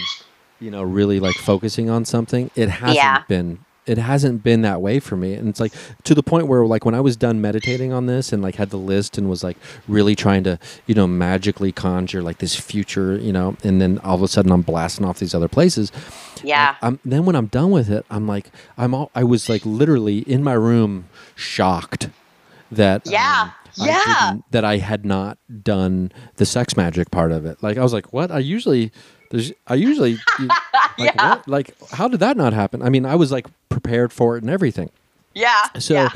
you 0.62 0.72
know 0.72 0.82
really 0.84 1.20
like 1.20 1.36
focusing 1.36 1.90
on 1.90 2.06
something 2.06 2.50
it 2.56 2.70
hasn't 2.70 2.96
Yeah. 2.96 3.24
been 3.28 3.60
it 3.92 3.98
hasn't 4.00 4.42
been 4.44 4.62
that 4.62 4.82
way 4.82 5.00
for 5.00 5.16
me 5.18 5.34
and 5.34 5.48
it's 5.50 5.60
like 5.60 5.74
to 6.04 6.16
the 6.16 6.24
point 6.24 6.48
where 6.48 6.66
like 6.66 6.86
when 6.86 6.96
i 6.96 7.00
was 7.02 7.16
done 7.18 7.42
meditating 7.42 7.92
on 7.94 8.06
this 8.08 8.32
and 8.34 8.42
like 8.42 8.56
had 8.56 8.70
the 8.72 8.78
list 8.78 9.18
and 9.18 9.30
was 9.30 9.44
like 9.44 9.58
really 9.88 10.16
trying 10.16 10.44
to 10.44 10.58
you 10.88 10.96
know 10.96 11.06
magically 11.08 11.72
conjure 11.72 12.22
like 12.24 12.38
this 12.40 12.56
future 12.56 13.18
you 13.18 13.34
know 13.34 13.56
and 13.64 13.82
then 13.82 14.00
all 14.00 14.16
of 14.16 14.22
a 14.24 14.28
sudden 14.28 14.52
i'm 14.52 14.62
blasting 14.62 15.06
off 15.06 15.20
these 15.20 15.36
other 15.36 15.48
places 15.50 15.92
Yeah. 16.44 16.76
I'm, 16.82 17.00
then 17.06 17.26
when 17.26 17.36
i'm 17.36 17.48
done 17.48 17.72
with 17.72 17.90
it 17.92 18.06
i'm 18.10 18.28
like 18.28 18.50
i'm 18.78 18.94
all 18.94 19.12
i 19.14 19.24
was 19.24 19.50
like 19.50 19.66
literally 19.66 20.20
in 20.20 20.44
my 20.44 20.54
room 20.54 21.10
shocked 21.36 22.10
that 22.72 23.06
Yeah. 23.06 23.52
um, 23.80 23.88
Yeah. 23.88 24.38
that 24.52 24.64
I 24.66 24.78
had 24.78 25.06
not 25.06 25.38
done 25.64 26.12
the 26.38 26.46
sex 26.46 26.78
magic 26.78 27.12
part 27.12 27.32
of 27.32 27.46
it. 27.46 27.62
Like 27.64 27.78
I 27.78 27.84
was 27.84 27.92
like, 27.94 28.14
what? 28.14 28.32
I 28.32 28.40
usually 28.40 28.92
there's 29.32 29.52
I 29.68 29.76
usually 29.76 30.18
like 30.40 30.52
Yeah. 31.16 31.30
what? 31.36 31.48
Like 31.48 31.76
how 31.92 32.08
did 32.08 32.20
that 32.20 32.38
not 32.38 32.54
happen? 32.54 32.82
I 32.82 32.90
mean, 32.90 33.06
I 33.06 33.16
was 33.16 33.32
like 33.32 33.48
prepared 33.70 34.14
for 34.14 34.38
it 34.38 34.44
and 34.44 34.50
everything. 34.52 34.90
yeah. 35.34 35.64
So 35.80 35.94
yeah. 35.96 36.10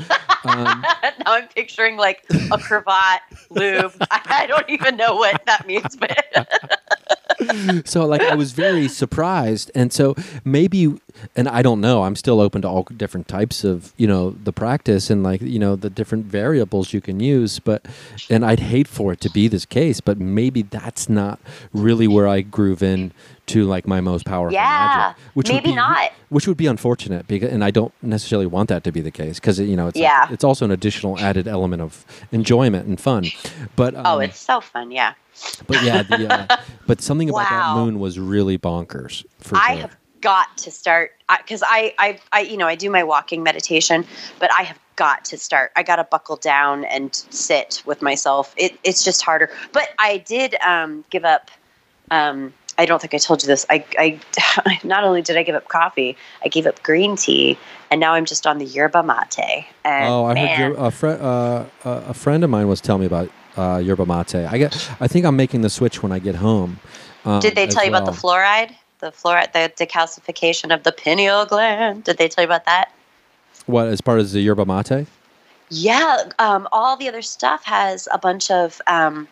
um, 0.44 0.82
now 1.02 1.12
I'm 1.26 1.48
picturing 1.48 1.96
like 1.96 2.24
a 2.52 2.58
cravat, 2.58 3.20
lube. 3.50 3.92
I, 4.10 4.20
I 4.42 4.46
don't 4.46 4.68
even 4.70 4.96
know 4.96 5.16
what 5.16 5.44
that 5.46 5.66
means, 5.66 5.96
but 5.96 7.15
so 7.84 8.06
like 8.06 8.22
I 8.22 8.34
was 8.34 8.52
very 8.52 8.88
surprised, 8.88 9.70
and 9.74 9.92
so 9.92 10.14
maybe, 10.44 10.94
and 11.34 11.48
I 11.48 11.62
don't 11.62 11.80
know. 11.80 12.02
I'm 12.04 12.16
still 12.16 12.40
open 12.40 12.62
to 12.62 12.68
all 12.68 12.84
different 12.84 13.28
types 13.28 13.64
of 13.64 13.92
you 13.96 14.06
know 14.06 14.30
the 14.30 14.52
practice 14.52 15.10
and 15.10 15.22
like 15.22 15.40
you 15.40 15.58
know 15.58 15.76
the 15.76 15.90
different 15.90 16.26
variables 16.26 16.92
you 16.92 17.00
can 17.00 17.20
use. 17.20 17.58
But 17.58 17.86
and 18.30 18.44
I'd 18.44 18.60
hate 18.60 18.88
for 18.88 19.12
it 19.12 19.20
to 19.22 19.30
be 19.30 19.48
this 19.48 19.64
case, 19.66 20.00
but 20.00 20.18
maybe 20.18 20.62
that's 20.62 21.08
not 21.08 21.38
really 21.72 22.08
where 22.08 22.28
I 22.28 22.40
groove 22.40 22.82
in 22.82 23.12
to 23.46 23.64
like 23.64 23.86
my 23.86 24.00
most 24.00 24.26
powerful 24.26 24.52
Yeah, 24.54 25.12
magic. 25.14 25.22
Which 25.34 25.48
would 25.48 25.54
maybe 25.56 25.70
be, 25.70 25.76
not. 25.76 26.10
Which 26.30 26.48
would 26.48 26.56
be 26.56 26.66
unfortunate 26.66 27.28
because, 27.28 27.52
and 27.52 27.62
I 27.62 27.70
don't 27.70 27.92
necessarily 28.02 28.46
want 28.46 28.68
that 28.70 28.82
to 28.84 28.90
be 28.90 29.00
the 29.00 29.12
case 29.12 29.38
because 29.38 29.60
you 29.60 29.76
know 29.76 29.86
it's 29.86 29.96
like- 29.96 30.02
Yeah. 30.02 30.26
it's 30.32 30.42
also 30.42 30.64
an 30.64 30.72
additional 30.72 31.16
added 31.20 31.46
element 31.46 31.80
of 31.80 32.04
enjoyment 32.32 32.86
and 32.88 33.00
fun. 33.00 33.26
But 33.76 33.94
um, 33.94 34.02
oh, 34.04 34.18
it's 34.18 34.38
so 34.40 34.60
fun. 34.60 34.90
Yeah. 34.90 35.14
But 35.66 35.82
yeah, 35.82 36.02
the, 36.02 36.32
uh, 36.32 36.56
but 36.86 37.00
something 37.00 37.28
about 37.30 37.48
that 37.48 37.74
moon 37.74 37.98
was 37.98 38.18
really 38.18 38.58
bonkers. 38.58 39.24
For 39.38 39.56
I 39.56 39.72
sure. 39.72 39.82
have 39.82 39.96
got 40.20 40.56
to 40.58 40.70
start 40.70 41.12
because 41.38 41.62
I, 41.66 41.94
I, 41.98 42.18
I, 42.32 42.40
you 42.40 42.56
know, 42.56 42.66
I 42.66 42.74
do 42.74 42.90
my 42.90 43.04
walking 43.04 43.42
meditation, 43.42 44.04
but 44.38 44.50
I 44.52 44.62
have 44.62 44.78
got 44.96 45.24
to 45.26 45.38
start. 45.38 45.72
I 45.76 45.82
got 45.82 45.96
to 45.96 46.04
buckle 46.04 46.36
down 46.36 46.84
and 46.84 47.14
sit 47.14 47.82
with 47.86 48.02
myself. 48.02 48.54
It, 48.56 48.78
it's 48.82 49.04
just 49.04 49.22
harder. 49.22 49.50
But 49.72 49.90
I 49.98 50.18
did 50.18 50.56
um, 50.66 51.04
give 51.10 51.24
up. 51.24 51.50
Um, 52.10 52.52
I 52.78 52.84
don't 52.84 53.00
think 53.00 53.14
I 53.14 53.18
told 53.18 53.42
you 53.42 53.46
this. 53.46 53.64
I, 53.70 53.84
I 53.98 54.78
not 54.84 55.04
only 55.04 55.22
did 55.22 55.36
I 55.36 55.42
give 55.42 55.54
up 55.54 55.68
coffee, 55.68 56.16
I 56.44 56.48
gave 56.48 56.66
up 56.66 56.82
green 56.82 57.16
tea, 57.16 57.58
and 57.90 58.00
now 58.00 58.14
I'm 58.14 58.24
just 58.24 58.46
on 58.46 58.58
the 58.58 58.66
yerba 58.66 59.02
mate. 59.02 59.66
And 59.84 60.08
Oh, 60.12 60.26
I 60.26 60.34
man, 60.34 60.48
heard 60.48 60.76
your, 60.76 60.86
a, 60.86 60.90
fri 60.90 61.10
uh, 61.10 61.64
a 61.84 61.90
a 62.08 62.14
friend 62.14 62.44
of 62.44 62.50
mine 62.50 62.68
was 62.68 62.80
telling 62.80 63.00
me 63.00 63.06
about 63.06 63.30
uh, 63.56 63.78
yerba 63.78 64.06
mate. 64.06 64.34
I 64.34 64.58
get, 64.58 64.90
I 65.00 65.08
think 65.08 65.24
I'm 65.24 65.36
making 65.36 65.62
the 65.62 65.70
switch 65.70 66.02
when 66.02 66.12
I 66.12 66.18
get 66.18 66.34
home. 66.34 66.78
Um, 67.24 67.40
Did 67.40 67.54
they 67.54 67.66
as 67.66 67.74
tell 67.74 67.84
you 67.84 67.90
about 67.90 68.06
the 68.06 68.12
fluoride? 68.12 68.74
The 69.00 69.10
fluoride, 69.10 69.52
the 69.52 69.72
decalcification 69.76 70.72
of 70.74 70.84
the 70.84 70.92
pineal 70.92 71.44
gland. 71.44 72.04
Did 72.04 72.18
they 72.18 72.28
tell 72.28 72.42
you 72.42 72.48
about 72.48 72.64
that? 72.64 72.92
What 73.66 73.88
as 73.88 74.00
part 74.00 74.20
of 74.20 74.30
the 74.30 74.40
yerba 74.40 74.64
mate? 74.64 75.06
Yeah, 75.68 76.30
um, 76.38 76.68
all 76.70 76.96
the 76.96 77.08
other 77.08 77.22
stuff 77.22 77.64
has 77.64 78.08
a 78.12 78.18
bunch 78.18 78.50
of 78.50 78.80
um, 78.86 79.26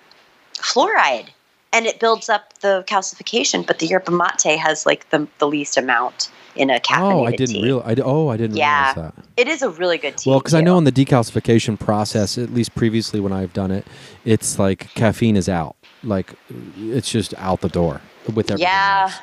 fluoride, 0.54 1.28
and 1.72 1.86
it 1.86 2.00
builds 2.00 2.28
up 2.28 2.58
the 2.58 2.84
calcification. 2.88 3.64
But 3.64 3.78
the 3.78 3.86
yerba 3.86 4.10
mate 4.10 4.58
has 4.58 4.84
like 4.84 5.08
the 5.10 5.28
the 5.38 5.46
least 5.46 5.76
amount 5.76 6.30
in 6.56 6.70
a 6.70 6.78
caffeinated 6.78 7.12
Oh, 7.12 7.24
I 7.24 7.30
didn't 7.32 7.54
tea. 7.56 7.62
real. 7.62 7.82
I, 7.84 7.94
di- 7.94 8.02
oh, 8.02 8.28
I 8.28 8.36
didn't 8.36 8.56
Yeah. 8.56 8.92
realize 8.94 9.12
that. 9.16 9.24
It 9.36 9.48
is 9.48 9.62
a 9.62 9.70
really 9.70 9.98
good 9.98 10.16
tea. 10.16 10.30
Well, 10.30 10.38
because 10.40 10.54
I 10.54 10.60
know 10.60 10.78
in 10.78 10.84
the 10.84 10.92
decalcification 10.92 11.78
process, 11.78 12.38
at 12.38 12.52
least 12.54 12.74
previously 12.74 13.20
when 13.20 13.32
I've 13.32 13.52
done 13.52 13.70
it, 13.70 13.86
it's 14.24 14.58
like 14.58 14.92
caffeine 14.94 15.36
is 15.36 15.48
out. 15.48 15.76
Like 16.02 16.34
it's 16.78 17.10
just 17.10 17.34
out 17.38 17.60
the 17.60 17.68
door 17.68 18.00
with 18.32 18.50
everything 18.50 18.58
Yeah. 18.60 19.02
else. 19.10 19.14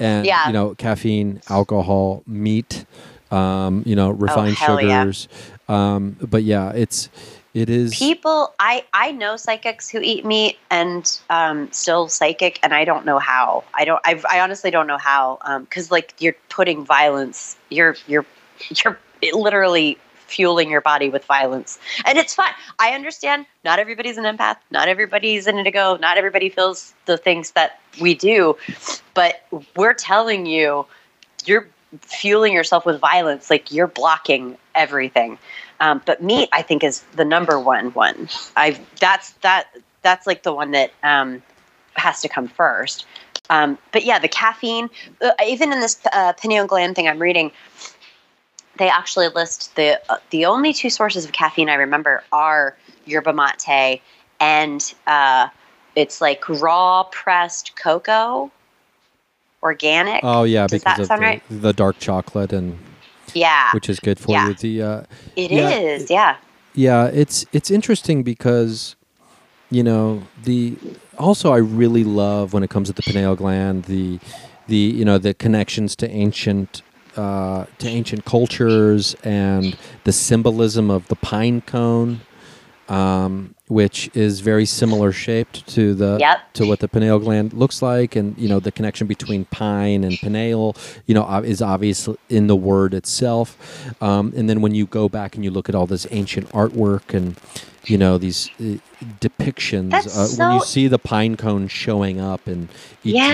And 0.00 0.26
Yeah. 0.26 0.46
you 0.46 0.52
know, 0.52 0.74
caffeine, 0.74 1.42
alcohol, 1.50 2.22
meat, 2.26 2.84
um, 3.30 3.82
you 3.84 3.94
know, 3.94 4.10
refined 4.10 4.56
Oh, 4.60 4.64
hell 4.66 4.80
yeah. 4.82 5.02
sugars. 5.02 5.28
Um, 5.68 6.16
but 6.22 6.44
yeah, 6.44 6.70
it's 6.70 7.10
it 7.54 7.70
is 7.70 7.94
people 7.94 8.54
i 8.58 8.84
i 8.92 9.10
know 9.10 9.36
psychics 9.36 9.88
who 9.88 10.00
eat 10.00 10.24
meat 10.24 10.58
and 10.70 11.20
um 11.30 11.70
still 11.72 12.08
psychic 12.08 12.58
and 12.62 12.74
i 12.74 12.84
don't 12.84 13.04
know 13.06 13.18
how. 13.18 13.64
I 13.74 13.84
don't 13.84 14.00
i, 14.04 14.20
I 14.30 14.40
honestly 14.40 14.70
don't 14.70 14.86
know 14.86 14.98
how 14.98 15.38
um 15.42 15.64
because 15.64 15.90
like 15.90 16.14
you're 16.18 16.36
putting 16.48 16.84
violence 16.84 17.56
you're 17.70 17.96
you're 18.06 18.26
you're 18.70 18.98
literally 19.32 19.98
fueling 20.28 20.70
your 20.70 20.82
body 20.82 21.08
with 21.08 21.24
violence. 21.24 21.78
And 22.04 22.18
it's 22.18 22.34
fine. 22.34 22.52
I 22.78 22.90
understand 22.92 23.46
not 23.64 23.78
everybody's 23.78 24.18
an 24.18 24.24
empath 24.24 24.56
not 24.70 24.88
everybody's 24.88 25.46
an 25.46 25.58
indigo 25.58 25.96
not 25.96 26.18
everybody 26.18 26.48
feels 26.48 26.94
the 27.06 27.16
things 27.16 27.52
that 27.52 27.80
we 28.00 28.14
do 28.14 28.56
but 29.14 29.46
we're 29.76 29.94
telling 29.94 30.46
you 30.46 30.86
you're 31.44 31.66
fueling 32.02 32.52
yourself 32.52 32.84
with 32.84 33.00
violence 33.00 33.48
like 33.50 33.72
you're 33.72 33.86
blocking 33.86 34.56
everything 34.74 35.38
um, 35.80 36.02
but 36.06 36.22
meat 36.22 36.48
i 36.52 36.62
think 36.62 36.84
is 36.84 37.02
the 37.16 37.24
number 37.24 37.58
one 37.58 37.92
one. 37.94 38.28
I 38.56 38.78
that's 39.00 39.32
that 39.42 39.68
that's 40.02 40.26
like 40.26 40.42
the 40.42 40.52
one 40.52 40.72
that 40.72 40.92
um, 41.02 41.42
has 41.94 42.20
to 42.22 42.28
come 42.28 42.48
first. 42.48 43.06
Um, 43.50 43.78
but 43.92 44.04
yeah 44.04 44.18
the 44.18 44.28
caffeine 44.28 44.90
uh, 45.22 45.30
even 45.46 45.72
in 45.72 45.80
this 45.80 45.98
uh, 46.12 46.34
pineal 46.34 46.66
gland 46.66 46.96
thing 46.96 47.08
i'm 47.08 47.18
reading 47.18 47.50
they 48.76 48.90
actually 48.90 49.28
list 49.28 49.74
the 49.74 49.98
uh, 50.10 50.18
the 50.28 50.44
only 50.44 50.74
two 50.74 50.90
sources 50.90 51.24
of 51.24 51.32
caffeine 51.32 51.70
i 51.70 51.74
remember 51.74 52.22
are 52.30 52.76
yerba 53.06 53.32
mate 53.32 54.02
and 54.38 54.94
uh, 55.06 55.48
it's 55.96 56.20
like 56.20 56.46
raw 56.48 57.04
pressed 57.04 57.74
cocoa 57.74 58.52
organic. 59.62 60.20
Oh 60.22 60.44
yeah, 60.44 60.66
Does 60.66 60.82
because 60.82 61.08
that 61.08 61.14
of 61.14 61.20
the, 61.20 61.24
right? 61.24 61.42
the 61.50 61.72
dark 61.72 61.98
chocolate 61.98 62.52
and 62.52 62.78
yeah 63.34 63.72
which 63.74 63.88
is 63.88 64.00
good 64.00 64.18
for 64.18 64.32
Yeah. 64.32 64.48
you. 64.48 64.54
The 64.54 64.82
uh, 64.82 65.02
it 65.36 65.52
yeah, 65.52 65.70
is 65.78 66.10
yeah 66.10 66.36
Yeah, 66.74 67.06
it's 67.06 67.46
it's 67.52 67.70
interesting 67.70 68.22
because 68.22 68.96
you 69.70 69.82
know 69.82 70.22
the 70.44 70.76
also 71.18 71.52
I 71.52 71.58
really 71.58 72.04
love 72.04 72.52
when 72.52 72.62
it 72.62 72.70
comes 72.70 72.88
to 72.88 72.94
the 72.94 73.02
pineal 73.02 73.36
gland 73.36 73.84
the 73.84 74.18
the 74.68 74.76
you 74.76 75.04
know 75.04 75.18
the 75.18 75.34
connections 75.34 75.96
to 75.96 76.10
ancient 76.10 76.82
uh, 77.16 77.66
to 77.78 77.88
ancient 77.88 78.24
cultures 78.24 79.14
and 79.24 79.76
the 80.04 80.12
symbolism 80.12 80.90
of 80.90 81.08
the 81.08 81.16
pine 81.16 81.60
cone, 81.62 82.20
um, 82.88 83.54
which 83.68 84.10
is 84.14 84.40
very 84.40 84.64
similar 84.64 85.12
shaped 85.12 85.66
to 85.68 85.94
the 85.94 86.16
Yep. 86.20 86.52
to 86.54 86.66
what 86.66 86.80
the 86.80 86.88
pineal 86.88 87.18
gland 87.18 87.52
looks 87.52 87.82
like, 87.82 88.16
and 88.16 88.36
you 88.38 88.48
know 88.48 88.60
the 88.60 88.72
connection 88.72 89.06
between 89.06 89.44
pine 89.46 90.04
and 90.04 90.18
pineal, 90.18 90.76
you 91.06 91.14
know, 91.14 91.26
is 91.40 91.62
obvious 91.62 92.08
in 92.28 92.46
the 92.46 92.56
word 92.56 92.94
itself. 92.94 93.56
Um, 94.02 94.32
and 94.36 94.48
then 94.48 94.60
when 94.60 94.74
you 94.74 94.86
go 94.86 95.08
back 95.08 95.34
and 95.34 95.44
you 95.44 95.50
look 95.50 95.68
at 95.68 95.74
all 95.74 95.86
this 95.86 96.06
ancient 96.10 96.48
artwork 96.50 97.14
and 97.14 97.36
you 97.84 97.96
know 97.96 98.18
these 98.18 98.50
uh, 98.60 98.76
depictions, 99.20 99.92
uh, 99.94 100.26
when 100.38 100.54
you 100.58 100.64
see 100.64 100.88
the 100.88 100.98
pine 100.98 101.36
cone 101.36 101.68
showing 101.68 102.20
up 102.20 102.46
in 102.48 102.68
Yeah. 103.02 103.28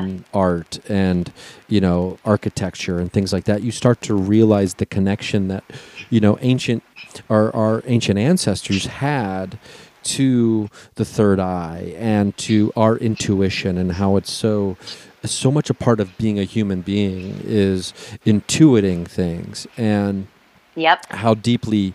Egyptian 0.00 0.24
art 0.32 0.78
and 0.88 1.32
you 1.68 1.80
know 1.80 2.18
architecture 2.24 2.98
and 2.98 3.12
things 3.12 3.32
like 3.32 3.44
that, 3.44 3.62
you 3.62 3.70
start 3.72 4.00
to 4.02 4.14
realize 4.14 4.74
the 4.74 4.86
connection 4.86 5.48
that 5.48 5.64
you 6.10 6.20
know 6.20 6.38
ancient 6.40 6.82
our 7.28 7.54
our 7.54 7.82
ancient 7.86 8.18
ancestors 8.18 8.86
had 8.86 9.58
to 10.02 10.68
the 10.94 11.04
third 11.04 11.38
eye 11.38 11.94
and 11.98 12.36
to 12.38 12.72
our 12.76 12.96
intuition 12.96 13.76
and 13.76 13.92
how 13.92 14.16
it's 14.16 14.32
so 14.32 14.76
so 15.24 15.50
much 15.50 15.68
a 15.68 15.74
part 15.74 16.00
of 16.00 16.16
being 16.16 16.38
a 16.38 16.44
human 16.44 16.80
being 16.80 17.40
is 17.44 17.92
intuiting 18.24 19.06
things. 19.06 19.66
And 19.76 20.28
yep. 20.74 21.04
how 21.10 21.34
deeply 21.34 21.94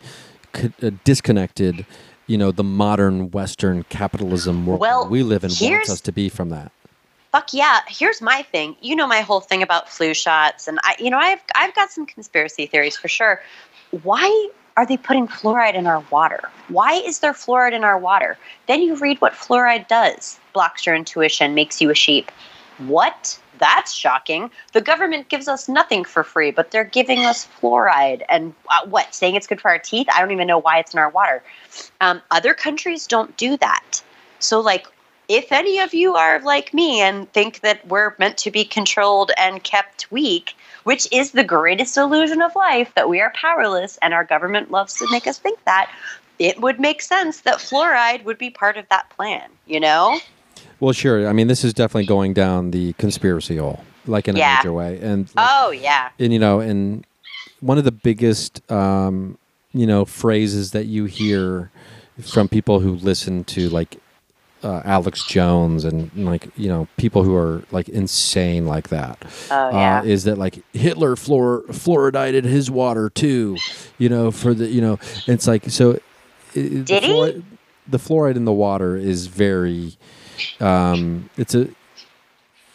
uh, 0.54 0.92
disconnected 1.04 1.86
you 2.28 2.38
know 2.38 2.52
the 2.52 2.64
modern 2.64 3.32
western 3.32 3.84
capitalism 3.84 4.66
world 4.66 4.80
Well, 4.80 5.08
we 5.10 5.24
live 5.24 5.44
in 5.44 5.52
wants 5.60 5.90
us 5.90 6.02
to 6.02 6.12
be 6.12 6.30
from 6.30 6.50
that. 6.50 6.72
Fuck 7.32 7.54
yeah. 7.54 7.80
Here's 7.88 8.22
my 8.22 8.44
thing. 8.44 8.76
You 8.80 8.96
know 8.96 9.08
my 9.08 9.22
whole 9.22 9.42
thing 9.42 9.64
about 9.64 9.90
flu 9.90 10.14
shots 10.14 10.68
and 10.68 10.80
i 10.84 10.96
you 11.00 11.10
know 11.10 11.18
i've 11.18 11.42
i've 11.56 11.76
got 11.76 11.92
some 11.92 12.06
conspiracy 12.06 12.66
theories 12.66 12.96
for 12.96 13.08
sure. 13.08 13.42
Why 14.04 14.50
are 14.76 14.86
they 14.86 14.98
putting 14.98 15.28
fluoride 15.28 15.76
in 15.76 15.88
our 15.88 16.04
water? 16.12 16.50
Why 16.68 16.94
is 16.94 17.20
there 17.20 17.34
fluoride 17.34 17.74
in 17.74 17.84
our 17.84 17.98
water? 17.98 18.38
Then 18.68 18.82
you 18.82 18.96
read 18.96 19.22
what 19.22 19.34
fluoride 19.34 19.88
does. 19.88 20.40
Blocks 20.54 20.86
your 20.86 20.96
intuition 20.96 21.54
makes 21.54 21.82
you 21.82 21.90
a 21.90 21.96
sheep. 21.96 22.32
What? 22.80 23.40
That's 23.60 23.94
shocking. 23.94 24.50
The 24.74 24.82
government 24.82 25.30
gives 25.30 25.48
us 25.48 25.70
nothing 25.70 26.04
for 26.04 26.24
free 26.24 26.52
but 26.52 26.72
they're 26.72 26.84
giving 26.84 27.20
us 27.20 27.48
fluoride. 27.62 28.24
And 28.30 28.54
uh, 28.70 28.86
what 28.88 29.14
saying 29.14 29.36
it's 29.36 29.48
good 29.48 29.62
for 29.62 29.70
our 29.70 29.80
teeth? 29.80 30.08
I 30.14 30.20
don't 30.20 30.32
even 30.32 30.48
know 30.48 30.58
why 30.58 30.80
it's 30.80 30.94
in 30.94 31.00
our 31.00 31.10
water. 31.10 31.44
Um, 32.02 32.22
other 32.32 32.54
countries 32.54 33.06
don't 33.06 33.36
do 33.38 33.58
that. 33.58 34.02
So 34.40 34.60
like 34.60 34.88
if 35.30 35.52
any 35.52 35.80
of 35.80 35.94
you 35.94 36.16
are 36.16 36.40
like 36.42 36.74
me 36.74 37.00
and 37.02 37.32
think 37.32 37.62
that 37.62 37.88
we're 37.88 38.14
meant 38.20 38.38
to 38.40 38.52
be 38.52 38.66
controlled 38.66 39.32
and 39.38 39.64
kept 39.64 40.12
weak, 40.12 40.56
which 40.84 41.08
is 41.12 41.32
the 41.32 41.44
greatest 41.44 41.98
illusion 41.98 42.42
of 42.42 42.56
life 42.56 42.92
that 42.96 43.10
we 43.10 43.22
are 43.22 43.32
powerless 43.36 43.98
and 44.02 44.14
our 44.14 44.24
government 44.24 44.72
loves 44.72 44.96
to 44.98 45.08
make 45.12 45.28
us 45.28 45.38
think 45.40 45.64
that, 45.66 45.90
it 46.40 46.60
would 46.60 46.80
make 46.80 47.02
sense 47.02 47.42
that 47.42 47.58
fluoride 47.58 48.24
would 48.24 48.38
be 48.38 48.50
part 48.50 48.76
of 48.76 48.88
that 48.90 49.10
plan, 49.12 49.50
you 49.68 49.80
know? 49.80 50.20
Well, 50.80 50.92
sure. 50.92 51.28
I 51.28 51.34
mean, 51.34 51.48
this 51.48 51.64
is 51.64 51.74
definitely 51.74 52.06
going 52.06 52.34
down 52.34 52.72
the 52.72 52.94
conspiracy 52.94 53.58
hole, 53.58 53.84
like 54.08 54.28
in 54.28 54.36
Yeah. 54.36 54.56
a 54.56 54.58
major 54.58 54.74
way. 54.74 55.00
And 55.02 55.30
like, 55.36 55.48
Oh, 55.52 55.72
yeah. 55.72 56.10
and 56.20 56.34
you 56.34 56.40
know, 56.40 56.60
and 56.60 57.06
one 57.60 57.78
of 57.78 57.84
the 57.84 57.92
biggest, 57.92 58.70
um, 58.72 59.38
you 59.74 59.86
know, 59.88 60.06
phrases 60.06 60.72
that 60.72 60.86
you 60.88 61.06
hear 61.06 61.72
from 62.22 62.48
people 62.50 62.80
who 62.80 62.96
listen 62.96 63.44
to 63.46 63.70
like 63.70 63.98
uh, 64.64 64.82
Alex 64.86 65.26
Jones 65.28 65.84
and 65.86 66.10
like 66.16 66.48
you 66.58 66.68
know 66.70 66.88
people 66.98 67.24
who 67.24 67.36
are 67.36 67.64
like 67.72 67.90
insane 67.90 68.66
like 68.66 68.90
that 68.90 69.18
Oh, 69.52 69.70
yeah. 69.72 70.00
uh, 70.00 70.04
is 70.04 70.24
that 70.24 70.38
like 70.38 70.64
Hitler 70.74 71.16
fluor- 71.16 71.66
fluoridated 71.68 72.44
his 72.46 72.72
water 72.72 73.10
too, 73.10 73.58
you 73.98 74.10
know, 74.10 74.32
for 74.32 74.54
the 74.54 74.68
you 74.68 74.82
know, 74.82 75.00
it's 75.28 75.48
like 75.48 75.70
so. 75.70 75.94
i- 75.94 76.00
the 76.56 76.84
Did 76.84 77.04
he? 77.04 77.10
fluoride- 77.12 77.44
The 77.90 77.98
fluoride 77.98 78.36
in 78.38 78.46
the 78.46 78.54
water 78.54 78.96
is 78.96 79.28
very. 79.28 79.98
Um, 80.60 81.30
it's 81.38 81.54
a. 81.56 81.68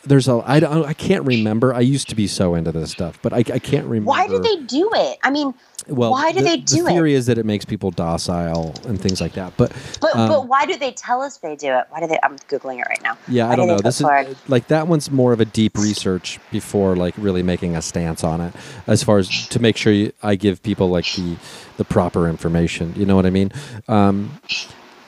There's 0.05 0.29
a. 0.29 0.43
I 0.47 0.61
don't. 0.61 0.85
I 0.87 0.93
can't 0.95 1.25
remember. 1.25 1.75
I 1.75 1.81
used 1.81 2.09
to 2.11 2.15
be 2.15 2.27
so 2.27 2.55
into 2.55 2.73
this 2.73 2.91
stuff, 2.93 3.19
but 3.23 3.33
I, 3.33 3.39
I 3.39 3.59
can't 3.59 3.87
remember. 3.87 4.09
Why 4.09 4.27
did 4.29 4.43
they 4.43 4.57
do 4.65 4.91
it? 4.95 5.19
I 5.23 5.31
mean, 5.31 5.55
Well, 5.89 6.11
why 6.11 6.33
do 6.33 6.39
the, 6.39 6.45
they 6.45 6.57
do 6.59 6.83
the 6.83 6.89
theory 6.91 7.15
is 7.15 7.27
that 7.27 7.39
it 7.39 7.47
makes 7.47 7.65
people 7.65 7.91
docile 7.91 8.75
and 8.87 9.01
things 9.01 9.21
like 9.21 9.33
that. 9.33 9.53
But 9.57 9.73
but 10.01 10.15
Um, 10.17 10.29
but 10.29 10.49
why 10.49 10.67
do 10.67 10.77
they 10.77 10.93
tell 10.93 11.21
us 11.23 11.39
they 11.39 11.57
do 11.57 11.69
it? 11.73 11.85
Why 11.91 12.01
do 12.01 12.07
they? 12.07 12.19
I'm 12.23 12.37
googling 12.51 12.79
it 12.81 12.87
right 12.89 13.03
now. 13.03 13.17
yeah, 13.29 13.47
Why 13.47 13.53
I 13.53 13.55
do 13.55 13.61
don't 13.61 13.69
they 13.69 13.75
know. 13.77 13.81
This 13.81 14.01
is 14.01 14.49
like 14.49 14.69
that 14.69 14.87
one's 14.89 15.11
more 15.11 15.33
of 15.33 15.41
a 15.41 15.45
deep 15.45 15.77
research 15.77 16.39
before 16.51 16.97
like 16.97 17.15
really 17.17 17.43
making 17.43 17.77
a 17.77 17.83
stance 17.83 18.23
on 18.23 18.41
it. 18.41 18.55
As 18.87 19.03
far 19.03 19.19
as 19.19 19.49
to 19.49 19.61
make 19.61 19.77
sure 19.77 19.93
you, 19.93 20.13
I 20.23 20.35
give 20.37 20.63
people 20.63 20.89
like 20.89 21.07
the 21.15 21.37
the 21.77 21.85
proper 21.85 22.29
information. 22.29 22.93
You 22.97 23.07
know 23.07 23.17
what 23.17 23.27
I 23.27 23.31
mean? 23.31 23.53
Um, 23.89 24.39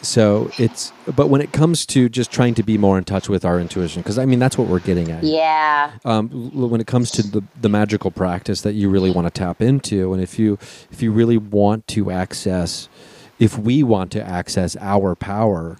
so 0.02 0.50
it's 0.58 0.92
but 1.14 1.28
when 1.28 1.40
it 1.40 1.52
comes 1.52 1.84
to 1.86 2.08
just 2.08 2.30
trying 2.30 2.54
to 2.54 2.62
be 2.62 2.78
more 2.78 2.96
in 2.96 3.04
touch 3.04 3.28
with 3.28 3.44
our 3.44 3.60
intuition, 3.60 4.02
because 4.02 4.18
I 4.18 4.24
mean 4.24 4.38
that's 4.38 4.56
what 4.56 4.68
we're 4.68 4.80
getting 4.80 5.10
at. 5.10 5.24
Yeah. 5.24 5.92
um, 6.04 6.28
when 6.70 6.80
it 6.80 6.86
comes 6.86 7.10
to 7.12 7.22
the, 7.22 7.42
the 7.60 7.68
magical 7.68 8.10
practice 8.10 8.62
that 8.62 8.72
you 8.72 8.88
really 8.88 9.10
want 9.10 9.26
to 9.26 9.30
tap 9.30 9.60
into 9.60 10.12
and 10.12 10.22
if 10.22 10.38
you 10.38 10.58
if 10.90 11.02
you 11.02 11.12
really 11.12 11.36
want 11.36 11.86
to 11.88 12.10
access 12.10 12.88
if 13.38 13.58
we 13.58 13.82
want 13.82 14.10
to 14.12 14.22
access 14.22 14.76
our 14.80 15.14
power 15.14 15.78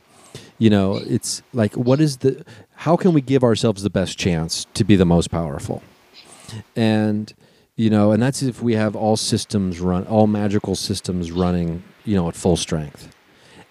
you 0.59 0.71
know 0.71 0.97
it's 0.97 1.43
like 1.53 1.75
what 1.75 2.01
is 2.01 2.19
the 2.19 2.45
how 2.77 2.97
can 2.97 3.13
we 3.13 3.21
give 3.21 3.43
ourselves 3.43 3.83
the 3.83 3.91
best 3.91 4.19
chance 4.19 4.67
to 4.75 4.85
be 4.85 4.97
the 4.97 5.07
most 5.07 5.31
powerful 5.31 5.83
and 6.77 7.35
you 7.77 7.89
know 7.91 8.13
and 8.13 8.23
that's 8.23 8.43
if 8.43 8.63
we 8.63 8.75
have 8.75 8.95
all 8.95 9.17
systems 9.17 9.81
run 9.81 10.07
all 10.07 10.27
magical 10.27 10.75
systems 10.75 11.33
running 11.33 11.83
you 12.05 12.15
know 12.15 12.29
at 12.29 12.35
full 12.35 12.57
strength 12.57 13.15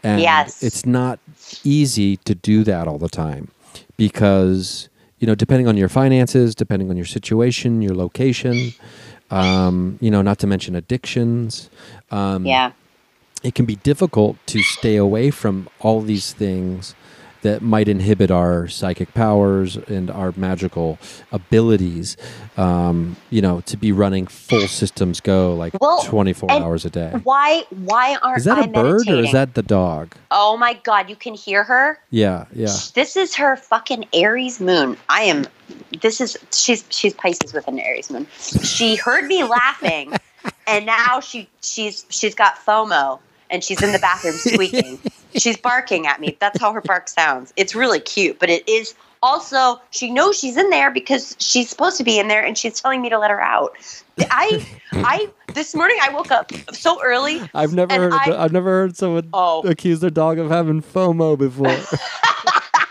and 0.04 0.22
Yes. 0.22 0.64
it's 0.64 0.86
not 0.86 1.20
easy 1.64 2.18
to 2.18 2.36
do 2.36 2.64
that 2.64 2.88
all 2.88 2.98
the 2.98 3.10
time 3.10 3.50
because 3.98 4.90
you 5.20 5.28
know 5.28 5.36
depending 5.36 5.68
on 5.68 5.78
your 5.78 5.90
finances 5.90 6.56
depending 6.56 6.90
on 6.90 6.98
your 6.98 7.06
situation 7.06 7.82
your 7.82 7.96
location 7.96 8.74
um, 9.32 9.98
you 10.02 10.10
know 10.12 10.22
not 10.22 10.40
to 10.40 10.48
mention 10.48 10.76
addictions 10.76 11.70
um, 12.12 12.46
Yeah. 12.46 12.72
it 13.44 13.56
can 13.56 13.66
be 13.66 13.76
difficult 13.78 14.38
to 14.48 14.64
stay 14.64 14.96
away 14.96 15.32
from 15.32 15.68
all 15.80 16.02
these 16.02 16.34
things 16.34 16.96
that 17.42 17.62
might 17.62 17.88
inhibit 17.88 18.32
our 18.32 18.68
psychic 18.68 19.14
powers 19.14 19.78
and 19.78 20.10
our 20.12 20.34
magical 20.36 20.98
abilities 21.32 22.18
um, 22.58 23.16
you 23.30 23.42
know 23.42 23.62
to 23.62 23.78
be 23.78 23.92
running 23.92 24.28
full 24.28 24.68
systems 24.68 25.20
go 25.20 25.54
like 25.56 25.74
Well, 25.80 26.04
24 26.04 26.52
hours 26.52 26.86
a 26.86 26.90
day 26.90 27.12
Why? 27.24 27.64
Why 27.70 28.18
aren't 28.22 28.40
is 28.40 28.46
that 28.46 28.58
I 28.58 28.64
a 28.66 28.68
bird 28.68 29.08
or 29.10 29.20
is 29.20 29.32
that 29.32 29.54
the 29.54 29.64
dog 29.64 30.16
Oh 30.32 30.58
my 30.58 30.74
God! 30.84 31.10
You 31.10 31.16
can 31.16 31.34
hear 31.34 31.64
her. 31.64 32.00
yeah 32.12 32.46
yeah 32.54 32.76
This 32.94 33.16
is 33.16 33.36
her 33.36 33.56
fucking 33.56 34.06
Aries 34.14 34.60
moon. 34.60 34.98
I 35.10 35.24
am. 35.24 35.46
This 36.02 36.22
is 36.22 36.38
she's 36.52 36.84
she's 36.90 37.14
Pisces 37.14 37.54
with 37.54 37.68
an 37.68 37.80
Aries 37.80 38.10
moon. 38.10 38.28
She 38.38 38.96
heard 38.96 39.26
me 39.26 39.44
laughing, 39.44 40.14
and 40.68 40.86
now 40.86 41.20
she 41.20 41.50
she's 41.62 42.06
she's 42.10 42.36
got 42.36 42.56
FOMO 42.56 43.20
and 43.50 43.64
she's 43.64 43.82
in 43.82 43.92
the 43.92 44.00
bathroom 44.00 44.36
squeaking. 44.38 45.00
She's 45.36 45.58
barking 45.58 46.08
at 46.08 46.20
me. 46.20 46.38
That's 46.40 46.60
how 46.60 46.74
her 46.74 46.82
bark 46.82 47.08
sounds. 47.08 47.54
It's 47.56 47.76
really 47.76 48.00
cute, 48.00 48.40
but 48.40 48.50
it 48.50 48.68
is 48.68 48.96
also 49.22 49.82
she 49.92 50.10
knows 50.12 50.38
she's 50.38 50.56
in 50.58 50.70
there 50.70 50.92
because 50.92 51.36
she's 51.40 51.70
supposed 51.70 51.98
to 51.98 52.04
be 52.04 52.20
in 52.20 52.28
there, 52.28 52.44
and 52.46 52.58
she's 52.58 52.80
telling 52.82 53.02
me 53.02 53.10
to 53.10 53.20
let 53.20 53.32
her 53.32 53.42
out. 53.42 53.76
I 54.32 54.66
I 54.94 55.30
this 55.54 55.76
morning 55.76 55.98
I 56.02 56.10
woke 56.14 56.32
up 56.32 56.52
so 56.74 57.02
early. 57.04 57.42
I've 57.54 57.74
never 57.74 57.94
heard 57.94 58.14
I- 58.14 58.44
I've 58.44 58.54
never 58.54 58.70
heard 58.70 58.96
someone 58.98 59.30
Oh. 59.34 59.62
accuse 59.68 60.00
their 60.00 60.10
dog 60.10 60.40
of 60.40 60.50
having 60.50 60.82
FOMO 60.82 61.38
before. 61.38 61.68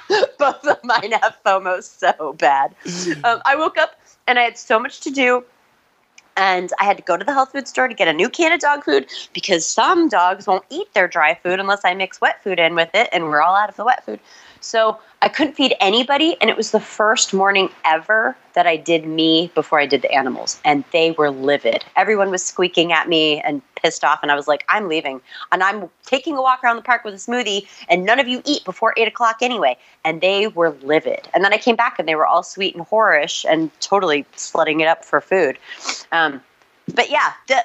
both 0.38 0.64
of 0.66 0.82
mine 0.84 1.12
have 1.12 1.36
FOMO 1.44 1.82
so 1.82 2.32
bad. 2.34 2.74
Um, 3.24 3.42
I 3.44 3.56
woke 3.56 3.76
up 3.78 4.00
and 4.26 4.38
I 4.38 4.42
had 4.42 4.56
so 4.58 4.78
much 4.78 5.00
to 5.00 5.10
do. 5.10 5.44
And 6.38 6.72
I 6.78 6.84
had 6.84 6.96
to 6.96 7.02
go 7.02 7.16
to 7.16 7.24
the 7.24 7.32
health 7.32 7.50
food 7.50 7.66
store 7.66 7.88
to 7.88 7.94
get 7.94 8.06
a 8.06 8.12
new 8.12 8.30
can 8.30 8.52
of 8.52 8.60
dog 8.60 8.84
food 8.84 9.08
because 9.34 9.66
some 9.66 10.08
dogs 10.08 10.46
won't 10.46 10.64
eat 10.70 10.94
their 10.94 11.08
dry 11.08 11.34
food 11.34 11.58
unless 11.58 11.84
I 11.84 11.94
mix 11.94 12.20
wet 12.20 12.42
food 12.44 12.60
in 12.60 12.76
with 12.76 12.90
it, 12.94 13.08
and 13.12 13.24
we're 13.24 13.42
all 13.42 13.56
out 13.56 13.68
of 13.68 13.76
the 13.76 13.84
wet 13.84 14.06
food. 14.06 14.20
So 14.60 14.98
I 15.22 15.28
couldn't 15.28 15.54
feed 15.54 15.74
anybody, 15.80 16.36
and 16.40 16.50
it 16.50 16.56
was 16.56 16.70
the 16.70 16.80
first 16.80 17.32
morning 17.32 17.70
ever 17.84 18.36
that 18.54 18.66
I 18.66 18.76
did 18.76 19.06
me 19.06 19.50
before 19.54 19.80
I 19.80 19.86
did 19.86 20.02
the 20.02 20.12
animals, 20.12 20.60
and 20.64 20.84
they 20.92 21.12
were 21.12 21.30
livid. 21.30 21.84
Everyone 21.96 22.30
was 22.30 22.44
squeaking 22.44 22.92
at 22.92 23.08
me 23.08 23.40
and 23.40 23.62
pissed 23.76 24.04
off, 24.04 24.20
and 24.22 24.30
I 24.30 24.34
was 24.34 24.48
like, 24.48 24.64
I'm 24.68 24.88
leaving. 24.88 25.20
And 25.52 25.62
I'm 25.62 25.88
taking 26.04 26.36
a 26.36 26.42
walk 26.42 26.62
around 26.62 26.76
the 26.76 26.82
park 26.82 27.04
with 27.04 27.14
a 27.14 27.18
smoothie, 27.18 27.66
and 27.88 28.04
none 28.04 28.18
of 28.18 28.28
you 28.28 28.42
eat 28.44 28.64
before 28.64 28.94
eight 28.96 29.08
o'clock 29.08 29.38
anyway. 29.42 29.76
And 30.04 30.20
they 30.20 30.48
were 30.48 30.70
livid. 30.82 31.28
And 31.34 31.44
then 31.44 31.52
I 31.52 31.58
came 31.58 31.76
back, 31.76 31.98
and 31.98 32.08
they 32.08 32.14
were 32.14 32.26
all 32.26 32.42
sweet 32.42 32.74
and 32.74 32.86
whorish 32.86 33.44
and 33.48 33.70
totally 33.80 34.24
slutting 34.36 34.80
it 34.80 34.88
up 34.88 35.04
for 35.04 35.20
food. 35.20 35.58
Um, 36.12 36.40
but 36.94 37.10
yeah, 37.10 37.32
the, 37.46 37.64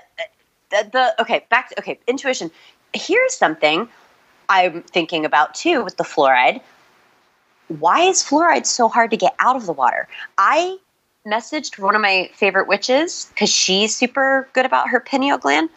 the, 0.69 0.89
the, 0.91 1.21
okay, 1.21 1.45
back 1.49 1.69
to, 1.69 1.79
okay, 1.79 1.99
intuition. 2.07 2.51
Here's 2.93 3.33
something 3.33 3.87
I'm 4.49 4.83
thinking 4.83 5.25
about 5.25 5.55
too 5.55 5.83
with 5.83 5.97
the 5.97 6.03
fluoride. 6.03 6.61
Why 7.67 8.01
is 8.01 8.23
fluoride 8.23 8.65
so 8.65 8.87
hard 8.87 9.11
to 9.11 9.17
get 9.17 9.35
out 9.39 9.55
of 9.55 9.65
the 9.65 9.73
water? 9.73 10.07
I 10.37 10.77
messaged 11.25 11.79
one 11.79 11.95
of 11.95 12.01
my 12.01 12.29
favorite 12.33 12.67
witches 12.67 13.27
because 13.29 13.49
she's 13.49 13.95
super 13.95 14.47
good 14.53 14.65
about 14.65 14.89
her 14.89 14.99
pineal 14.99 15.37
gland. 15.37 15.69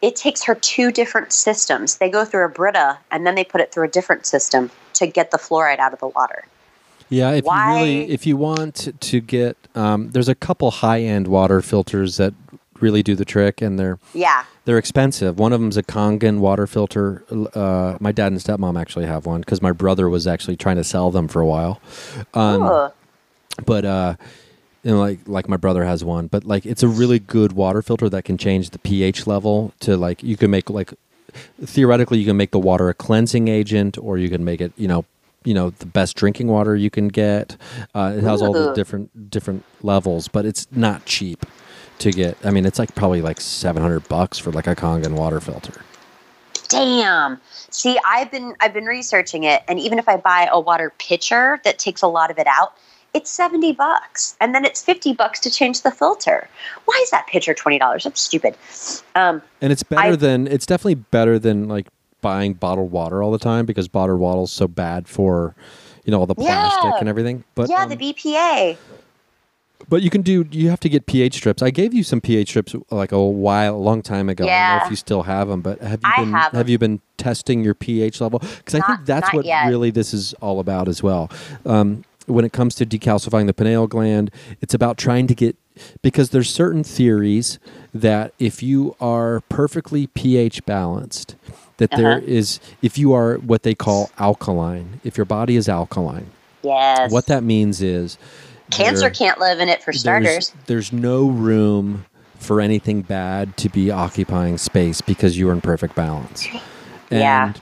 It 0.00 0.14
takes 0.14 0.44
her 0.44 0.54
two 0.54 0.92
different 0.92 1.32
systems. 1.32 1.98
They 1.98 2.08
go 2.08 2.24
through 2.24 2.44
a 2.44 2.48
Brita 2.48 2.98
and 3.10 3.26
then 3.26 3.34
they 3.34 3.44
put 3.44 3.60
it 3.60 3.72
through 3.72 3.84
a 3.84 3.90
different 3.90 4.26
system 4.26 4.70
to 4.94 5.06
get 5.06 5.30
the 5.30 5.38
fluoride 5.38 5.78
out 5.78 5.92
of 5.92 5.98
the 5.98 6.08
water. 6.08 6.44
Yeah, 7.08 7.32
if 7.32 7.44
Why- 7.44 7.70
you 7.70 7.76
really, 7.76 8.10
if 8.10 8.26
you 8.26 8.36
want 8.36 9.00
to 9.00 9.20
get, 9.20 9.56
um, 9.74 10.10
there's 10.10 10.28
a 10.28 10.34
couple 10.34 10.70
high-end 10.70 11.26
water 11.26 11.62
filters 11.62 12.18
that 12.18 12.34
really 12.80 13.02
do 13.02 13.14
the 13.14 13.24
trick, 13.24 13.60
and 13.62 13.78
they're 13.78 13.98
Yeah. 14.14 14.44
they're 14.64 14.78
expensive. 14.78 15.38
One 15.38 15.52
of 15.52 15.60
them's 15.60 15.76
a 15.76 15.82
Kangen 15.82 16.38
water 16.38 16.66
filter. 16.66 17.24
Uh, 17.54 17.96
my 18.00 18.12
dad 18.12 18.32
and 18.32 18.40
stepmom 18.40 18.80
actually 18.80 19.06
have 19.06 19.26
one 19.26 19.40
because 19.40 19.62
my 19.62 19.72
brother 19.72 20.08
was 20.08 20.26
actually 20.26 20.56
trying 20.56 20.76
to 20.76 20.84
sell 20.84 21.10
them 21.10 21.28
for 21.28 21.40
a 21.40 21.46
while. 21.46 21.80
Um, 22.34 22.62
Ugh. 22.62 22.92
but 23.64 23.84
uh, 23.84 24.14
you 24.82 24.92
know, 24.92 24.98
like 25.00 25.20
like 25.26 25.48
my 25.48 25.56
brother 25.56 25.84
has 25.84 26.04
one. 26.04 26.26
But 26.26 26.44
like, 26.44 26.66
it's 26.66 26.82
a 26.82 26.88
really 26.88 27.18
good 27.18 27.52
water 27.52 27.82
filter 27.82 28.08
that 28.10 28.24
can 28.24 28.38
change 28.38 28.70
the 28.70 28.78
pH 28.78 29.26
level 29.26 29.72
to 29.80 29.96
like 29.96 30.22
you 30.22 30.36
can 30.36 30.50
make 30.50 30.70
like 30.70 30.92
theoretically 31.62 32.18
you 32.18 32.24
can 32.26 32.36
make 32.36 32.50
the 32.52 32.58
water 32.58 32.88
a 32.88 32.94
cleansing 32.94 33.48
agent, 33.48 33.98
or 33.98 34.18
you 34.18 34.28
can 34.28 34.44
make 34.44 34.60
it 34.60 34.72
you 34.76 34.88
know 34.88 35.04
you 35.44 35.54
know 35.54 35.70
the 35.70 35.86
best 35.86 36.16
drinking 36.16 36.48
water 36.48 36.76
you 36.76 36.90
can 36.90 37.08
get. 37.08 37.56
Uh, 37.94 38.14
it 38.16 38.22
has 38.22 38.42
all 38.42 38.52
the 38.52 38.72
different 38.74 39.30
different 39.30 39.64
levels, 39.82 40.28
but 40.28 40.44
it's 40.44 40.66
not 40.72 41.04
cheap 41.06 41.44
to 42.00 42.10
get. 42.12 42.36
I 42.44 42.50
mean, 42.50 42.66
it's 42.66 42.78
like 42.78 42.94
probably 42.94 43.22
like 43.22 43.40
seven 43.40 43.82
hundred 43.82 44.08
bucks 44.08 44.38
for 44.38 44.50
like 44.52 44.66
a 44.66 44.74
Kangen 44.76 45.12
water 45.14 45.40
filter. 45.40 45.82
Damn. 46.68 47.40
See, 47.70 47.98
I've 48.06 48.30
been 48.30 48.54
I've 48.60 48.74
been 48.74 48.84
researching 48.84 49.44
it, 49.44 49.62
and 49.68 49.78
even 49.78 49.98
if 49.98 50.08
I 50.08 50.16
buy 50.16 50.48
a 50.50 50.60
water 50.60 50.92
pitcher 50.98 51.60
that 51.64 51.78
takes 51.78 52.02
a 52.02 52.06
lot 52.06 52.30
of 52.30 52.38
it 52.38 52.46
out, 52.46 52.74
it's 53.14 53.30
seventy 53.30 53.72
bucks, 53.72 54.36
and 54.40 54.54
then 54.54 54.64
it's 54.64 54.82
fifty 54.82 55.12
bucks 55.12 55.40
to 55.40 55.50
change 55.50 55.82
the 55.82 55.90
filter. 55.90 56.48
Why 56.84 56.98
is 57.02 57.10
that 57.10 57.26
pitcher 57.26 57.54
twenty 57.54 57.78
dollars? 57.78 58.04
That's 58.04 58.20
stupid. 58.20 58.54
Um, 59.14 59.40
And 59.60 59.72
it's 59.72 59.82
better 59.82 60.12
I- 60.12 60.16
than 60.16 60.46
it's 60.46 60.66
definitely 60.66 60.96
better 60.96 61.38
than 61.38 61.68
like 61.68 61.86
buying 62.20 62.52
bottled 62.54 62.90
water 62.90 63.22
all 63.22 63.30
the 63.30 63.38
time 63.38 63.64
because 63.64 63.86
bottled 63.88 64.18
water's 64.20 64.50
so 64.50 64.66
bad 64.68 65.08
for 65.08 65.54
you 66.04 66.10
know 66.10 66.20
all 66.20 66.26
the 66.26 66.34
plastic 66.34 66.84
Yeah. 66.84 66.98
and 67.00 67.08
everything. 67.08 67.44
But 67.54 67.70
yeah, 67.70 67.84
um, 67.84 67.88
the 67.88 67.96
BPA. 67.96 68.76
But 69.88 70.02
you 70.02 70.10
can 70.10 70.22
do 70.22 70.46
you 70.50 70.70
have 70.70 70.80
to 70.80 70.88
get 70.88 71.06
pH 71.06 71.34
strips. 71.36 71.62
I 71.62 71.70
gave 71.70 71.94
you 71.94 72.02
some 72.02 72.20
pH 72.20 72.48
strips 72.50 72.74
like 72.90 73.12
a 73.12 73.22
while, 73.24 73.76
a 73.76 73.78
long 73.78 74.02
time 74.02 74.28
ago. 74.28 74.44
I 74.44 74.46
don't 74.46 74.52
know 74.56 74.58
Yeah. 74.58 74.84
if 74.84 74.90
you 74.90 74.96
still 74.96 75.22
have 75.22 75.48
them, 75.48 75.60
but 75.60 75.80
have 75.80 76.00
you 76.02 76.10
I 76.12 76.16
been 76.24 76.32
have 76.32 76.54
'em. 76.54 76.68
you 76.68 76.78
been 76.78 77.00
testing 77.16 77.62
your 77.62 77.74
pH 77.74 78.20
level? 78.20 78.40
Because 78.40 78.74
I 78.80 78.86
think 78.86 79.06
that's 79.06 79.32
what 79.32 79.44
yet. 79.44 79.66
really 79.68 79.90
this 79.90 80.12
is 80.12 80.34
all 80.40 80.60
about 80.60 80.88
as 80.88 81.02
well. 81.02 81.30
Um, 81.64 82.04
when 82.26 82.44
it 82.44 82.52
comes 82.52 82.74
to 82.76 82.84
decalcifying 82.86 83.46
the 83.46 83.54
pineal 83.54 83.86
gland, 83.86 84.30
it's 84.60 84.74
about 84.74 84.98
trying 84.98 85.26
to 85.28 85.34
get 85.34 85.56
because 86.02 86.30
there's 86.30 86.50
certain 86.50 86.82
theories 86.82 87.58
that 87.94 88.32
if 88.40 88.62
you 88.64 88.96
are 89.00 89.40
perfectly 89.48 90.08
pH 90.08 90.66
balanced, 90.66 91.36
that 91.76 91.90
there 91.92 92.16
Uh-huh. 92.16 92.20
is 92.26 92.58
if 92.82 92.98
you 92.98 93.12
are 93.12 93.36
what 93.36 93.62
they 93.62 93.74
call 93.76 94.10
alkaline, 94.18 95.00
if 95.04 95.16
your 95.16 95.24
body 95.24 95.54
is 95.56 95.68
alkaline, 95.68 96.26
Yes. 96.62 97.12
what 97.12 97.26
that 97.26 97.44
means 97.44 97.80
is 97.80 98.18
Cancer 98.70 99.00
there- 99.02 99.10
can't 99.10 99.38
live 99.40 99.60
in 99.60 99.68
it 99.68 99.82
for 99.82 99.92
starters. 99.92 100.50
there's, 100.50 100.52
there's 100.66 100.92
no 100.92 101.28
room 101.28 102.04
for 102.38 102.60
anything 102.60 103.02
bad 103.02 103.56
to 103.56 103.68
be 103.68 103.90
occupying 103.90 104.58
space 104.58 105.00
because 105.00 105.38
you're 105.38 105.52
in 105.52 105.60
perfect 105.60 105.94
balance. 105.94 106.46
And 107.10 107.20
Yeah. 107.20 107.52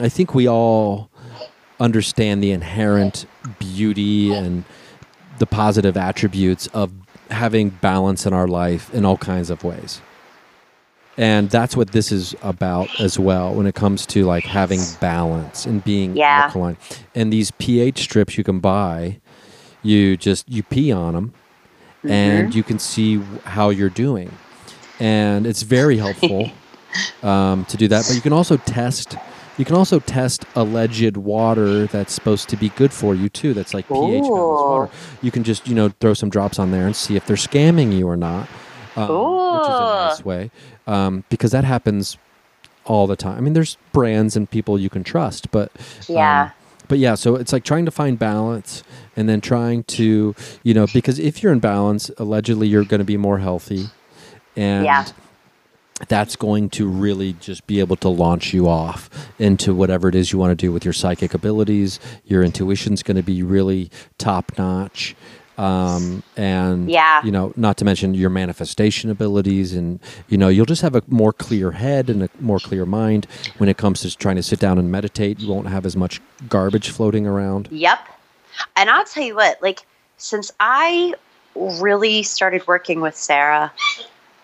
I 0.00 0.08
think 0.10 0.34
we 0.34 0.46
all 0.48 1.08
understand 1.80 2.42
the 2.42 2.50
inherent 2.52 3.26
beauty 3.58 4.32
and 4.32 4.64
the 5.38 5.46
positive 5.46 5.96
attributes 5.96 6.66
of 6.68 6.90
having 7.30 7.70
balance 7.70 8.26
in 8.26 8.32
our 8.32 8.46
life 8.46 8.92
in 8.92 9.04
all 9.04 9.16
kinds 9.16 9.48
of 9.50 9.64
ways. 9.64 10.00
And 11.18 11.48
that's 11.48 11.74
what 11.74 11.92
this 11.92 12.12
is 12.12 12.34
about 12.42 12.88
as 13.00 13.18
well 13.18 13.54
when 13.54 13.66
it 13.66 13.74
comes 13.74 14.04
to 14.06 14.24
like 14.26 14.44
having 14.44 14.80
balance 15.00 15.64
and 15.64 15.82
being 15.82 16.14
Yeah. 16.14 16.42
alkaline. 16.44 16.76
And 17.14 17.32
these 17.32 17.50
pH 17.52 18.02
strips 18.02 18.36
you 18.36 18.44
can 18.44 18.60
buy, 18.60 19.18
you 19.86 20.16
just 20.16 20.48
you 20.48 20.62
pee 20.62 20.92
on 20.92 21.14
them 21.14 21.32
and 22.04 22.54
you 22.54 22.62
can 22.62 22.78
see 22.78 23.18
how 23.44 23.70
you're 23.70 23.88
doing. 23.90 24.30
And 25.00 25.46
it's 25.46 25.62
very 25.62 25.96
helpful 25.98 26.50
um, 27.22 27.64
to 27.66 27.76
do 27.76 27.88
that. 27.88 28.04
But 28.06 28.14
you 28.14 28.20
can 28.22 28.32
also 28.32 28.56
test. 28.56 29.16
You 29.58 29.64
can 29.64 29.74
also 29.74 30.00
test 30.00 30.44
alleged 30.54 31.16
water 31.16 31.86
that's 31.86 32.12
supposed 32.12 32.48
to 32.50 32.56
be 32.58 32.68
good 32.70 32.92
for 32.92 33.14
you 33.14 33.28
too. 33.30 33.54
That's 33.54 33.72
like 33.72 33.86
pH 33.86 33.94
balanced 34.24 34.64
water. 34.64 34.92
You 35.22 35.30
can 35.30 35.44
just 35.44 35.66
you 35.66 35.74
know 35.74 35.88
throw 36.00 36.12
some 36.14 36.28
drops 36.28 36.58
on 36.58 36.72
there 36.72 36.86
and 36.86 36.94
see 36.94 37.16
if 37.16 37.26
they're 37.26 37.36
scamming 37.36 37.96
you 37.96 38.06
or 38.06 38.16
not, 38.16 38.48
um, 38.96 39.08
which 39.54 39.68
is 39.68 39.80
a 39.80 39.84
nice 39.84 40.24
way 40.24 40.50
um, 40.86 41.24
because 41.30 41.52
that 41.52 41.64
happens 41.64 42.18
all 42.84 43.06
the 43.06 43.16
time. 43.16 43.38
I 43.38 43.40
mean, 43.40 43.54
there's 43.54 43.76
brands 43.92 44.36
and 44.36 44.48
people 44.50 44.78
you 44.78 44.90
can 44.90 45.02
trust, 45.04 45.50
but 45.50 45.70
um, 45.76 46.16
Yeah. 46.16 46.50
But 46.88 46.98
yeah, 46.98 47.14
so 47.14 47.36
it's 47.36 47.52
like 47.52 47.64
trying 47.64 47.84
to 47.84 47.90
find 47.90 48.18
balance 48.18 48.82
and 49.16 49.28
then 49.28 49.40
trying 49.40 49.84
to, 49.84 50.34
you 50.62 50.74
know, 50.74 50.86
because 50.92 51.18
if 51.18 51.42
you're 51.42 51.52
in 51.52 51.58
balance, 51.60 52.10
allegedly 52.18 52.68
you're 52.68 52.84
going 52.84 52.98
to 53.00 53.04
be 53.04 53.16
more 53.16 53.38
healthy. 53.38 53.86
And 54.56 54.84
Yeah. 54.84 55.06
that's 56.08 56.36
going 56.36 56.68
to 56.70 56.86
really 56.88 57.32
just 57.34 57.66
be 57.66 57.80
able 57.80 57.96
to 57.96 58.08
launch 58.08 58.52
you 58.52 58.68
off 58.68 59.08
into 59.38 59.74
whatever 59.74 60.08
it 60.08 60.14
is 60.14 60.32
you 60.32 60.38
want 60.38 60.50
to 60.50 60.66
do 60.66 60.70
with 60.72 60.84
your 60.84 60.92
psychic 60.92 61.32
abilities. 61.34 61.98
Your 62.24 62.42
intuition's 62.42 63.02
going 63.02 63.16
to 63.16 63.22
be 63.22 63.42
really 63.42 63.90
top 64.18 64.52
notch. 64.58 65.14
Um, 65.58 66.22
and 66.36 66.90
Yeah. 66.90 67.22
you 67.24 67.30
know, 67.30 67.52
not 67.56 67.76
to 67.78 67.84
mention 67.84 68.12
your 68.14 68.30
manifestation 68.30 69.10
abilities, 69.10 69.72
and 69.72 70.00
you 70.28 70.36
know, 70.36 70.48
you'll 70.48 70.66
just 70.66 70.82
have 70.82 70.94
a 70.94 71.02
more 71.08 71.32
clear 71.32 71.72
head 71.72 72.10
and 72.10 72.22
a 72.24 72.28
more 72.40 72.58
clear 72.58 72.84
mind 72.84 73.26
when 73.58 73.68
it 73.68 73.76
comes 73.76 74.00
to 74.00 74.16
trying 74.16 74.36
to 74.36 74.42
sit 74.42 74.58
down 74.58 74.78
and 74.78 74.90
meditate. 74.90 75.40
You 75.40 75.48
won't 75.48 75.68
have 75.68 75.86
as 75.86 75.96
much 75.96 76.20
garbage 76.48 76.90
floating 76.90 77.26
around. 77.26 77.68
Yep. 77.70 78.00
And 78.76 78.90
I'll 78.90 79.04
tell 79.04 79.22
you 79.24 79.34
what, 79.34 79.60
like, 79.62 79.86
since 80.18 80.50
I 80.60 81.14
really 81.54 82.22
started 82.22 82.66
working 82.66 83.00
with 83.00 83.16
Sarah, 83.16 83.72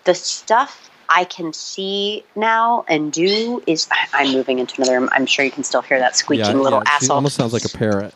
the 0.05 0.15
stuff 0.15 0.89
I 1.09 1.25
can 1.25 1.53
see 1.53 2.23
now 2.35 2.85
and 2.87 3.11
do 3.13 3.61
is 3.67 3.87
I'm 4.13 4.31
moving 4.33 4.57
into 4.59 4.81
another 4.81 4.99
room. 4.99 5.09
I'm 5.11 5.25
sure 5.27 5.45
you 5.45 5.51
can 5.51 5.63
still 5.63 5.81
hear 5.81 5.99
that 5.99 6.15
squeaking 6.15 6.59
little 6.59 6.81
she 6.81 6.87
asshole. 6.91 7.15
almost 7.17 7.35
sounds 7.35 7.53
like 7.53 7.65
a 7.65 7.69
parrot. 7.77 8.13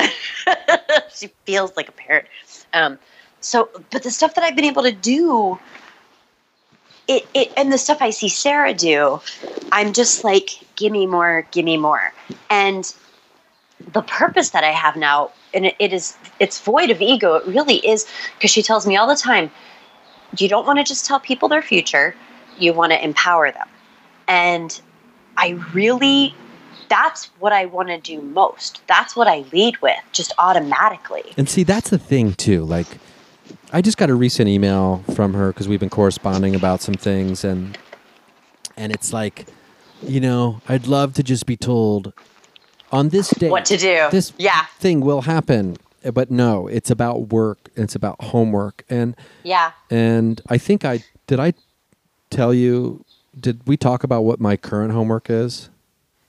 she 1.14 1.28
feels 1.44 1.76
like 1.76 1.88
a 1.88 1.92
parrot. 1.92 2.26
Um, 2.72 2.98
so, 3.40 3.70
but 3.90 4.02
the 4.02 4.10
stuff 4.10 4.34
that 4.34 4.44
I've 4.44 4.56
been 4.56 4.64
able 4.64 4.82
to 4.82 4.92
do, 4.92 5.58
it, 7.08 7.26
it, 7.34 7.52
and 7.56 7.72
the 7.72 7.78
stuff 7.78 7.98
I 8.00 8.10
see 8.10 8.28
Sarah 8.28 8.74
do, 8.74 9.20
I'm 9.72 9.92
just 9.92 10.24
like, 10.24 10.50
give 10.76 10.92
me 10.92 11.06
more, 11.06 11.46
give 11.50 11.64
me 11.64 11.76
more. 11.76 12.12
And 12.50 12.92
the 13.92 14.02
purpose 14.02 14.50
that 14.50 14.62
I 14.62 14.70
have 14.70 14.96
now, 14.96 15.30
and 15.54 15.66
it, 15.66 15.76
it 15.78 15.92
is, 15.92 16.16
it's 16.38 16.60
void 16.60 16.90
of 16.90 17.00
ego. 17.00 17.36
It 17.36 17.46
really 17.46 17.76
is, 17.76 18.06
because 18.36 18.50
she 18.50 18.62
tells 18.62 18.86
me 18.86 18.96
all 18.96 19.06
the 19.06 19.16
time, 19.16 19.50
you 20.38 20.48
don't 20.48 20.66
want 20.66 20.78
to 20.78 20.84
just 20.84 21.06
tell 21.06 21.18
people 21.18 21.48
their 21.48 21.62
future, 21.62 22.14
you 22.58 22.72
want 22.72 22.92
to 22.92 23.02
empower 23.02 23.50
them. 23.50 23.68
And 24.28 24.80
I 25.36 25.58
really 25.72 26.34
that's 26.90 27.26
what 27.38 27.52
I 27.54 27.64
want 27.64 27.88
to 27.88 27.96
do 27.98 28.20
most. 28.20 28.82
That's 28.86 29.16
what 29.16 29.26
I 29.28 29.44
lead 29.52 29.80
with, 29.80 29.96
just 30.12 30.32
automatically. 30.38 31.22
And 31.38 31.48
see, 31.48 31.62
that's 31.62 31.88
the 31.88 31.98
thing 31.98 32.34
too. 32.34 32.64
Like, 32.64 32.86
I 33.72 33.80
just 33.80 33.96
got 33.96 34.10
a 34.10 34.14
recent 34.14 34.48
email 34.48 35.02
from 35.14 35.32
her 35.32 35.52
because 35.52 35.68
we've 35.68 35.80
been 35.80 35.88
corresponding 35.88 36.54
about 36.54 36.82
some 36.82 36.94
things, 36.94 37.44
and 37.44 37.78
and 38.76 38.92
it's 38.92 39.12
like, 39.12 39.46
you 40.02 40.20
know, 40.20 40.60
I'd 40.68 40.86
love 40.86 41.14
to 41.14 41.22
just 41.22 41.46
be 41.46 41.56
told 41.56 42.12
on 42.92 43.08
this 43.10 43.30
day 43.30 43.48
What 43.48 43.64
to 43.66 43.76
do. 43.76 44.08
This 44.10 44.32
Yeah. 44.36 44.66
thing 44.78 45.00
will 45.00 45.22
happen, 45.22 45.76
but 46.12 46.30
no, 46.30 46.66
it's 46.66 46.90
about 46.90 47.28
work. 47.32 47.68
It's 47.76 47.94
about 47.94 48.22
homework, 48.24 48.84
and 48.90 49.14
Yeah. 49.44 49.70
and 49.90 50.40
I 50.48 50.58
think 50.58 50.84
I 50.84 51.04
did. 51.28 51.38
I 51.38 51.52
tell 52.30 52.52
you, 52.52 53.04
did 53.38 53.60
we 53.66 53.76
talk 53.76 54.02
about 54.02 54.22
what 54.22 54.40
my 54.40 54.56
current 54.56 54.92
homework 54.92 55.30
is? 55.30 55.68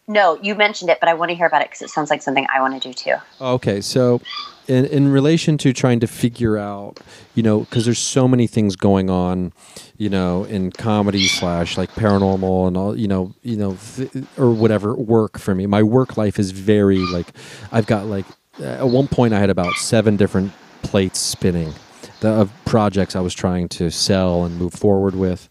No, 0.07 0.37
you 0.41 0.55
mentioned 0.55 0.89
it, 0.89 0.99
but 0.99 1.07
I 1.07 1.13
want 1.13 1.29
to 1.29 1.35
hear 1.35 1.45
about 1.45 1.61
it 1.61 1.69
because 1.69 1.81
it 1.83 1.89
sounds 1.89 2.09
like 2.09 2.21
something 2.21 2.45
I 2.53 2.59
want 2.59 2.81
to 2.81 2.87
do 2.89 2.93
too. 2.93 3.15
Okay, 3.39 3.81
so 3.81 4.21
in 4.67 4.85
in 4.85 5.11
relation 5.11 5.57
to 5.59 5.73
trying 5.73 5.99
to 5.99 6.07
figure 6.07 6.57
out, 6.57 6.99
you 7.35 7.43
know, 7.43 7.61
because 7.61 7.85
there's 7.85 7.99
so 7.99 8.27
many 8.27 8.47
things 8.47 8.75
going 8.75 9.09
on, 9.09 9.53
you 9.97 10.09
know, 10.09 10.43
in 10.45 10.71
comedy 10.71 11.27
slash 11.27 11.77
like 11.77 11.91
paranormal 11.91 12.67
and 12.67 12.77
all, 12.77 12.97
you 12.97 13.07
know, 13.07 13.33
you 13.43 13.55
know, 13.55 13.77
th- 13.95 14.11
or 14.37 14.51
whatever 14.51 14.95
work 14.95 15.37
for 15.37 15.55
me. 15.55 15.65
My 15.65 15.83
work 15.83 16.17
life 16.17 16.39
is 16.39 16.51
very 16.51 16.99
like, 16.99 17.27
I've 17.71 17.85
got 17.85 18.05
like 18.05 18.25
at 18.61 18.87
one 18.87 19.07
point 19.07 19.33
I 19.33 19.39
had 19.39 19.49
about 19.49 19.73
seven 19.75 20.17
different 20.17 20.51
plates 20.83 21.19
spinning. 21.19 21.73
The, 22.21 22.29
of 22.29 22.51
projects 22.65 23.15
I 23.15 23.19
was 23.19 23.33
trying 23.33 23.67
to 23.69 23.89
sell 23.89 24.43
and 24.43 24.57
move 24.57 24.73
forward 24.73 25.15
with, 25.15 25.49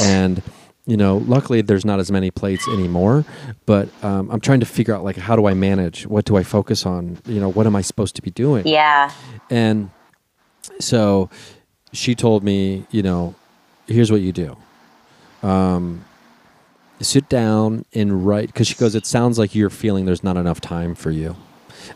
and 0.00 0.42
you 0.88 0.96
know, 0.96 1.18
luckily 1.18 1.60
there's 1.60 1.84
not 1.84 2.00
as 2.00 2.10
many 2.10 2.30
plates 2.30 2.66
anymore. 2.66 3.24
But 3.66 3.88
um, 4.02 4.30
I'm 4.30 4.40
trying 4.40 4.60
to 4.60 4.66
figure 4.66 4.94
out 4.94 5.04
like 5.04 5.16
how 5.16 5.36
do 5.36 5.46
I 5.46 5.52
manage? 5.52 6.06
What 6.06 6.24
do 6.24 6.36
I 6.36 6.42
focus 6.42 6.86
on? 6.86 7.18
You 7.26 7.40
know, 7.40 7.50
what 7.52 7.66
am 7.66 7.76
I 7.76 7.82
supposed 7.82 8.16
to 8.16 8.22
be 8.22 8.30
doing? 8.30 8.66
Yeah. 8.66 9.12
And 9.50 9.90
so 10.80 11.28
she 11.92 12.14
told 12.14 12.42
me, 12.42 12.86
you 12.90 13.02
know, 13.02 13.34
here's 13.86 14.10
what 14.10 14.22
you 14.22 14.32
do. 14.32 14.56
Um, 15.42 16.04
sit 17.00 17.28
down 17.28 17.84
and 17.94 18.26
write 18.26 18.46
because 18.48 18.66
she 18.66 18.74
goes, 18.74 18.94
it 18.94 19.04
sounds 19.04 19.38
like 19.38 19.54
you're 19.54 19.70
feeling 19.70 20.06
there's 20.06 20.24
not 20.24 20.38
enough 20.38 20.60
time 20.60 20.94
for 20.94 21.10
you. 21.10 21.36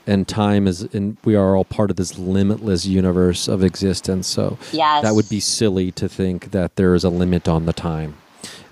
And 0.06 0.28
time 0.28 0.68
is, 0.68 0.82
and 0.94 1.16
we 1.24 1.34
are 1.34 1.56
all 1.56 1.64
part 1.64 1.90
of 1.90 1.96
this 1.96 2.18
limitless 2.18 2.84
universe 2.86 3.48
of 3.48 3.64
existence. 3.64 4.26
So 4.26 4.58
Yes. 4.70 5.02
that 5.02 5.14
would 5.14 5.28
be 5.28 5.40
silly 5.40 5.90
to 5.92 6.08
think 6.08 6.50
that 6.52 6.76
there 6.76 6.94
is 6.94 7.04
a 7.04 7.10
limit 7.10 7.48
on 7.48 7.64
the 7.66 7.72
time. 7.72 8.16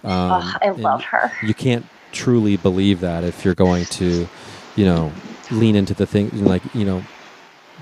Um, 0.04 0.30
Oh, 0.32 0.56
I 0.62 0.70
love 0.70 1.02
her. 1.04 1.32
You 1.42 1.54
can't 1.54 1.86
truly 2.12 2.56
believe 2.56 3.00
that 3.00 3.24
if 3.24 3.44
you're 3.44 3.54
going 3.54 3.84
to, 3.86 4.28
you 4.76 4.84
know, 4.84 5.12
lean 5.50 5.76
into 5.76 5.94
the 5.94 6.06
thing, 6.06 6.44
like, 6.44 6.62
you 6.74 6.84
know, 6.84 7.02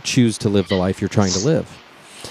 choose 0.02 0.38
to 0.38 0.48
live 0.48 0.68
the 0.68 0.74
life 0.76 1.00
you're 1.00 1.08
trying 1.08 1.32
to 1.32 1.38
live. 1.40 1.78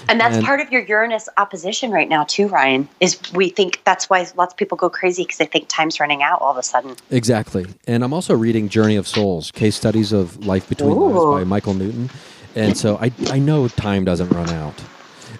And 0.08 0.20
that's 0.20 0.36
and- 0.36 0.44
part 0.44 0.60
of 0.60 0.70
your 0.70 0.82
Uranus 0.82 1.28
opposition 1.38 1.90
right 1.90 2.08
now 2.08 2.24
too, 2.24 2.48
Ryan. 2.48 2.88
Is 3.00 3.18
we 3.32 3.48
think 3.48 3.82
that's 3.84 4.08
why 4.10 4.26
lots 4.36 4.52
of 4.52 4.56
people 4.56 4.76
go 4.76 4.90
crazy 4.90 5.22
because 5.22 5.38
they 5.38 5.46
think 5.46 5.68
time's 5.68 5.98
running 5.98 6.22
out 6.22 6.40
all 6.40 6.50
of 6.50 6.56
a 6.58 6.62
sudden. 6.62 6.94
Exactly. 7.10 7.66
And 7.86 8.04
I'm 8.04 8.12
also 8.12 8.34
reading 8.34 8.68
Journey 8.68 8.96
of 8.96 9.08
Souls, 9.08 9.50
case 9.50 9.76
studies 9.76 10.12
of 10.12 10.46
life 10.46 10.68
between 10.68 10.94
lives 10.94 11.24
by 11.24 11.44
Michael 11.44 11.74
Newton. 11.74 12.10
And 12.54 12.76
so 12.76 12.96
I, 12.98 13.12
I 13.28 13.38
know 13.38 13.68
time 13.68 14.04
doesn't 14.04 14.28
run 14.30 14.50
out. 14.50 14.74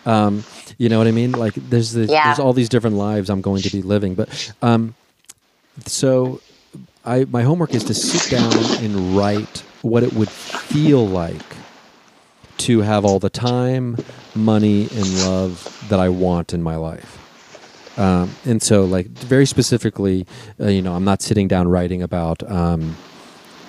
Um, 0.07 0.45
you 0.79 0.89
know 0.89 0.99
what 0.99 1.07
I 1.07 1.11
mean? 1.13 1.33
Like 1.33 1.55
there's 1.55 1.93
the, 1.93 2.07
Yeah. 2.07 2.25
there's 2.25 2.39
all 2.39 2.53
these 2.53 2.69
different 2.69 2.97
lives 2.97 3.29
I'm 3.31 3.41
going 3.43 3.63
to 3.63 3.71
be 3.71 3.83
living. 3.83 4.15
But 4.15 4.53
um, 4.63 4.95
so 5.87 6.41
I 7.05 7.25
my 7.27 7.43
homework 7.43 7.75
is 7.75 7.85
to 7.85 7.95
sit 7.95 8.31
down 8.31 8.53
and 8.85 9.17
write 9.17 9.63
what 9.83 10.03
it 10.03 10.13
would 10.15 10.31
feel 10.31 11.07
like 11.07 11.43
to 12.59 12.81
have 12.81 13.05
all 13.05 13.19
the 13.19 13.31
time, 13.31 13.97
money, 14.35 14.89
and 14.95 15.19
love 15.25 15.87
that 15.89 16.01
I 16.01 16.09
want 16.09 16.53
in 16.53 16.63
my 16.63 16.77
life. 16.77 17.15
Um, 17.99 18.31
and 18.45 18.63
so, 18.63 18.85
like 18.85 19.07
very 19.07 19.47
specifically, 19.47 20.27
uh, 20.61 20.67
you 20.69 20.83
know, 20.83 20.95
I'm 20.95 21.05
not 21.05 21.23
sitting 21.23 21.49
down 21.49 21.67
writing 21.69 22.03
about, 22.03 22.49
um, 22.51 22.97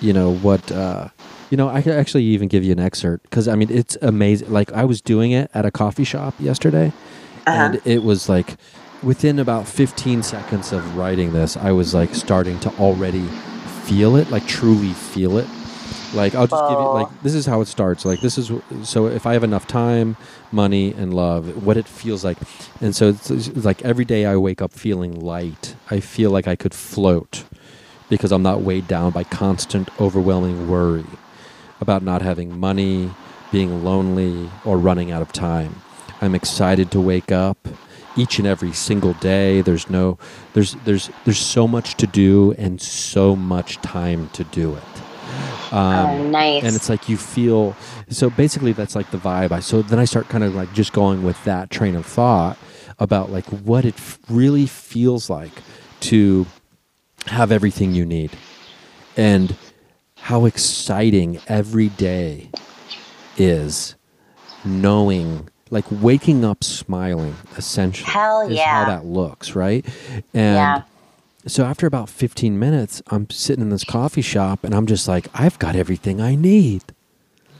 you 0.00 0.12
know, 0.12 0.34
what, 0.34 0.70
uh, 0.70 1.08
you 1.50 1.56
know, 1.56 1.68
I 1.68 1.82
could 1.82 1.92
actually 1.92 2.24
even 2.24 2.48
give 2.48 2.64
you 2.64 2.72
an 2.72 2.80
excerpt 2.80 3.24
because 3.24 3.48
I 3.48 3.54
mean, 3.56 3.70
it's 3.70 3.96
amazing. 4.02 4.50
Like 4.50 4.72
I 4.72 4.84
was 4.84 5.00
doing 5.00 5.32
it 5.32 5.50
at 5.52 5.64
a 5.66 5.70
coffee 5.70 6.04
shop 6.04 6.34
yesterday, 6.38 6.92
Uh-huh. 7.46 7.50
and 7.50 7.80
it 7.84 8.02
was 8.02 8.28
like 8.28 8.56
within 9.02 9.38
about 9.38 9.66
15 9.66 10.22
seconds 10.22 10.72
of 10.72 10.96
writing 10.96 11.32
this, 11.32 11.56
I 11.56 11.72
was 11.72 11.94
like 11.94 12.14
starting 12.14 12.58
to 12.60 12.70
already 12.78 13.26
feel 13.84 14.16
it, 14.16 14.30
like 14.30 14.46
truly 14.46 14.92
feel 14.92 15.38
it. 15.38 15.46
Like 16.12 16.34
I'll 16.34 16.46
just 16.46 16.62
give 16.68 16.78
you 16.78 16.86
Oh. 16.86 16.92
like 16.94 17.22
this 17.22 17.34
is 17.34 17.46
how 17.46 17.60
it 17.60 17.66
starts. 17.68 18.04
Like 18.04 18.20
this 18.20 18.36
is 18.38 18.50
so 18.82 19.06
if 19.06 19.26
I 19.26 19.32
have 19.32 19.44
enough 19.44 19.66
time, 19.66 20.16
money, 20.52 20.92
and 20.92 21.14
love, 21.14 21.64
what 21.64 21.76
it 21.76 21.86
feels 21.86 22.24
like, 22.24 22.36
and 22.80 22.94
so 22.94 23.08
it's, 23.10 23.30
it's 23.30 23.64
like 23.64 23.82
every 23.84 24.04
day 24.04 24.26
I 24.26 24.36
wake 24.36 24.60
up 24.60 24.72
feeling 24.72 25.18
light. 25.20 25.74
I 25.90 26.00
feel 26.00 26.30
like 26.30 26.46
I 26.48 26.56
could 26.56 26.74
float 26.74 27.44
because 28.08 28.32
I'm 28.32 28.42
not 28.42 28.60
weighed 28.62 28.88
down 28.88 29.12
by 29.12 29.22
constant, 29.24 29.88
overwhelming 30.00 30.68
worry 30.68 31.04
about 31.80 32.02
not 32.02 32.22
having 32.22 32.58
money, 32.58 33.10
being 33.50 33.84
lonely, 33.84 34.50
or 34.64 34.78
running 34.78 35.10
out 35.10 35.22
of 35.22 35.32
time. 35.32 35.82
I'm 36.20 36.34
excited 36.34 36.90
to 36.92 37.00
wake 37.00 37.32
up 37.32 37.68
each 38.16 38.38
and 38.38 38.46
every 38.46 38.72
single 38.72 39.14
day. 39.14 39.62
There's 39.62 39.88
no 39.88 40.18
there's 40.52 40.74
there's 40.84 41.10
there's 41.24 41.38
so 41.38 41.66
much 41.66 41.94
to 41.96 42.06
do 42.06 42.52
and 42.58 42.80
so 42.80 43.34
much 43.34 43.76
time 43.76 44.28
to 44.30 44.44
do 44.44 44.74
it. 44.74 44.82
Um, 45.72 46.10
oh, 46.10 46.28
nice. 46.30 46.64
and 46.64 46.74
it's 46.74 46.88
like 46.88 47.08
you 47.08 47.16
feel 47.16 47.76
so 48.08 48.28
basically 48.28 48.72
that's 48.72 48.96
like 48.96 49.12
the 49.12 49.18
vibe 49.18 49.52
i 49.52 49.60
so 49.60 49.82
then 49.82 50.00
i 50.00 50.04
start 50.04 50.28
kind 50.28 50.42
of 50.42 50.52
like 50.52 50.72
just 50.72 50.92
going 50.92 51.22
with 51.22 51.42
that 51.44 51.70
train 51.70 51.94
of 51.94 52.04
thought 52.04 52.58
about 52.98 53.30
like 53.30 53.46
what 53.46 53.84
it 53.84 53.94
really 54.28 54.66
feels 54.66 55.30
like 55.30 55.52
to 56.00 56.44
have 57.26 57.52
everything 57.52 57.94
you 57.94 58.04
need 58.04 58.32
and 59.16 59.54
how 60.20 60.44
exciting 60.44 61.40
every 61.48 61.88
day 61.90 62.50
is 63.36 63.94
knowing 64.64 65.48
like 65.70 65.84
waking 65.90 66.44
up 66.44 66.62
smiling 66.64 67.34
essentially 67.56 68.10
Hell 68.10 68.42
is 68.48 68.56
yeah. 68.56 68.84
how 68.84 68.90
that 68.90 69.04
looks 69.06 69.54
right 69.54 69.84
and 70.34 70.56
Yeah. 70.56 70.82
so 71.46 71.64
after 71.64 71.86
about 71.86 72.08
15 72.10 72.58
minutes 72.58 73.02
i'm 73.08 73.28
sitting 73.30 73.62
in 73.62 73.70
this 73.70 73.84
coffee 73.84 74.20
shop 74.22 74.62
and 74.64 74.74
i'm 74.74 74.86
just 74.86 75.08
like 75.08 75.28
i've 75.34 75.58
got 75.58 75.74
everything 75.76 76.20
i 76.20 76.34
need 76.34 76.82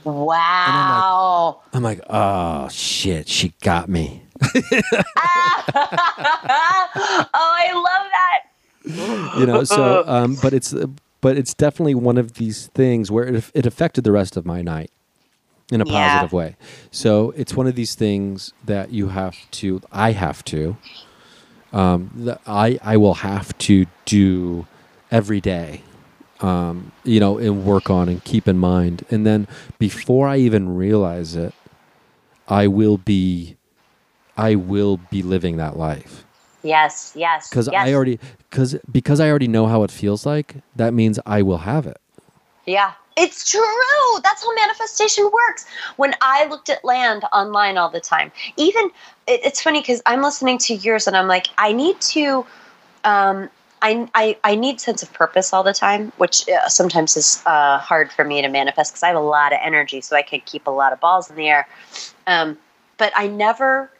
wow. 0.03 1.61
i'm 1.73 1.81
like 1.83 2.01
oh 2.09 2.67
shit 2.69 3.27
she 3.27 3.53
got 3.61 3.89
me 3.89 4.21
oh, 4.43 4.51
I 7.33 7.71
love 7.73 8.07
that. 8.11 9.39
you 9.39 9.45
know 9.45 9.63
so 9.63 10.03
um, 10.07 10.35
but 10.41 10.53
it's 10.53 10.73
but 11.21 11.37
it's 11.37 11.53
definitely 11.53 11.95
one 11.95 12.17
of 12.17 12.33
these 12.33 12.67
things 12.67 13.09
where 13.11 13.25
it, 13.25 13.51
it 13.53 13.65
affected 13.65 14.03
the 14.03 14.11
rest 14.11 14.35
of 14.37 14.45
my 14.45 14.61
night 14.61 14.89
in 15.71 15.79
a 15.81 15.85
Yeah. 15.85 15.93
positive 16.01 16.33
way. 16.33 16.55
So 16.91 17.31
it's 17.37 17.55
one 17.55 17.67
of 17.67 17.75
these 17.75 17.95
things 17.95 18.53
that 18.65 18.91
you 18.91 19.09
have 19.09 19.37
to 19.51 19.81
i 19.91 20.11
have 20.11 20.43
to 20.45 20.75
um, 21.73 22.11
that 22.15 22.41
i 22.45 22.77
i 22.83 22.97
will 22.97 23.15
have 23.15 23.57
to 23.59 23.85
do 24.05 24.65
every 25.11 25.39
day 25.39 25.81
um, 26.41 26.91
you 27.03 27.19
know 27.19 27.37
and 27.37 27.63
work 27.63 27.89
on 27.89 28.09
and 28.09 28.23
keep 28.23 28.47
in 28.47 28.57
mind. 28.57 29.05
And 29.11 29.25
then 29.25 29.47
before 29.79 30.27
i 30.27 30.37
even 30.37 30.75
realize 30.75 31.35
it 31.35 31.53
i 32.47 32.67
will 32.67 32.97
be 32.97 33.55
i 34.35 34.55
will 34.55 34.97
be 34.97 35.21
living 35.21 35.57
that 35.57 35.77
life 35.77 36.25
Yes, 36.63 37.13
yes. 37.15 37.49
because 37.49 37.69
yes. 37.71 37.87
I 37.87 37.93
already 37.93 38.19
because 38.49 38.75
because 38.91 39.19
I 39.19 39.29
already 39.29 39.47
know 39.47 39.67
how 39.67 39.83
it 39.83 39.91
feels 39.91 40.25
like. 40.25 40.55
That 40.75 40.93
means 40.93 41.19
I 41.25 41.41
will 41.41 41.59
have 41.59 41.87
it. 41.87 41.97
Yeah. 42.65 42.93
It's 43.17 43.49
true. 43.49 43.61
That's 44.23 44.41
how 44.41 44.55
manifestation 44.55 45.25
works. 45.25 45.65
When 45.97 46.15
I 46.21 46.47
looked 46.47 46.69
at 46.69 46.83
land 46.85 47.25
online 47.33 47.77
all 47.77 47.89
the 47.89 47.99
time, 47.99 48.31
even 48.55 48.85
it, 49.27 49.41
it's 49.43 49.61
funny 49.61 49.81
because 49.81 50.01
I'm 50.05 50.21
listening 50.21 50.57
to 50.59 50.75
yours 50.75 51.07
and 51.07 51.17
I'm 51.17 51.27
like, 51.27 51.47
I 51.57 51.73
need 51.73 51.99
to, 52.01 52.45
um, 53.03 53.49
I, 53.81 54.07
I, 54.15 54.37
I 54.45 54.55
need 54.55 54.79
sense 54.79 55.03
of 55.03 55.11
purpose 55.11 55.51
all 55.51 55.61
the 55.61 55.73
time, 55.73 56.13
which 56.17 56.47
uh, 56.47 56.69
sometimes 56.69 57.17
is 57.17 57.43
uh, 57.45 57.79
hard 57.79 58.13
for 58.13 58.23
me 58.23 58.41
to 58.41 58.47
manifest 58.47 58.93
because 58.93 59.03
I 59.03 59.07
have 59.07 59.17
a 59.17 59.19
lot 59.19 59.51
of 59.51 59.59
energy, 59.61 59.99
so 59.99 60.15
I 60.15 60.21
can 60.21 60.39
keep 60.45 60.65
a 60.65 60.71
lot 60.71 60.93
of 60.93 61.01
balls 61.01 61.29
in 61.29 61.35
the 61.35 61.49
air. 61.49 61.67
Um, 62.27 62.57
but 62.97 63.11
I 63.15 63.27
never, 63.27 63.91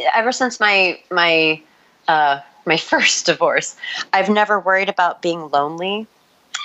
ever 0.00 0.32
since 0.32 0.60
my 0.60 0.98
my 1.10 1.62
uh, 2.08 2.40
my 2.66 2.76
first 2.90 3.26
divorce, 3.26 3.76
I've 4.12 4.28
never 4.30 4.58
worried 4.58 4.88
about 4.88 5.22
being 5.22 5.50
lonely. 5.50 6.06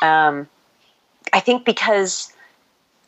Um, 0.02 0.48
I 1.34 1.40
think 1.40 1.66
because 1.66 2.32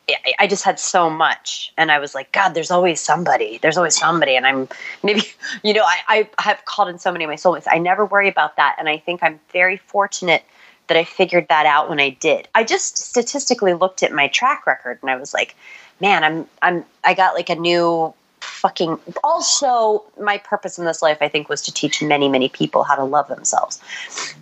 I- 0.09 0.33
I 0.39 0.47
just 0.47 0.63
had 0.63 0.79
so 0.79 1.09
much, 1.09 1.71
and 1.77 1.91
I 1.91 1.99
was 1.99 2.13
like, 2.13 2.31
God, 2.31 2.49
there's 2.53 2.71
always 2.71 2.99
somebody. 2.99 3.59
There's 3.61 3.77
always 3.77 3.97
somebody, 3.97 4.35
and 4.35 4.45
I'm 4.45 4.67
maybe, 5.03 5.23
you 5.63 5.73
know, 5.73 5.83
I, 5.83 6.27
I 6.37 6.41
have 6.41 6.65
called 6.65 6.89
in 6.89 6.99
so 6.99 7.11
many 7.11 7.23
of 7.23 7.29
my 7.29 7.35
soulmates. 7.35 7.67
I 7.69 7.77
never 7.77 8.05
worry 8.05 8.27
about 8.27 8.57
that, 8.57 8.75
and 8.77 8.89
I 8.89 8.97
think 8.97 9.23
I'm 9.23 9.39
very 9.53 9.77
fortunate 9.77 10.43
that 10.87 10.97
I 10.97 11.03
figured 11.05 11.47
that 11.47 11.65
out 11.65 11.89
when 11.89 12.01
I 12.01 12.09
did. 12.09 12.49
I 12.53 12.65
just 12.65 12.97
statistically 12.97 13.73
looked 13.73 14.03
at 14.03 14.11
my 14.11 14.27
track 14.27 14.67
record, 14.67 14.99
and 15.01 15.09
I 15.09 15.15
was 15.15 15.33
like, 15.33 15.55
man, 16.01 16.23
I'm, 16.23 16.47
I'm, 16.61 16.83
I 17.03 17.13
got 17.13 17.33
like 17.35 17.49
a 17.49 17.55
new 17.55 18.13
fucking. 18.61 18.99
Also, 19.23 20.03
my 20.19 20.37
purpose 20.37 20.77
in 20.77 20.85
this 20.85 21.01
life, 21.01 21.17
I 21.19 21.27
think, 21.27 21.49
was 21.49 21.61
to 21.63 21.73
teach 21.73 22.01
many, 22.01 22.29
many 22.29 22.47
people 22.47 22.83
how 22.83 22.95
to 22.95 23.03
love 23.03 23.27
themselves. 23.27 23.81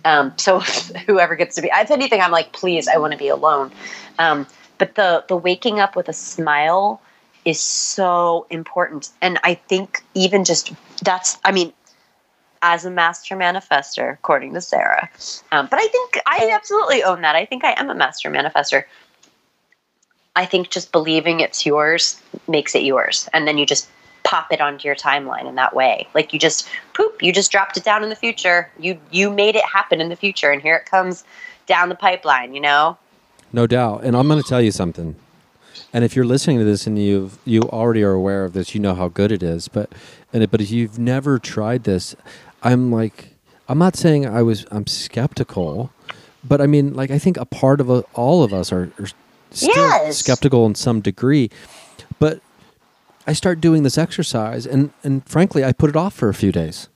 Um, 0.04 0.34
so 0.36 0.60
whoever 1.06 1.34
gets 1.34 1.56
to 1.56 1.62
be, 1.62 1.70
if 1.72 1.90
anything, 1.90 2.20
I'm 2.20 2.30
like, 2.30 2.52
please, 2.52 2.86
I 2.86 2.98
want 2.98 3.12
to 3.12 3.18
be 3.18 3.28
alone. 3.28 3.72
Um, 4.18 4.46
but 4.78 4.94
the 4.94 5.24
the 5.28 5.36
waking 5.36 5.80
up 5.80 5.96
with 5.96 6.08
a 6.08 6.12
smile 6.12 7.00
is 7.44 7.60
so 7.60 8.46
important, 8.50 9.10
and 9.22 9.40
I 9.42 9.54
think 9.54 10.02
even 10.14 10.44
just 10.44 10.72
that's, 11.02 11.38
I 11.44 11.52
mean, 11.52 11.72
as 12.60 12.84
a 12.84 12.90
master 12.90 13.34
manifester, 13.36 14.12
according 14.12 14.52
to 14.52 14.60
Sarah. 14.60 15.08
Um, 15.50 15.66
but 15.70 15.78
I 15.78 15.88
think 15.88 16.20
I 16.26 16.50
absolutely 16.52 17.02
own 17.02 17.22
that. 17.22 17.36
I 17.36 17.46
think 17.46 17.64
I 17.64 17.74
am 17.78 17.88
a 17.88 17.94
master 17.94 18.30
manifester. 18.30 18.84
I 20.36 20.44
think 20.44 20.68
just 20.68 20.92
believing 20.92 21.40
it's 21.40 21.64
yours 21.64 22.20
makes 22.46 22.74
it 22.74 22.82
yours, 22.82 23.28
and 23.32 23.48
then 23.48 23.56
you 23.56 23.64
just 23.64 23.88
pop 24.24 24.52
it 24.52 24.60
onto 24.60 24.86
your 24.86 24.96
timeline 24.96 25.46
in 25.48 25.54
that 25.56 25.74
way. 25.74 26.06
Like 26.14 26.32
you 26.32 26.38
just 26.38 26.68
poop, 26.94 27.22
you 27.22 27.32
just 27.32 27.50
dropped 27.50 27.76
it 27.76 27.84
down 27.84 28.02
in 28.02 28.08
the 28.08 28.16
future. 28.16 28.70
You 28.78 28.98
you 29.10 29.30
made 29.30 29.56
it 29.56 29.64
happen 29.64 30.00
in 30.00 30.08
the 30.08 30.16
future, 30.16 30.50
and 30.50 30.60
here 30.62 30.76
it 30.76 30.86
comes 30.86 31.24
down 31.66 31.88
the 31.88 31.94
pipeline. 31.94 32.54
You 32.54 32.60
know. 32.60 32.98
No 33.52 33.66
doubt. 33.66 34.04
And 34.04 34.16
I'm 34.16 34.28
going 34.28 34.40
to 34.40 34.48
tell 34.48 34.62
you 34.62 34.70
something. 34.70 35.16
And 35.92 36.04
if 36.04 36.14
you're 36.14 36.24
listening 36.24 36.58
to 36.58 36.64
this 36.64 36.86
and 36.86 36.96
you've 36.96 37.38
you 37.44 37.62
already 37.62 38.02
are 38.04 38.12
aware 38.12 38.44
of 38.44 38.52
this, 38.52 38.74
you 38.74 38.80
know 38.80 38.94
how 38.94 39.08
good 39.08 39.32
it 39.32 39.42
is. 39.42 39.66
But 39.68 39.90
and 40.32 40.42
it, 40.44 40.50
but 40.50 40.60
if 40.60 40.70
you've 40.70 40.98
never 40.98 41.38
tried 41.38 41.82
this, 41.84 42.14
I'm 42.62 42.92
like 42.92 43.30
I'm 43.68 43.78
not 43.78 43.96
saying 43.96 44.26
I 44.26 44.42
was 44.42 44.66
I'm 44.70 44.86
skeptical, 44.86 45.90
but 46.44 46.60
I 46.60 46.66
mean 46.66 46.94
like 46.94 47.10
I 47.10 47.18
think 47.18 47.36
a 47.38 47.44
part 47.44 47.80
of 47.80 47.90
a, 47.90 48.00
all 48.14 48.44
of 48.44 48.52
us 48.52 48.70
are, 48.72 48.92
are 49.00 49.08
still 49.50 49.74
Yes. 49.74 50.18
skeptical 50.18 50.64
in 50.66 50.76
some 50.76 51.00
degree. 51.00 51.50
But 52.20 52.40
I 53.26 53.32
start 53.32 53.60
doing 53.60 53.82
this 53.82 53.98
exercise 53.98 54.66
and 54.66 54.90
and 55.04 55.26
frankly 55.28 55.64
I 55.64 55.72
put 55.72 55.90
it 55.90 55.96
off 55.96 56.14
for 56.14 56.28
a 56.28 56.34
few 56.34 56.52
days 56.52 56.88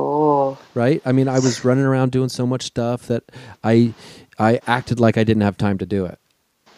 Oh. 0.00 0.56
right? 0.74 1.02
I 1.04 1.10
mean, 1.10 1.26
I 1.26 1.40
was 1.40 1.64
running 1.64 1.82
around 1.84 2.12
doing 2.12 2.28
so 2.28 2.46
much 2.46 2.62
stuff 2.62 3.08
that 3.08 3.24
I 3.64 3.92
I 4.38 4.60
acted 4.68 5.00
like 5.00 5.18
I 5.18 5.24
didn't 5.24 5.42
have 5.42 5.56
time 5.56 5.76
to 5.78 5.86
do 5.86 6.04
it. 6.06 6.18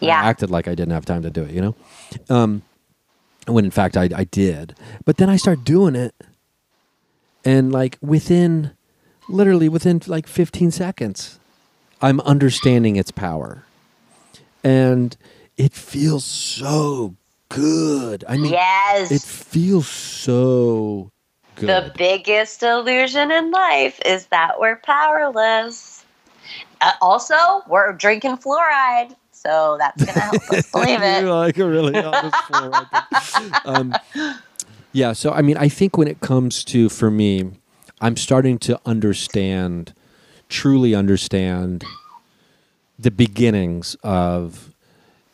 Yeah. 0.00 0.18
I 0.22 0.28
acted 0.30 0.50
like 0.50 0.66
I 0.66 0.74
didn't 0.74 0.92
have 0.94 1.04
time 1.04 1.20
to 1.22 1.30
do 1.30 1.42
it, 1.42 1.50
you 1.50 1.60
know? 1.60 1.74
Um, 2.30 2.62
when 3.46 3.66
in 3.66 3.70
fact 3.70 3.98
I, 3.98 4.08
I 4.16 4.24
did. 4.24 4.74
But 5.04 5.18
then 5.18 5.28
I 5.28 5.36
start 5.36 5.64
doing 5.64 5.94
it, 5.94 6.14
and 7.44 7.70
like 7.70 7.98
within, 8.00 8.70
literally 9.28 9.68
within 9.68 10.00
like 10.06 10.26
15 10.26 10.70
seconds, 10.70 11.38
I'm 12.00 12.20
understanding 12.20 12.96
its 12.96 13.10
power. 13.10 13.64
And 14.64 15.14
it 15.58 15.74
feels 15.74 16.24
so 16.24 17.16
good. 17.50 18.24
I 18.26 18.38
mean, 18.38 18.52
Yes. 18.52 19.10
it 19.12 19.22
feels 19.22 19.86
so 19.88 21.10
good. 21.56 21.68
The 21.68 21.92
biggest 21.98 22.62
illusion 22.62 23.30
in 23.30 23.50
life 23.50 24.00
is 24.06 24.26
that 24.28 24.58
we're 24.58 24.76
powerless. 24.76 26.04
Uh, 26.80 26.92
also, 27.02 27.34
we're 27.68 27.92
drinking 27.92 28.38
fluoride, 28.38 29.14
so 29.32 29.76
that's 29.78 30.02
gonna 30.04 30.20
help 30.20 30.50
us 30.50 30.66
believe 30.72 31.02
it. 31.02 31.24
Like 31.24 31.56
really 31.58 32.02
on 32.02 32.24
this 32.24 32.34
floor 32.46 32.70
right 32.70 32.86
there. 32.90 33.60
um, 33.66 33.94
yeah, 34.92 35.12
so 35.12 35.32
I 35.32 35.42
mean, 35.42 35.58
I 35.58 35.68
think 35.68 35.98
when 35.98 36.08
it 36.08 36.20
comes 36.20 36.64
to 36.64 36.88
for 36.88 37.10
me, 37.10 37.50
I'm 38.00 38.16
starting 38.16 38.58
to 38.60 38.80
understand, 38.86 39.92
truly 40.48 40.94
understand, 40.94 41.84
the 42.98 43.10
beginnings 43.10 43.96
of 44.02 44.74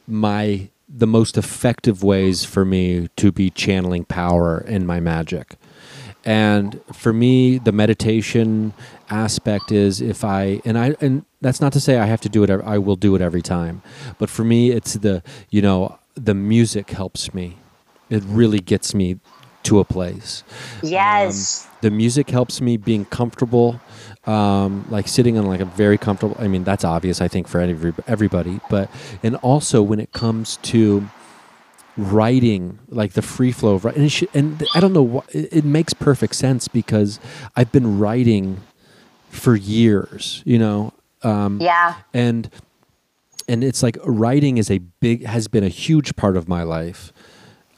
my 0.09 0.69
the 0.89 1.07
most 1.07 1.37
effective 1.37 2.03
ways 2.03 2.45
for 2.45 2.65
me 2.65 3.09
to 3.17 3.33
be 3.33 3.51
channeling 3.51 4.05
power 4.05 4.61
in 4.61 4.87
my 4.87 5.01
magic. 5.01 5.57
And 6.25 6.81
for 6.93 7.13
me, 7.13 7.59
the 7.59 7.73
meditation 7.73 8.73
aspect 9.11 9.71
is 9.71 10.01
if 10.01 10.25
I 10.25 10.61
and 10.65 10.77
I 10.77 10.97
and 11.01 11.25
that's 11.41 11.61
not 11.61 11.73
to 11.75 11.81
say 11.81 11.99
I 11.99 12.07
have 12.07 12.21
to 12.23 12.29
do 12.29 12.43
it. 12.43 12.51
I 12.51 12.79
will 12.79 12.97
do 12.97 13.15
it 13.15 13.23
every 13.23 13.43
time, 13.43 13.83
but 14.19 14.29
for 14.29 14.43
me, 14.43 14.73
it's 14.73 14.95
the 14.95 15.23
you 15.51 15.63
know 15.63 15.99
the 16.15 16.35
music 16.35 16.91
helps 16.91 17.33
me. 17.33 17.59
It 18.11 18.25
really 18.27 18.59
gets 18.59 18.95
me 18.95 19.21
to 19.65 19.79
a 19.79 19.85
place. 19.85 20.43
Yes. 20.83 21.67
Um, 21.67 21.73
the 21.83 21.91
music 21.91 22.31
helps 22.31 22.61
me 22.61 22.77
being 22.77 23.05
comfortable 23.05 23.81
um, 24.27 24.85
like 24.91 25.07
sitting 25.09 25.39
on 25.39 25.47
like 25.47 25.61
a 25.61 25.65
very 25.65 25.99
comfortable. 25.99 26.37
I 26.39 26.49
mean, 26.49 26.65
that's 26.65 26.85
obvious, 26.85 27.21
I 27.21 27.29
think, 27.29 27.49
for 27.49 27.61
every, 27.61 27.95
everybody. 28.07 28.61
But 28.69 28.91
and 29.23 29.37
also 29.37 29.83
when 29.83 30.01
it 30.01 30.13
comes 30.13 30.57
to 30.59 31.09
writing, 31.97 32.79
like 32.89 33.13
the 33.13 33.23
free 33.23 33.53
flow 33.53 33.75
of 33.75 33.85
writing, 33.85 34.03
and, 34.03 34.13
should, 34.13 34.29
and 34.35 34.65
I 34.75 34.81
don't 34.81 34.93
know 34.93 35.03
what 35.03 35.35
it, 35.35 35.53
it 35.53 35.65
makes 35.65 35.95
perfect 35.95 36.35
sense 36.35 36.69
because 36.69 37.21
I've 37.55 37.73
been 37.73 37.99
writing 37.99 38.63
for 39.31 39.55
years. 39.55 40.43
You 40.45 40.59
know. 40.59 40.93
Um, 41.23 41.61
yeah. 41.61 41.97
And 42.13 42.51
and 43.49 43.63
it's 43.63 43.83
like 43.83 43.97
writing 44.05 44.59
is 44.59 44.71
a 44.71 44.79
big 44.79 45.25
has 45.25 45.49
been 45.49 45.65
a 45.65 45.69
huge 45.69 46.17
part 46.17 46.37
of 46.37 46.49
my 46.49 46.63
life 46.63 47.13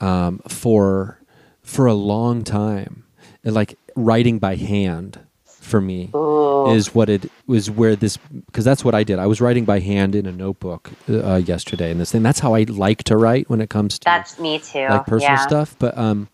um, 0.01 0.39
for 0.49 1.21
for 1.63 1.87
a 1.87 1.95
long 1.95 2.43
time. 2.43 3.05
And 3.45 3.55
like 3.55 3.79
writing 3.95 4.39
by 4.39 4.57
hand 4.57 5.21
for 5.69 5.81
me 5.81 6.11
Ooh. 6.15 6.71
is 6.73 6.95
what 6.95 7.09
it 7.09 7.31
was 7.47 7.71
where 7.71 7.95
this 7.95 8.17
because 8.47 8.65
that's 8.65 8.85
what 8.85 8.95
I 8.95 9.05
did. 9.05 9.19
I 9.19 9.27
was 9.27 9.41
writing 9.41 9.65
by 9.65 9.81
hand 9.81 10.15
in 10.15 10.27
a 10.27 10.33
notebook 10.33 10.91
uh, 11.09 11.37
yesterday, 11.37 11.91
and 11.91 12.01
this 12.01 12.11
thing 12.11 12.23
that's 12.23 12.41
how 12.41 12.55
I 12.55 12.63
like 12.65 13.05
to 13.05 13.17
write 13.17 13.49
when 13.49 13.61
it 13.61 13.71
comes 13.71 13.99
to 14.01 14.05
That's 14.05 14.39
me 14.39 14.59
too. 14.59 14.87
like 14.89 15.07
personal 15.07 15.35
yeah. 15.35 15.47
stuff, 15.47 15.77
but 15.79 15.97
um, 15.97 16.29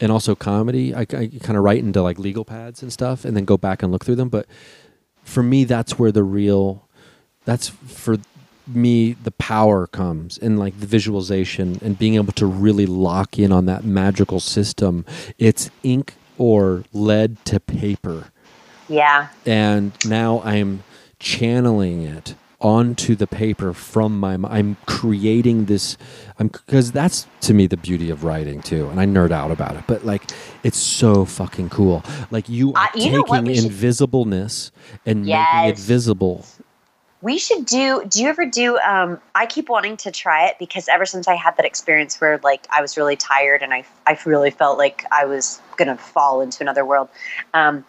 and 0.00 0.12
also 0.12 0.34
comedy. 0.34 0.94
I, 0.94 1.02
I 1.02 1.04
kind 1.04 1.56
of 1.56 1.62
write 1.62 1.78
into 1.78 2.02
like 2.02 2.18
legal 2.18 2.44
pads 2.44 2.82
and 2.82 2.92
stuff, 2.92 3.24
and 3.24 3.36
then 3.36 3.44
go 3.44 3.56
back 3.56 3.82
and 3.82 3.92
look 3.92 4.04
through 4.04 4.16
them. 4.16 4.28
But 4.28 4.46
for 5.22 5.42
me, 5.42 5.64
that's 5.64 5.98
where 5.98 6.12
the 6.12 6.24
real, 6.24 6.88
that's 7.44 7.68
for 7.68 8.18
me 8.66 9.12
the 9.12 9.32
power 9.32 9.86
comes 9.88 10.38
and 10.38 10.58
like 10.58 10.78
the 10.78 10.86
visualization 10.86 11.78
and 11.82 11.98
being 11.98 12.14
able 12.14 12.32
to 12.32 12.46
really 12.46 12.86
lock 12.86 13.38
in 13.38 13.52
on 13.52 13.66
that 13.66 13.84
magical 13.84 14.40
system. 14.40 15.04
It's 15.38 15.70
ink 15.82 16.14
or 16.38 16.84
lead 16.92 17.44
to 17.46 17.60
paper 17.60 18.32
Yeah. 18.92 19.28
and 19.46 19.92
now 20.04 20.40
I'm 20.44 20.82
channeling 21.18 22.02
it 22.02 22.34
onto 22.60 23.16
the 23.16 23.26
paper 23.26 23.72
from 23.72 24.20
my 24.20 24.34
I'm 24.44 24.76
creating 24.86 25.64
this 25.64 25.96
I'm 26.38 26.46
because 26.48 26.92
that's 26.92 27.26
to 27.40 27.54
me 27.54 27.66
the 27.66 27.76
beauty 27.76 28.08
of 28.10 28.22
writing 28.22 28.60
too 28.62 28.88
and 28.90 29.00
I 29.00 29.06
nerd 29.06 29.32
out 29.32 29.50
about 29.50 29.74
it 29.76 29.84
but 29.88 30.04
like 30.04 30.30
it's 30.62 30.78
so 30.78 31.24
fucking 31.24 31.70
cool 31.70 32.04
like 32.30 32.48
you 32.48 32.72
are 32.74 32.84
Uh, 32.84 32.88
you 32.94 33.24
taking 33.24 33.44
we 33.46 33.54
should- 33.56 33.70
invisibleness 33.72 34.70
and 35.06 35.24
making 35.26 35.70
it 35.70 35.78
visible 35.78 36.44
We 37.20 37.38
should 37.38 37.66
do. 37.66 38.02
Do 38.08 38.20
you 38.20 38.28
ever 38.28 38.44
do? 38.46 38.78
Um, 38.78 39.20
I 39.36 39.46
keep 39.46 39.68
wanting 39.68 39.96
to 39.98 40.10
try 40.10 40.46
it 40.48 40.56
because 40.58 40.88
ever 40.88 41.06
since 41.06 41.28
I 41.28 41.36
had 41.36 41.56
that 41.56 41.64
experience 41.64 42.20
where 42.20 42.40
like 42.42 42.66
I 42.76 42.80
was 42.82 42.96
really 42.96 43.14
tired 43.16 43.62
and 43.62 43.72
I 43.72 43.84
I 44.10 44.18
really 44.26 44.50
felt 44.50 44.76
like 44.76 45.04
I 45.12 45.24
was 45.24 45.60
gonna 45.76 45.96
fall 45.96 46.40
into 46.40 46.58
another 46.64 46.84
world. 46.84 47.08
Um, 47.54 47.84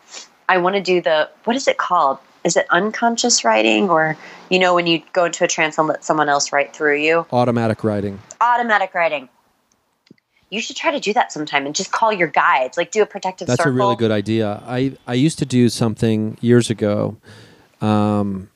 I 0.49 0.57
want 0.57 0.75
to 0.75 0.81
do 0.81 1.01
the 1.01 1.29
what 1.45 1.55
is 1.55 1.67
it 1.67 1.77
called? 1.77 2.17
Is 2.43 2.57
it 2.57 2.65
unconscious 2.71 3.43
writing 3.45 3.89
or 3.89 4.17
you 4.49 4.59
know 4.59 4.75
when 4.75 4.85
you 4.87 5.01
go 5.13 5.25
into 5.25 5.43
a 5.43 5.47
trance 5.47 5.77
and 5.77 5.87
let 5.87 6.03
someone 6.03 6.29
else 6.29 6.51
write 6.51 6.73
through 6.75 6.97
you? 6.99 7.25
automatic 7.31 7.83
writing 7.83 8.19
Automatic 8.41 8.93
writing. 8.93 9.29
You 10.49 10.61
should 10.61 10.75
try 10.75 10.91
to 10.91 10.99
do 10.99 11.13
that 11.13 11.31
sometime 11.31 11.65
and 11.65 11.73
just 11.73 11.91
call 11.91 12.13
your 12.13 12.27
guides. 12.27 12.77
Like 12.77 12.91
do 12.91 13.01
a 13.01 13.05
protective 13.07 13.47
That's 13.47 13.59
circle. 13.63 13.71
a 13.71 13.75
really 13.75 13.95
good 13.95 14.11
idea. 14.11 14.61
I, 14.67 14.95
I 15.07 15.15
used 15.15 15.39
to 15.39 15.45
do 15.45 15.67
something 15.69 16.37
years 16.41 16.69
ago 16.69 17.17
um, 17.81 18.49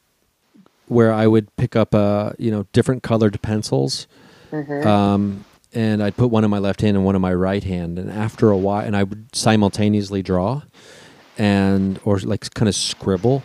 where 0.88 1.12
I 1.12 1.26
would 1.26 1.54
pick 1.56 1.76
up 1.76 1.96
uh, 1.96 2.34
you 2.38 2.52
know 2.52 2.66
different 2.74 3.04
colored 3.04 3.42
pencils, 3.42 4.08
Mm-hmm. 4.52 4.88
um, 4.88 5.44
and 5.74 6.02
I'd 6.02 6.16
put 6.16 6.28
one 6.28 6.46
in 6.46 6.50
my 6.50 6.60
left 6.60 6.80
hand 6.82 6.96
and 6.96 7.06
one 7.06 7.16
in 7.16 7.22
my 7.22 7.34
right 7.34 7.64
hand, 7.64 8.00
and 8.00 8.10
after 8.10 8.50
a 8.50 8.58
while, 8.58 8.86
and 8.86 8.96
I 8.96 9.04
would 9.04 9.36
simultaneously 9.36 10.22
draw, 10.24 10.62
and 11.38 12.00
or 12.04 12.20
like 12.20 12.54
kind 12.54 12.70
of 12.70 12.76
scribble, 12.76 13.44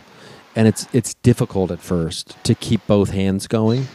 and 0.55 0.67
it's 0.67 0.87
it's 0.93 1.13
difficult 1.15 1.71
at 1.71 1.79
first 1.79 2.35
to 2.43 2.55
keep 2.55 2.85
both 2.87 3.11
hands 3.11 3.47
going, 3.47 3.87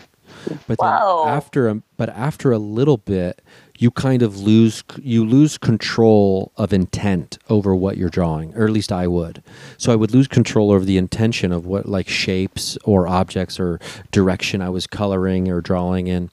but 0.66 0.78
then 0.78 0.88
after 1.28 1.68
a, 1.68 1.82
but 1.96 2.08
after 2.10 2.52
a 2.52 2.58
little 2.58 2.96
bit, 2.96 3.42
you 3.78 3.90
kind 3.90 4.22
of 4.22 4.38
lose 4.40 4.82
you 5.02 5.24
lose 5.24 5.58
control 5.58 6.52
of 6.56 6.72
intent 6.72 7.38
over 7.48 7.74
what 7.74 7.96
you're 7.96 8.08
drawing, 8.08 8.54
or 8.56 8.64
at 8.64 8.70
least 8.70 8.92
I 8.92 9.06
would. 9.06 9.42
So 9.76 9.92
I 9.92 9.96
would 9.96 10.12
lose 10.12 10.28
control 10.28 10.70
over 10.70 10.84
the 10.84 10.98
intention 10.98 11.52
of 11.52 11.66
what 11.66 11.86
like 11.86 12.08
shapes 12.08 12.78
or 12.84 13.06
objects 13.06 13.60
or 13.60 13.80
direction 14.10 14.62
I 14.62 14.70
was 14.70 14.86
coloring 14.86 15.50
or 15.50 15.60
drawing 15.60 16.06
in, 16.06 16.30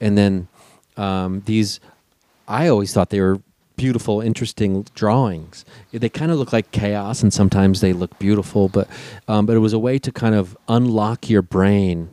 and 0.00 0.16
then 0.16 0.48
um, 0.96 1.42
these 1.46 1.80
I 2.48 2.68
always 2.68 2.92
thought 2.92 3.10
they 3.10 3.20
were 3.20 3.40
beautiful, 3.76 4.20
interesting 4.20 4.86
drawings. 4.94 5.64
They 5.92 6.08
kind 6.08 6.32
of 6.32 6.38
look 6.38 6.52
like 6.52 6.70
chaos, 6.70 7.22
and 7.22 7.32
sometimes 7.32 7.80
they 7.80 7.92
look 7.92 8.18
beautiful. 8.18 8.68
But 8.68 8.88
um, 9.28 9.46
but 9.46 9.56
it 9.56 9.60
was 9.60 9.72
a 9.72 9.78
way 9.78 9.98
to 9.98 10.10
kind 10.10 10.34
of 10.34 10.56
unlock 10.68 11.30
your 11.30 11.42
brain, 11.42 12.10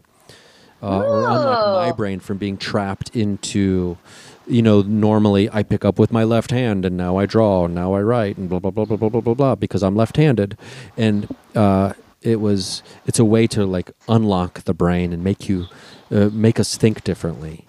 uh, 0.82 1.00
or 1.00 1.20
unlock 1.24 1.86
my 1.86 1.92
brain 1.92 2.20
from 2.20 2.38
being 2.38 2.58
trapped 2.58 3.16
into. 3.16 3.98
You 4.46 4.62
know, 4.62 4.82
normally 4.82 5.50
I 5.52 5.64
pick 5.64 5.86
up 5.86 5.98
with 5.98 6.12
my 6.12 6.26
left 6.26 6.52
hand, 6.52 6.84
and 6.84 6.98
now 6.98 7.16
I 7.16 7.26
draw, 7.26 7.64
and 7.66 7.74
now 7.74 7.94
I 7.94 8.02
write, 8.02 8.38
and 8.38 8.50
blah 8.50 8.60
blah 8.60 8.72
blah 8.72 8.84
blah 8.84 8.98
blah 8.98 9.10
blah 9.10 9.22
blah 9.22 9.34
blah, 9.34 9.56
because 9.56 9.82
I'm 9.82 9.96
left-handed, 9.96 10.58
and 10.98 11.34
uh, 11.56 11.94
it 12.22 12.42
was 12.42 12.84
it's 13.06 13.20
a 13.20 13.26
way 13.26 13.48
to 13.48 13.66
like 13.66 13.92
unlock 14.10 14.64
the 14.66 14.74
brain 14.74 15.14
and 15.14 15.24
make 15.24 15.48
you 15.48 15.68
uh, 16.12 16.30
make 16.34 16.60
us 16.60 16.76
think 16.76 17.06
differently. 17.06 17.66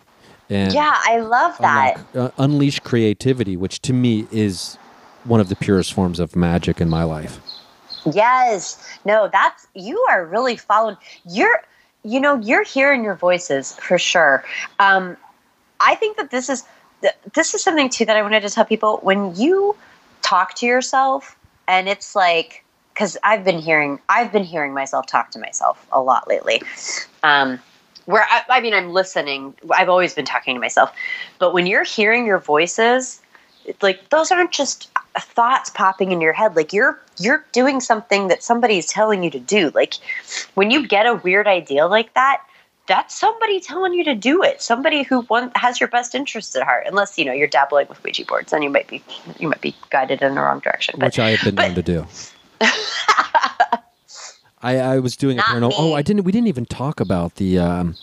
And 0.50 0.72
Yeah, 0.72 0.94
I 1.04 1.18
love 1.18 1.56
that. 1.58 1.96
unlock- 2.14 2.34
uh, 2.38 2.42
unleash 2.42 2.80
creativity, 2.80 3.56
which 3.56 3.80
to 3.82 3.92
me 3.92 4.26
is 4.30 4.76
one 5.24 5.40
of 5.40 5.48
the 5.48 5.56
purest 5.56 5.92
forms 5.92 6.20
of 6.20 6.36
magic 6.36 6.80
in 6.80 6.88
my 6.88 7.02
life. 7.02 7.40
Yes. 8.12 8.78
No, 9.04 9.28
that's 9.32 9.66
you 9.74 10.04
are 10.10 10.24
really 10.26 10.56
following. 10.56 10.96
You're, 11.26 11.62
you 12.02 12.20
know, 12.20 12.38
you're 12.40 12.64
hearing 12.64 13.02
your 13.02 13.14
voices 13.14 13.72
for 13.76 13.98
sure. 13.98 14.44
Um, 14.78 15.16
I 15.80 15.94
think 15.94 16.16
that 16.18 16.30
this 16.30 16.48
is 16.48 16.64
this 17.34 17.54
is 17.54 17.62
something 17.62 17.88
too 17.90 18.04
that 18.04 18.16
I 18.16 18.22
wanted 18.22 18.42
to 18.42 18.50
tell 18.50 18.64
people 18.64 18.98
when 19.02 19.34
you 19.36 19.76
talk 20.22 20.54
to 20.56 20.66
yourself, 20.66 21.36
and 21.68 21.88
it's 21.88 22.14
like 22.14 22.64
because 22.92 23.16
I've 23.24 23.44
been 23.44 23.58
hearing 23.58 23.98
I've 24.08 24.32
been 24.32 24.44
hearing 24.44 24.72
myself 24.74 25.06
talk 25.06 25.30
to 25.32 25.38
myself 25.38 25.86
a 25.92 26.00
lot 26.00 26.28
lately. 26.28 26.62
Um, 27.22 27.58
where 28.06 28.26
I, 28.28 28.42
I 28.48 28.60
mean, 28.60 28.74
I'm 28.74 28.90
listening. 28.90 29.54
I've 29.70 29.88
always 29.88 30.14
been 30.14 30.24
talking 30.24 30.54
to 30.54 30.60
myself, 30.60 30.94
but 31.38 31.52
when 31.54 31.66
you're 31.66 31.84
hearing 31.84 32.26
your 32.26 32.38
voices, 32.38 33.20
like 33.80 34.08
those 34.10 34.30
aren't 34.30 34.52
just 34.52 34.90
thoughts 35.18 35.70
popping 35.70 36.12
in 36.12 36.20
your 36.20 36.32
head. 36.32 36.56
Like 36.56 36.72
you're 36.72 37.00
you're 37.18 37.44
doing 37.52 37.80
something 37.80 38.28
that 38.28 38.42
somebody's 38.42 38.86
telling 38.86 39.22
you 39.22 39.30
to 39.30 39.40
do. 39.40 39.70
Like 39.74 39.94
when 40.54 40.70
you 40.70 40.86
get 40.86 41.06
a 41.06 41.14
weird 41.14 41.46
idea 41.46 41.86
like 41.86 42.12
that, 42.14 42.42
that's 42.86 43.14
somebody 43.14 43.60
telling 43.60 43.94
you 43.94 44.04
to 44.04 44.14
do 44.14 44.42
it. 44.42 44.60
Somebody 44.60 45.02
who 45.02 45.20
want, 45.22 45.56
has 45.56 45.80
your 45.80 45.88
best 45.88 46.14
interests 46.14 46.54
at 46.54 46.62
heart. 46.62 46.84
Unless 46.86 47.18
you 47.18 47.24
know 47.24 47.32
you're 47.32 47.48
dabbling 47.48 47.86
with 47.88 48.02
Ouija 48.04 48.24
boards, 48.26 48.50
then 48.50 48.62
you 48.62 48.70
might 48.70 48.88
be 48.88 49.02
you 49.38 49.48
might 49.48 49.60
be 49.60 49.74
guided 49.90 50.22
in 50.22 50.34
the 50.34 50.40
wrong 50.40 50.60
direction. 50.60 50.96
But 50.98 51.06
which 51.06 51.18
I 51.18 51.30
have 51.30 51.44
been 51.44 51.54
but- 51.54 51.66
known 51.68 51.74
to 51.76 51.82
do. 51.82 52.06
I, 54.64 54.78
I 54.78 54.98
was 54.98 55.16
doing 55.16 55.36
Not 55.36 55.48
a 55.48 55.52
paranormal. 55.52 55.74
Oh. 55.76 55.92
I 55.94 56.02
didn't. 56.02 56.24
We 56.24 56.32
didn't 56.32 56.48
even 56.48 56.64
talk 56.64 56.98
about 57.00 57.34
the 57.36 57.58
um, 57.58 57.96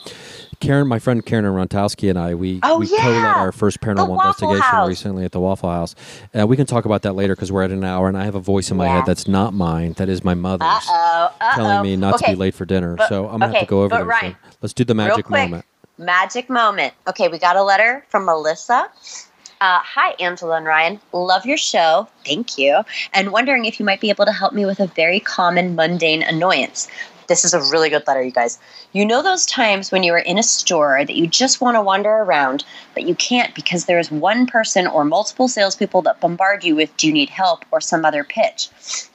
Karen, 0.59 0.87
my 0.87 0.99
friend 0.99 1.25
Karen 1.25 1.43
Rontowski 1.45 2.09
and 2.09 2.19
I. 2.19 2.35
We 2.35 2.59
Oh, 2.63 2.79
we 2.79 2.87
co-led 2.87 3.25
our 3.25 3.51
first 3.51 3.81
paranormal 3.81 4.11
investigation 4.17 4.61
House. 4.61 4.87
recently 4.87 5.25
at 5.25 5.31
the 5.31 5.39
Waffle 5.39 5.69
House. 5.71 5.95
Uh, 6.37 6.45
we 6.45 6.55
can 6.55 6.67
talk 6.67 6.85
about 6.85 7.01
that 7.01 7.13
later 7.13 7.35
because 7.35 7.51
we're 7.51 7.63
at 7.63 7.71
an 7.71 7.83
hour, 7.83 8.07
and 8.07 8.15
I 8.17 8.25
have 8.25 8.35
a 8.35 8.39
voice 8.39 8.69
in 8.69 8.77
my 8.77 8.85
Yeah. 8.85 8.97
head 8.97 9.05
that's 9.07 9.27
not 9.27 9.53
mine. 9.55 9.93
That 9.93 10.07
is 10.07 10.23
my 10.23 10.35
mother's. 10.35 10.67
uh 10.67 10.79
oh, 10.89 11.33
uh 11.41 11.55
Telling 11.55 11.81
me 11.83 11.95
not 11.95 12.19
to 12.19 12.27
be 12.27 12.35
late 12.35 12.53
for 12.53 12.65
dinner, 12.65 12.95
But- 12.95 13.09
so 13.09 13.27
I'm 13.27 13.39
gonna 13.39 13.53
have 13.53 13.61
to 13.61 13.65
go 13.65 13.81
over 13.83 13.95
there. 13.95 14.05
Ryan, 14.05 14.35
so 14.51 14.57
let's 14.61 14.73
do 14.73 14.83
the 14.83 14.93
magic 14.93 15.25
quick, 15.25 15.49
moment. 15.49 15.65
Magic 15.97 16.49
moment. 16.49 16.93
Okay, 17.07 17.27
we 17.27 17.37
got 17.39 17.55
a 17.55 17.63
letter 17.63 18.05
from 18.09 18.25
Melissa. 18.25 18.87
Uh, 19.61 19.79
hi, 19.83 20.15
Angela 20.19 20.57
and 20.57 20.65
Ryan. 20.65 20.99
Love 21.13 21.45
your 21.45 21.55
show. 21.55 22.07
Thank 22.25 22.57
you. 22.57 22.81
And 23.13 23.31
wondering 23.31 23.65
if 23.65 23.79
you 23.79 23.85
might 23.85 24.01
be 24.01 24.09
able 24.09 24.25
to 24.25 24.31
help 24.31 24.53
me 24.53 24.65
with 24.65 24.79
a 24.79 24.87
very 24.87 25.19
common 25.19 25.75
mundane 25.75 26.23
annoyance. 26.23 26.87
This 27.31 27.45
is 27.45 27.53
a 27.53 27.61
really 27.71 27.87
good 27.87 28.05
letter, 28.07 28.21
you 28.21 28.29
guys. 28.29 28.59
You 28.91 29.05
know 29.05 29.23
those 29.23 29.45
times 29.45 29.89
when 29.89 30.03
you 30.03 30.11
are 30.11 30.17
in 30.17 30.37
a 30.37 30.43
store 30.43 31.05
that 31.05 31.15
you 31.15 31.27
just 31.27 31.61
want 31.61 31.77
to 31.77 31.81
wander 31.81 32.09
around, 32.09 32.65
but 32.93 33.03
you 33.07 33.15
can't 33.15 33.55
because 33.55 33.85
there 33.85 33.99
is 33.99 34.11
one 34.11 34.45
person 34.45 34.85
or 34.85 35.05
multiple 35.05 35.47
salespeople 35.47 36.01
that 36.01 36.19
bombard 36.19 36.65
you 36.65 36.75
with, 36.75 36.95
do 36.97 37.07
you 37.07 37.13
need 37.13 37.29
help, 37.29 37.63
or 37.71 37.79
some 37.79 38.03
other 38.03 38.25
pitch? 38.25 38.67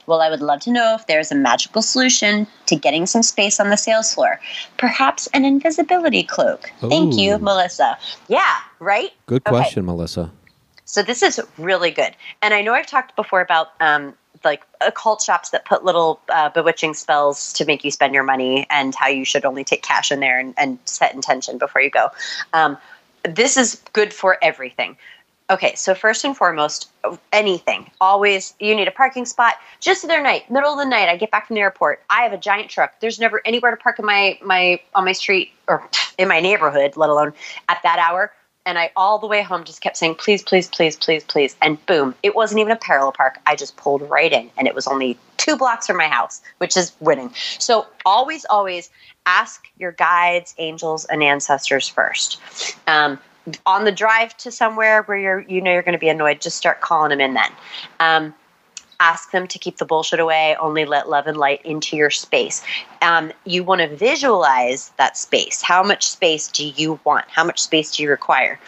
Well, 0.07 0.19
I 0.19 0.31
would 0.31 0.41
love 0.41 0.61
to 0.61 0.71
know 0.71 0.95
if 0.99 1.05
there's 1.05 1.31
a 1.31 1.35
magical 1.35 1.83
solution 1.83 2.47
to 2.65 2.75
getting 2.75 3.05
some 3.05 3.21
space 3.21 3.59
on 3.59 3.69
the 3.69 3.77
sales 3.77 4.11
floor. 4.11 4.41
Perhaps 4.77 5.27
an 5.35 5.45
invisibility 5.45 6.23
cloak. 6.23 6.71
Thank 6.79 7.19
you, 7.19 7.37
Melissa. 7.37 7.99
Yeah, 8.29 8.55
right? 8.79 9.11
Good 9.27 9.43
Okay. 9.45 9.51
question, 9.51 9.85
Melissa. 9.85 10.31
So 10.85 11.03
this 11.03 11.21
is 11.21 11.39
really 11.59 11.91
good. 11.91 12.15
And 12.41 12.55
I 12.55 12.63
know 12.63 12.73
I've 12.73 12.87
talked 12.87 13.15
before 13.15 13.41
about 13.41 13.73
um, 13.79 14.15
like 14.43 14.63
occult 14.81 15.21
shops 15.21 15.49
that 15.51 15.65
put 15.65 15.83
little 15.83 16.19
uh, 16.29 16.49
bewitching 16.49 16.93
spells 16.93 17.53
to 17.53 17.65
make 17.65 17.83
you 17.83 17.91
spend 17.91 18.13
your 18.13 18.23
money 18.23 18.65
and 18.69 18.95
how 18.95 19.07
you 19.07 19.25
should 19.25 19.45
only 19.45 19.63
take 19.63 19.81
cash 19.83 20.11
in 20.11 20.19
there 20.19 20.39
and, 20.39 20.53
and 20.57 20.79
set 20.85 21.13
intention 21.13 21.57
before 21.57 21.81
you 21.81 21.89
go. 21.89 22.09
Um, 22.53 22.77
this 23.23 23.57
is 23.57 23.81
good 23.93 24.13
for 24.13 24.37
everything. 24.41 24.97
okay, 25.49 25.73
so 25.75 25.95
first 25.95 26.25
and 26.25 26.35
foremost, 26.35 26.89
anything. 27.31 27.89
Always, 28.01 28.53
you 28.59 28.75
need 28.75 28.87
a 28.87 28.91
parking 28.91 29.25
spot. 29.25 29.55
Just 29.79 30.01
the 30.01 30.11
other 30.11 30.21
night, 30.21 30.49
middle 30.51 30.71
of 30.71 30.77
the 30.77 30.85
night, 30.85 31.07
I 31.07 31.15
get 31.15 31.31
back 31.31 31.47
from 31.47 31.55
the 31.55 31.61
airport. 31.61 32.03
I 32.09 32.23
have 32.23 32.33
a 32.33 32.37
giant 32.37 32.69
truck. 32.69 32.99
There's 32.99 33.19
never 33.19 33.41
anywhere 33.45 33.71
to 33.71 33.77
park 33.77 33.99
in 33.99 34.05
my 34.05 34.37
my 34.41 34.81
on 34.93 35.05
my 35.05 35.13
street 35.13 35.51
or 35.67 35.87
in 36.17 36.27
my 36.27 36.41
neighborhood, 36.41 36.97
let 36.97 37.09
alone 37.09 37.33
at 37.69 37.81
that 37.83 37.99
hour. 37.99 38.31
And 38.67 38.77
I 38.77 38.91
all 38.97 39.17
the 39.17 39.27
way 39.27 39.41
home 39.41 39.63
just 39.63 39.79
kept 39.79 39.95
saying, 39.95 40.15
please, 40.15 40.43
please, 40.43 40.67
please, 40.67 40.97
please, 40.97 41.23
please. 41.23 41.55
And 41.61 41.83
boom, 41.85 42.13
it 42.21 42.35
wasn't 42.35 42.59
even 42.59 42.73
a 42.73 42.77
parallel 42.77 43.13
park. 43.13 43.39
I 43.45 43.55
just 43.55 43.77
pulled 43.77 44.01
right 44.09 44.31
in, 44.31 44.51
and 44.57 44.67
it 44.67 44.75
was 44.75 44.87
only 44.87 45.17
two 45.37 45.55
blocks 45.55 45.87
from 45.87 45.95
my 45.95 46.09
house, 46.09 46.41
which 46.57 46.75
is 46.75 46.91
winning. 46.99 47.33
So 47.59 47.87
always, 48.05 48.45
always 48.49 48.89
ask 49.25 49.67
your 49.79 49.93
guides, 49.93 50.53
angels, 50.57 51.05
and 51.05 51.23
ancestors 51.23 51.87
first. 51.87 52.41
Um, 52.87 53.19
on 53.65 53.85
the 53.85 53.91
drive 53.93 54.35
to 54.37 54.51
somewhere 54.51 55.03
where 55.03 55.17
you're 55.17 55.39
you 55.47 55.61
know 55.61 55.71
you're 55.71 55.81
going 55.81 55.93
to 55.93 55.99
be 55.99 56.09
annoyed 56.09 56.41
just 56.41 56.57
start 56.57 56.81
calling 56.81 57.11
them 57.11 57.21
in 57.21 57.33
then 57.33 57.49
um, 58.01 58.33
ask 58.99 59.31
them 59.31 59.47
to 59.47 59.59
keep 59.59 59.77
the 59.77 59.85
bullshit 59.85 60.19
away 60.19 60.55
only 60.59 60.85
let 60.85 61.09
love 61.09 61.27
and 61.27 61.37
light 61.37 61.63
into 61.65 61.95
your 61.95 62.09
space 62.09 62.63
um, 63.01 63.31
you 63.45 63.63
want 63.63 63.81
to 63.81 63.95
visualize 63.95 64.91
that 64.97 65.17
space 65.17 65.61
how 65.61 65.83
much 65.83 66.07
space 66.07 66.47
do 66.47 66.65
you 66.65 66.99
want 67.03 67.25
how 67.29 67.43
much 67.43 67.59
space 67.59 67.95
do 67.95 68.03
you 68.03 68.09
require 68.09 68.59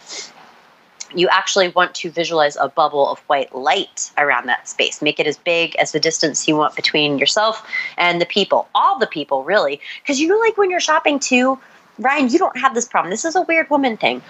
you 1.15 1.27
actually 1.29 1.69
want 1.69 1.95
to 1.95 2.11
visualize 2.11 2.55
a 2.57 2.69
bubble 2.69 3.09
of 3.09 3.19
white 3.21 3.53
light 3.55 4.11
around 4.17 4.45
that 4.47 4.67
space. 4.67 5.01
Make 5.01 5.19
it 5.19 5.27
as 5.27 5.37
big 5.37 5.75
as 5.77 5.91
the 5.91 5.99
distance 5.99 6.47
you 6.47 6.55
want 6.55 6.75
between 6.75 7.17
yourself 7.17 7.65
and 7.97 8.21
the 8.21 8.25
people, 8.25 8.67
all 8.75 8.99
the 8.99 9.07
people, 9.07 9.43
really. 9.43 9.81
Because 10.01 10.19
you 10.19 10.27
know, 10.27 10.37
like 10.37 10.57
when 10.57 10.69
you're 10.69 10.79
shopping 10.79 11.19
too, 11.19 11.59
Ryan, 11.97 12.29
you 12.29 12.37
don't 12.37 12.57
have 12.57 12.75
this 12.75 12.87
problem. 12.87 13.09
This 13.09 13.25
is 13.25 13.35
a 13.35 13.41
weird 13.41 13.69
woman 13.69 13.97
thing. 13.97 14.21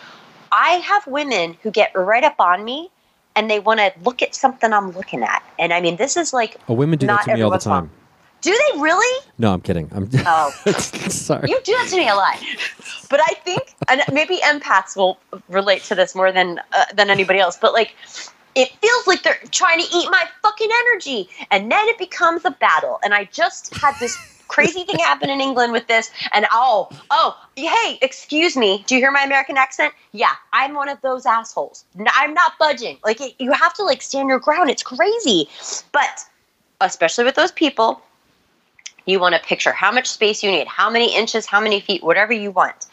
I 0.52 0.76
have 0.78 1.06
women 1.06 1.56
who 1.62 1.70
get 1.70 1.92
right 1.96 2.24
up 2.24 2.40
on 2.40 2.64
me 2.64 2.90
and 3.36 3.50
they 3.50 3.60
want 3.60 3.80
to 3.80 3.92
look 4.04 4.22
at 4.22 4.36
something 4.36 4.72
I'm 4.74 4.92
looking 4.92 5.24
at. 5.24 5.44
And 5.58 5.72
I 5.74 5.82
mean, 5.82 5.96
this 5.98 6.18
is 6.18 6.34
like 6.34 6.58
Oh, 6.68 6.74
women 6.74 6.98
do 7.00 7.08
that 7.08 7.24
to 7.24 7.28
me 7.36 7.42
all 7.42 7.50
the 7.50 7.56
everyone's 7.56 7.66
mom. 7.68 7.84
time. 7.88 7.92
Do 8.42 8.52
they 8.52 8.80
really? 8.80 9.26
No, 9.38 9.52
I'm 9.54 9.62
kidding. 9.62 9.90
I'm 9.94 10.10
Oh. 10.26 10.50
sorry. 10.80 11.50
You 11.50 11.60
do 11.64 11.74
that 11.74 11.88
to 11.90 11.98
me 11.98 12.08
a 12.08 12.16
lot. 12.16 12.40
But 13.10 13.20
I 13.22 13.34
think, 13.44 13.76
and 13.90 14.02
maybe 14.14 14.38
empaths 14.38 14.96
will 14.96 15.20
relate 15.50 15.84
to 15.84 15.96
this 15.96 16.16
more 16.16 16.32
than 16.32 16.60
uh, 16.74 16.86
than 16.94 17.10
anybody 17.10 17.40
else. 17.40 17.58
But 17.58 17.74
like, 17.74 17.96
it 18.56 18.70
feels 18.82 19.08
like 19.08 19.24
they're 19.24 19.40
trying 19.52 19.80
to 19.80 19.86
eat 19.94 20.08
my 20.10 20.24
fucking 20.42 20.70
energy, 20.92 21.28
and 21.52 21.70
then 21.72 21.86
it 21.90 21.98
becomes 21.98 22.46
a 22.46 22.52
battle. 22.52 23.00
And 23.04 23.14
I 23.14 23.26
just 23.26 23.76
had 23.76 23.94
this 24.00 24.18
crazy 24.50 24.84
thing 24.84 25.00
happened 25.00 25.32
in 25.32 25.40
England 25.40 25.72
with 25.72 25.88
this, 25.88 26.12
and 26.34 26.46
oh, 26.52 26.90
oh, 27.10 27.38
hey, 27.56 27.98
excuse 28.02 28.58
me, 28.58 28.84
do 28.88 28.96
you 28.96 29.02
hear 29.02 29.12
my 29.12 29.24
American 29.24 29.56
accent? 29.56 29.94
Yeah, 30.12 30.34
I'm 30.52 30.74
one 30.74 30.90
of 30.90 31.00
those 31.02 31.26
assholes. 31.26 31.86
I'm 32.08 32.34
not 32.34 32.60
budging. 32.60 32.98
Like, 33.06 33.22
it, 33.22 33.36
you 33.40 33.52
have 33.54 33.74
to 33.76 33.84
like 33.84 34.02
stand 34.02 34.28
your 34.28 34.40
ground. 34.40 34.70
It's 34.70 34.84
crazy, 34.84 35.48
but 35.94 36.26
especially 36.82 37.24
with 37.24 37.36
those 37.36 37.52
people 37.52 38.02
you 39.10 39.20
want 39.20 39.36
to 39.36 39.42
picture 39.42 39.72
how 39.72 39.92
much 39.92 40.08
space 40.08 40.44
you 40.44 40.52
need, 40.52 40.68
how 40.68 40.90
many 40.90 41.16
inches, 41.16 41.46
how 41.46 41.60
many 41.60 41.80
feet, 41.80 42.04
whatever 42.04 42.32
you 42.32 42.52
want. 42.52 42.86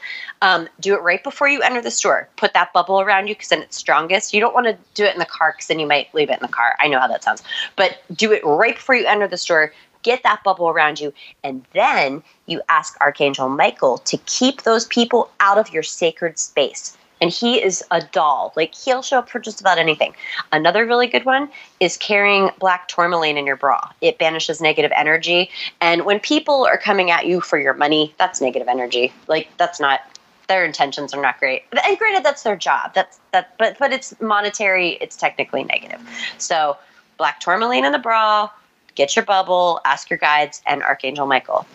Um, 0.43 0.69
do 0.81 0.95
it 0.95 1.03
right 1.03 1.23
before 1.23 1.49
you 1.49 1.63
enter 1.63 1.81
the 1.81 1.91
store. 1.91 2.29
Put 2.37 2.55
that 2.55 2.73
bubble 2.73 3.01
around 3.01 3.29
you 3.29 3.35
because 3.35 3.49
then 3.49 3.63
it's 3.63 3.77
strongest. 3.77 4.33
You 4.33 4.41
don't 4.41 4.55
want 4.55 4.67
to 4.67 4.77
do 4.95 5.05
it 5.05 5.13
in 5.13 5.19
the 5.19 5.27
car 5.27 5.53
because 5.53 5.67
then 5.69 5.79
you 5.79 5.87
might 5.87 6.15
leave 6.15 6.31
it 6.31 6.35
in 6.35 6.43
the 6.43 6.49
car. 6.49 6.77
I 6.79 6.89
know 6.89 6.99
how 6.99 7.09
that 7.09 7.23
sounds. 7.23 7.43
But 7.77 7.99
do 8.15 8.33
it 8.33 8.45
right 8.45 8.75
before 8.75 8.95
you 8.95 9.07
enter 9.07 9.29
the 9.29 9.39
store. 9.39 9.73
Get 10.07 10.23
that 10.23 10.45
bubble 10.45 10.69
around 10.69 11.01
you. 11.01 11.13
And 11.43 11.65
then 11.73 12.23
you 12.47 12.63
ask 12.69 12.97
Archangel 13.01 13.49
Michael 13.49 13.99
to 13.99 14.17
keep 14.19 14.63
those 14.63 14.85
people 14.85 15.33
out 15.41 15.59
of 15.59 15.75
your 15.75 15.83
sacred 15.83 16.39
space. 16.39 16.97
And 17.21 17.29
he 17.29 17.61
is 17.61 17.83
a 17.91 18.01
doll. 18.13 18.53
Like 18.55 18.73
he'll 18.73 19.03
show 19.03 19.19
up 19.19 19.29
for 19.29 19.41
just 19.41 19.61
about 19.61 19.79
anything. 19.79 20.15
Another 20.53 20.87
really 20.87 21.09
good 21.09 21.25
one 21.25 21.49
is 21.81 21.97
carrying 21.97 22.51
black 22.61 22.87
tourmaline 22.87 23.37
in 23.37 23.47
your 23.47 23.57
bra. 23.57 23.81
It 24.01 24.17
banishes 24.19 24.61
negative 24.61 24.93
energy. 24.95 25.51
And 25.81 26.05
when 26.05 26.21
people 26.21 26.65
are 26.67 26.79
coming 26.79 27.11
at 27.11 27.27
you 27.27 27.41
for 27.41 27.59
your 27.59 27.75
money, 27.75 28.15
that's 28.17 28.41
negative 28.41 28.69
energy. 28.69 29.13
Like 29.27 29.49
that's 29.57 29.81
not 29.81 30.03
their 30.47 30.65
intentions 30.65 31.13
are 31.13 31.21
not 31.21 31.41
great. 31.41 31.65
And 31.85 31.99
granted, 31.99 32.25
that's 32.25 32.45
their 32.45 32.55
job. 32.55 32.95
That's 32.95 33.19
that, 33.33 33.59
but 33.59 33.77
but 33.81 33.93
it's 33.93 34.15
monetary. 34.21 34.99
It's 35.01 35.17
technically 35.17 35.65
negative. 35.65 36.01
So 36.39 36.77
black 37.19 37.41
tourmaline 37.41 37.85
in 37.85 37.91
the 37.91 37.99
bra. 37.99 38.51
Get 38.97 39.15
your 39.15 39.25
bubble. 39.25 39.81
Ask 39.85 40.11
your 40.11 40.19
guides 40.19 40.63
and 40.67 40.83
Archangel 40.83 41.27
Michael. 41.27 41.67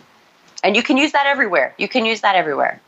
And 0.63 0.75
you 0.75 0.83
can 0.83 0.97
use 0.97 1.11
that 1.13 1.25
everywhere. 1.25 1.73
You 1.77 1.87
can 1.87 2.05
use 2.05 2.21
that 2.21 2.35
everywhere. 2.35 2.81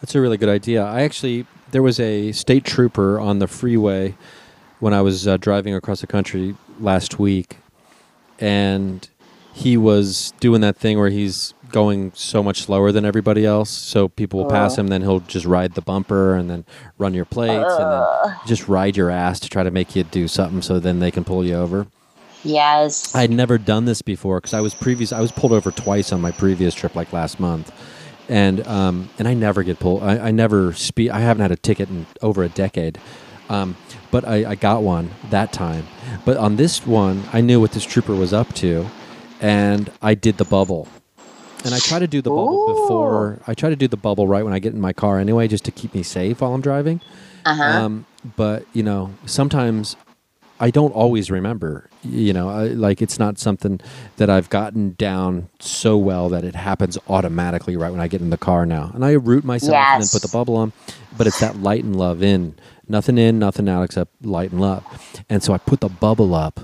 That's 0.00 0.14
a 0.14 0.20
really 0.20 0.36
good 0.36 0.48
idea. 0.48 0.84
I 0.84 1.02
actually 1.02 1.46
there 1.70 1.82
was 1.82 1.98
a 1.98 2.32
state 2.32 2.64
trooper 2.64 3.18
on 3.18 3.38
the 3.38 3.46
freeway 3.46 4.14
when 4.80 4.92
I 4.92 5.00
was 5.00 5.26
uh, 5.26 5.36
driving 5.36 5.74
across 5.74 6.00
the 6.00 6.06
country 6.06 6.54
last 6.80 7.18
week, 7.18 7.56
and 8.38 9.08
he 9.54 9.76
was 9.76 10.32
doing 10.40 10.60
that 10.62 10.76
thing 10.76 10.98
where 10.98 11.08
he's 11.08 11.54
going 11.70 12.12
so 12.14 12.42
much 12.42 12.62
slower 12.62 12.92
than 12.92 13.04
everybody 13.04 13.46
else, 13.46 13.70
so 13.70 14.08
people 14.08 14.42
will 14.42 14.50
pass 14.50 14.76
him. 14.76 14.88
Then 14.88 15.02
he'll 15.02 15.20
just 15.20 15.46
ride 15.46 15.74
the 15.74 15.80
bumper 15.80 16.34
and 16.34 16.50
then 16.50 16.64
run 16.98 17.14
your 17.14 17.24
plates 17.24 17.72
and 17.78 17.92
then 17.92 18.36
just 18.46 18.68
ride 18.68 18.96
your 18.96 19.08
ass 19.08 19.40
to 19.40 19.48
try 19.48 19.62
to 19.62 19.70
make 19.70 19.96
you 19.96 20.04
do 20.04 20.28
something, 20.28 20.62
so 20.62 20.78
then 20.78 20.98
they 20.98 21.10
can 21.10 21.24
pull 21.24 21.44
you 21.44 21.54
over. 21.54 21.86
Yes. 22.44 23.14
I'd 23.14 23.30
never 23.30 23.58
done 23.58 23.84
this 23.84 24.02
before 24.02 24.38
because 24.38 24.54
I 24.54 24.60
was 24.60 24.74
previous. 24.74 25.12
I 25.12 25.20
was 25.20 25.32
pulled 25.32 25.52
over 25.52 25.70
twice 25.70 26.12
on 26.12 26.20
my 26.20 26.30
previous 26.32 26.74
trip, 26.74 26.94
like 26.94 27.12
last 27.12 27.38
month, 27.38 27.72
and 28.28 28.66
um, 28.66 29.10
and 29.18 29.28
I 29.28 29.34
never 29.34 29.62
get 29.62 29.78
pulled. 29.78 30.02
I, 30.02 30.18
I 30.18 30.30
never 30.30 30.72
speed. 30.72 31.10
I 31.10 31.20
haven't 31.20 31.42
had 31.42 31.52
a 31.52 31.56
ticket 31.56 31.88
in 31.88 32.06
over 32.20 32.42
a 32.42 32.48
decade, 32.48 32.98
um, 33.48 33.76
but 34.10 34.26
I, 34.26 34.50
I 34.50 34.54
got 34.56 34.82
one 34.82 35.10
that 35.30 35.52
time. 35.52 35.86
But 36.24 36.36
on 36.36 36.56
this 36.56 36.86
one, 36.86 37.22
I 37.32 37.40
knew 37.40 37.60
what 37.60 37.72
this 37.72 37.84
trooper 37.84 38.14
was 38.14 38.32
up 38.32 38.52
to, 38.54 38.86
and 39.40 39.90
I 40.00 40.14
did 40.14 40.38
the 40.38 40.44
bubble. 40.44 40.88
And 41.64 41.72
I 41.72 41.78
try 41.78 42.00
to 42.00 42.08
do 42.08 42.20
the 42.20 42.30
bubble 42.30 42.64
Ooh. 42.68 42.82
before. 42.82 43.40
I 43.46 43.54
try 43.54 43.70
to 43.70 43.76
do 43.76 43.86
the 43.86 43.96
bubble 43.96 44.26
right 44.26 44.44
when 44.44 44.52
I 44.52 44.58
get 44.58 44.74
in 44.74 44.80
my 44.80 44.92
car 44.92 45.20
anyway, 45.20 45.46
just 45.46 45.64
to 45.66 45.70
keep 45.70 45.94
me 45.94 46.02
safe 46.02 46.40
while 46.40 46.54
I'm 46.54 46.60
driving. 46.60 47.00
uh-huh. 47.44 47.62
Um, 47.62 48.06
but 48.36 48.66
you 48.72 48.82
know, 48.82 49.12
sometimes 49.26 49.94
I 50.62 50.70
don't 50.70 50.92
always 50.92 51.28
remember. 51.28 51.88
You 52.04 52.32
know, 52.32 52.48
I, 52.48 52.68
like 52.68 53.02
it's 53.02 53.18
not 53.18 53.36
something 53.36 53.80
that 54.18 54.30
I've 54.30 54.48
gotten 54.48 54.92
down 54.92 55.48
so 55.58 55.96
well 55.98 56.28
that 56.28 56.44
it 56.44 56.54
happens 56.54 56.96
automatically 57.08 57.76
right 57.76 57.90
when 57.90 58.00
I 58.00 58.06
get 58.06 58.20
in 58.20 58.30
the 58.30 58.38
car 58.38 58.64
now. 58.64 58.92
And 58.94 59.04
I 59.04 59.10
root 59.12 59.42
myself 59.44 59.74
and 59.74 60.02
then 60.04 60.08
put 60.08 60.22
the 60.22 60.28
bubble 60.32 60.56
on, 60.56 60.72
but 61.18 61.26
it's 61.26 61.40
that 61.40 61.56
light 61.56 61.82
and 61.82 61.96
love 61.96 62.22
in, 62.22 62.54
nothing 62.88 63.18
in, 63.18 63.40
nothing 63.40 63.68
out 63.68 63.82
except 63.82 64.24
light 64.24 64.52
and 64.52 64.60
love. 64.60 64.84
And 65.28 65.42
so 65.42 65.52
I 65.52 65.58
put 65.58 65.80
the 65.80 65.88
bubble 65.88 66.32
up, 66.32 66.60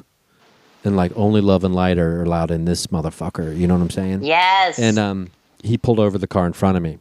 and 0.84 0.96
like 0.96 1.10
only 1.16 1.40
love 1.40 1.64
and 1.64 1.74
light 1.74 1.98
are 1.98 2.22
allowed 2.22 2.52
in 2.52 2.66
this 2.66 2.86
motherfucker. 2.86 3.56
You 3.58 3.66
know 3.66 3.74
what 3.74 3.82
I'm 3.82 3.90
saying? 3.90 4.22
yes. 4.22 4.78
And 4.78 4.96
um, 4.98 5.30
he 5.64 5.76
pulled 5.76 5.98
over 5.98 6.18
the 6.18 6.28
car 6.28 6.46
in 6.46 6.52
front 6.52 6.76
of 6.76 6.84
me. 6.84 6.98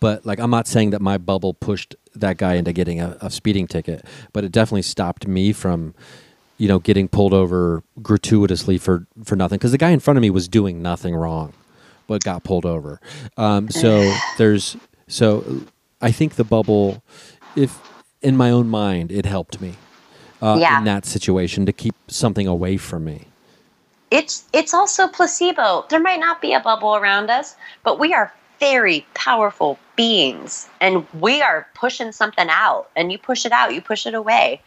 But 0.00 0.24
like, 0.24 0.38
I'm 0.38 0.50
not 0.50 0.66
saying 0.66 0.90
that 0.90 1.02
my 1.02 1.18
bubble 1.18 1.52
pushed 1.52 1.94
that 2.14 2.36
guy 2.38 2.54
into 2.54 2.72
getting 2.72 3.00
a, 3.00 3.16
a 3.20 3.30
speeding 3.30 3.66
ticket, 3.66 4.04
but 4.32 4.44
it 4.44 4.52
definitely 4.52 4.82
stopped 4.82 5.26
me 5.26 5.52
from, 5.52 5.94
you 6.58 6.68
know, 6.68 6.78
getting 6.78 7.08
pulled 7.08 7.34
over 7.34 7.82
gratuitously 8.02 8.78
for 8.78 9.06
for 9.24 9.36
nothing. 9.36 9.58
Because 9.58 9.72
the 9.72 9.78
guy 9.78 9.90
in 9.90 10.00
front 10.00 10.16
of 10.18 10.22
me 10.22 10.30
was 10.30 10.48
doing 10.48 10.82
nothing 10.82 11.14
wrong, 11.14 11.52
but 12.06 12.22
got 12.24 12.44
pulled 12.44 12.66
over. 12.66 13.00
Um, 13.36 13.70
so 13.70 14.14
there's 14.38 14.76
so 15.08 15.62
I 16.00 16.12
think 16.12 16.34
the 16.34 16.44
bubble, 16.44 17.02
if 17.56 17.78
in 18.22 18.36
my 18.36 18.50
own 18.50 18.68
mind, 18.68 19.12
it 19.12 19.26
helped 19.26 19.60
me 19.60 19.74
uh, 20.42 20.56
Yeah. 20.60 20.78
in 20.78 20.84
that 20.84 21.04
situation 21.06 21.66
to 21.66 21.72
keep 21.72 21.94
something 22.08 22.46
away 22.46 22.76
from 22.76 23.04
me. 23.04 23.26
it's 24.10 24.44
it's 24.52 24.72
also 24.74 25.08
placebo. 25.08 25.84
There 25.90 26.00
might 26.00 26.20
not 26.20 26.40
be 26.40 26.52
a 26.54 26.60
bubble 26.60 26.94
around 26.96 27.30
us, 27.30 27.56
but 27.82 27.98
we 27.98 28.14
are 28.14 28.32
very 28.60 29.06
powerful 29.14 29.78
beings 29.96 30.68
and 30.80 31.06
we 31.20 31.42
are 31.42 31.66
pushing 31.74 32.12
something 32.12 32.46
out 32.48 32.88
and 32.96 33.10
you 33.12 33.18
push 33.18 33.44
it 33.46 33.52
out, 33.52 33.74
you 33.74 33.80
push 33.80 34.06
it 34.06 34.14
away. 34.14 34.60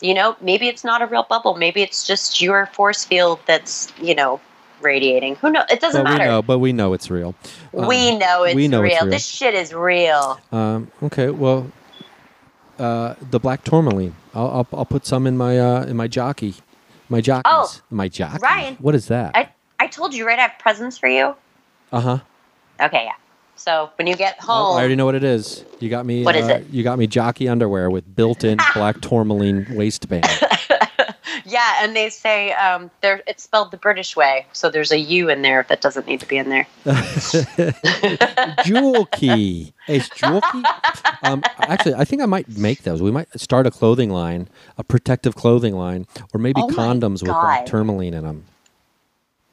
You 0.00 0.12
know, 0.14 0.36
maybe 0.40 0.68
it's 0.68 0.84
not 0.84 1.00
a 1.02 1.06
real 1.06 1.22
bubble, 1.28 1.54
maybe 1.56 1.82
it's 1.82 2.06
just 2.06 2.40
your 2.40 2.66
force 2.66 3.04
field 3.04 3.38
that's, 3.46 3.92
you 4.00 4.14
know, 4.14 4.40
radiating. 4.82 5.36
Who 5.36 5.50
knows? 5.50 5.64
It 5.70 5.80
doesn't 5.80 6.04
But 6.04 6.10
we 6.10 6.18
matter. 6.18 6.30
know, 6.30 6.42
but 6.42 6.58
we 6.58 6.72
know 6.72 6.92
it's 6.92 7.10
real. 7.10 7.34
Um, 7.76 7.86
we 7.86 8.16
know 8.16 8.44
it's 8.44 8.54
we 8.54 8.68
know 8.68 8.82
real. 8.82 8.92
it's 8.92 9.02
real. 9.02 9.10
This 9.10 9.24
shit 9.26 9.54
is 9.54 9.72
real. 9.72 10.38
Um, 10.52 10.90
okay, 11.04 11.30
well, 11.30 11.70
uh, 12.78 13.14
the 13.30 13.40
black 13.40 13.64
tourmaline. 13.64 14.14
I'll, 14.34 14.48
I'll 14.48 14.68
I'll 14.80 14.84
put 14.84 15.06
some 15.06 15.26
in 15.26 15.36
my 15.36 15.58
uh, 15.58 15.84
in 15.84 15.96
my 15.96 16.08
jockey, 16.08 16.56
my 17.08 17.22
jockeys, 17.22 17.42
Oh, 17.50 17.72
my 17.90 18.08
jockey. 18.08 18.42
Ryan. 18.42 18.76
what 18.76 18.94
is 18.94 19.08
that? 19.08 19.34
I 19.34 19.48
I 19.80 19.86
told 19.86 20.12
you, 20.12 20.26
right? 20.26 20.38
I 20.38 20.42
have 20.42 20.58
presents 20.58 20.98
for 20.98 21.08
you. 21.08 21.34
Uh 21.90 22.00
huh. 22.00 22.18
Okay, 22.80 23.04
yeah. 23.04 23.12
So 23.56 23.90
when 23.96 24.06
you 24.06 24.16
get 24.16 24.38
home, 24.38 24.76
I 24.76 24.80
already 24.80 24.96
know 24.96 25.06
what 25.06 25.14
it 25.14 25.24
is. 25.24 25.64
You 25.80 25.88
got 25.88 26.04
me. 26.04 26.24
What 26.24 26.36
uh, 26.36 26.40
is 26.40 26.48
it? 26.48 26.66
You 26.70 26.82
got 26.82 26.98
me 26.98 27.06
jockey 27.06 27.48
underwear 27.48 27.90
with 27.90 28.14
built-in 28.14 28.58
black 28.74 29.00
tourmaline 29.00 29.66
waistband. 29.74 30.26
Yeah, 31.48 31.76
and 31.80 31.94
they 31.94 32.10
say 32.10 32.52
um, 32.54 32.90
they're 33.02 33.22
it's 33.28 33.44
spelled 33.44 33.70
the 33.70 33.76
British 33.76 34.16
way, 34.16 34.46
so 34.52 34.68
there's 34.68 34.90
a 34.90 34.98
U 34.98 35.28
in 35.28 35.42
there 35.42 35.64
that 35.68 35.80
doesn't 35.80 36.04
need 36.06 36.18
to 36.18 36.26
be 36.26 36.38
in 36.38 36.48
there. 36.48 36.66
Jewel 38.64 39.06
key. 39.06 39.72
Ace 39.86 40.08
jewel 40.08 40.40
key. 40.40 40.64
Um, 41.22 41.44
actually, 41.58 41.94
I 41.94 42.04
think 42.04 42.20
I 42.20 42.26
might 42.26 42.48
make 42.58 42.82
those. 42.82 43.00
We 43.00 43.12
might 43.12 43.28
start 43.38 43.64
a 43.64 43.70
clothing 43.70 44.10
line, 44.10 44.48
a 44.76 44.82
protective 44.82 45.36
clothing 45.36 45.76
line, 45.76 46.08
or 46.34 46.40
maybe 46.40 46.60
Oh 46.64 46.68
condoms 46.68 47.22
with 47.22 47.30
black 47.30 47.64
tourmaline 47.66 48.14
in 48.14 48.24
them. 48.24 48.44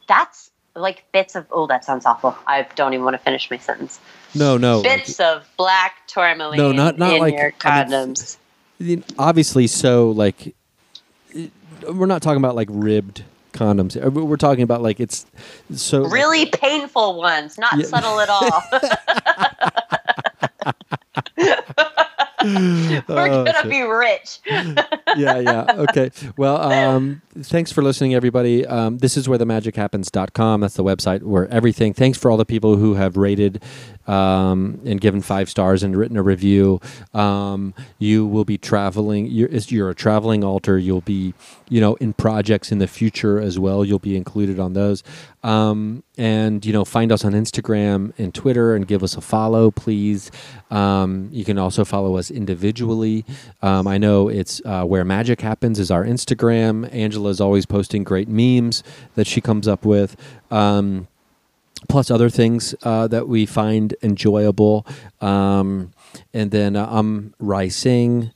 That's 0.08 0.50
like 0.76 1.04
bits 1.12 1.36
of 1.36 1.46
oh, 1.52 1.68
that 1.68 1.86
sounds 1.86 2.06
awful. 2.06 2.36
I 2.48 2.68
don't 2.76 2.94
even 2.94 3.04
want 3.04 3.14
to 3.16 3.20
finish 3.20 3.50
my 3.52 3.58
sentence. 3.58 4.00
No, 4.36 4.58
no. 4.58 4.80
like- 4.80 5.06
Bits 5.06 5.20
of 5.20 5.48
black 5.58 6.08
tourmaline 6.08 6.58
No, 6.58 6.72
not- 6.72 6.98
not 6.98 7.14
in 7.14 7.20
like- 7.22 7.34
your 7.36 7.54
I 7.64 7.84
mean, 7.86 8.16
condoms. 8.16 8.38
obviously, 9.20 9.68
so 9.68 10.10
like, 10.12 10.56
we're 11.88 12.06
not 12.08 12.22
talking 12.22 12.38
about 12.38 12.56
like 12.56 12.70
ribbed 12.72 13.24
condoms. 13.54 13.96
Uh, 14.04 14.10
We're 14.10 14.36
talking 14.38 14.64
about 14.64 14.82
like 14.82 15.00
it's 15.00 15.26
so 15.76 16.06
really 16.06 16.48
painful 16.48 17.18
ones, 17.18 17.58
not 17.60 17.78
Yeah. 17.78 17.86
subtle 17.86 18.20
at 18.20 18.30
all. 18.30 18.64
We're 23.08 23.28
Oh, 23.30 23.46
gonna 23.46 23.54
shit. 23.62 23.70
be 23.70 23.82
rich. 23.82 24.40
yeah, 24.46 25.40
yeah. 25.40 25.66
Okay. 25.90 26.12
Well, 26.38 26.58
um, 26.62 27.22
thanks 27.38 27.72
for 27.72 27.82
listening, 27.82 28.14
everybody. 28.16 28.66
Um, 28.66 28.98
this 28.98 29.16
is 29.18 29.30
where 29.30 29.38
the 29.38 29.46
magic 29.46 29.76
happens.com. 29.76 30.62
That's 30.62 30.76
the 30.76 30.84
website 30.84 31.24
where 31.24 31.48
everything. 31.48 31.94
Thanks 31.94 32.18
for 32.18 32.30
all 32.30 32.38
the 32.38 32.46
people 32.46 32.76
who 32.76 32.96
have 32.96 33.16
rated 33.18 33.64
um, 34.08 34.82
and 34.86 35.00
given 35.00 35.22
five 35.22 35.50
stars 35.50 35.84
and 35.84 35.96
written 35.96 36.18
a 36.18 36.24
review. 36.24 36.80
Um, 37.14 37.74
you 38.00 38.26
will 38.26 38.46
be 38.46 38.58
traveling. 38.58 39.28
You're, 39.28 39.50
you're 39.50 39.90
a 39.90 39.96
traveling 39.96 40.44
altar. 40.44 40.78
You'll 40.78 41.02
be, 41.02 41.34
you 41.70 41.82
know, 41.82 41.96
in 41.96 42.14
projects 42.14 42.72
in 42.72 42.80
the 42.80 42.88
future 42.88 43.40
as 43.40 43.58
well. 43.60 43.86
You'll 43.86 44.00
be 44.00 44.16
included 44.16 44.60
on 44.60 44.74
those. 44.74 45.04
Um, 45.44 46.04
and, 46.18 46.66
you 46.66 46.72
know, 46.72 46.86
find 46.86 47.12
us 47.12 47.26
on 47.26 47.34
Instagram 47.34 48.14
and 48.18 48.34
Twitter 48.34 48.76
and 48.76 48.88
give 48.88 49.04
us 49.04 49.18
a 49.18 49.22
follow, 49.22 49.72
please. 49.72 50.32
Um, 50.72 51.30
you 51.32 51.44
can 51.44 51.58
also 51.58 51.84
follow 51.84 52.18
us 52.18 52.32
individually. 52.32 53.26
Um, 53.62 53.88
I 53.88 53.98
know 53.98 54.30
it's 54.30 54.62
uh, 54.64 54.86
where 54.86 55.04
magic 55.04 55.42
happens 55.42 55.80
is 55.80 55.92
our 55.92 56.06
Instagram. 56.06 56.92
Angela's 56.94 57.42
always 57.42 57.66
posting 57.66 58.04
great 58.04 58.30
memes 58.30 58.84
that 59.16 59.28
she 59.28 59.42
comes 59.42 59.68
up 59.68 59.86
with. 59.86 60.16
Um, 60.50 61.08
plus 61.90 62.12
other 62.12 62.30
things 62.30 62.76
uh, 62.84 63.08
that 63.08 63.28
we 63.28 63.46
find 63.46 63.96
enjoyable. 64.02 64.86
Um, 65.22 65.92
and 66.34 66.52
then 66.52 66.76
uh, 66.76 66.88
I'm 66.90 67.34
Rai 67.40 67.70
Singh. 67.70 68.32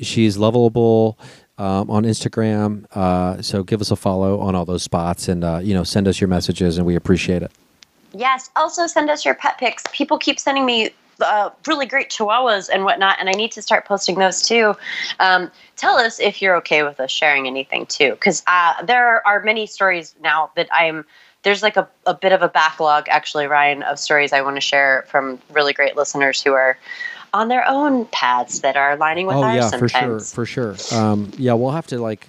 She's 0.00 0.36
lovable 0.36 1.18
um, 1.58 1.90
on 1.90 2.04
Instagram. 2.04 2.86
Uh, 2.94 3.42
so 3.42 3.62
give 3.62 3.80
us 3.80 3.90
a 3.90 3.96
follow 3.96 4.40
on 4.40 4.54
all 4.54 4.64
those 4.64 4.82
spots 4.82 5.28
and, 5.28 5.44
uh, 5.44 5.60
you 5.62 5.74
know, 5.74 5.84
send 5.84 6.08
us 6.08 6.20
your 6.20 6.28
messages 6.28 6.78
and 6.78 6.86
we 6.86 6.96
appreciate 6.96 7.42
it. 7.42 7.50
Yes. 8.14 8.50
Also, 8.56 8.86
send 8.86 9.10
us 9.10 9.24
your 9.24 9.34
pet 9.34 9.58
pics. 9.58 9.84
People 9.92 10.18
keep 10.18 10.38
sending 10.38 10.66
me 10.66 10.90
uh, 11.20 11.50
really 11.66 11.86
great 11.86 12.10
chihuahuas 12.10 12.68
and 12.72 12.84
whatnot, 12.84 13.16
and 13.20 13.28
I 13.28 13.32
need 13.32 13.52
to 13.52 13.62
start 13.62 13.86
posting 13.86 14.18
those 14.18 14.42
too. 14.42 14.74
Um, 15.20 15.50
tell 15.76 15.96
us 15.96 16.20
if 16.20 16.42
you're 16.42 16.56
okay 16.56 16.82
with 16.82 17.00
us 17.00 17.10
sharing 17.10 17.46
anything 17.46 17.86
too, 17.86 18.12
because 18.12 18.42
uh, 18.46 18.82
there 18.82 19.26
are 19.26 19.42
many 19.42 19.66
stories 19.66 20.14
now 20.20 20.50
that 20.56 20.68
I'm. 20.72 21.04
There's 21.42 21.62
like 21.62 21.76
a, 21.76 21.88
a 22.06 22.14
bit 22.14 22.32
of 22.32 22.42
a 22.42 22.48
backlog, 22.48 23.08
actually, 23.08 23.46
Ryan, 23.46 23.82
of 23.82 23.98
stories 23.98 24.32
I 24.32 24.42
want 24.42 24.56
to 24.56 24.60
share 24.60 25.04
from 25.08 25.40
really 25.50 25.72
great 25.72 25.96
listeners 25.96 26.42
who 26.42 26.52
are 26.52 26.78
on 27.34 27.48
their 27.48 27.66
own 27.66 28.06
paths 28.06 28.60
that 28.60 28.76
are 28.76 28.92
aligning 28.92 29.26
with 29.26 29.36
oh, 29.36 29.42
ours 29.42 29.56
yeah, 29.56 29.68
sometimes. 29.68 30.32
for 30.32 30.46
sure. 30.46 30.74
For 30.74 30.84
sure. 30.84 30.98
Um, 31.00 31.32
yeah, 31.38 31.54
we'll 31.54 31.70
have 31.70 31.86
to 31.88 31.98
like, 31.98 32.28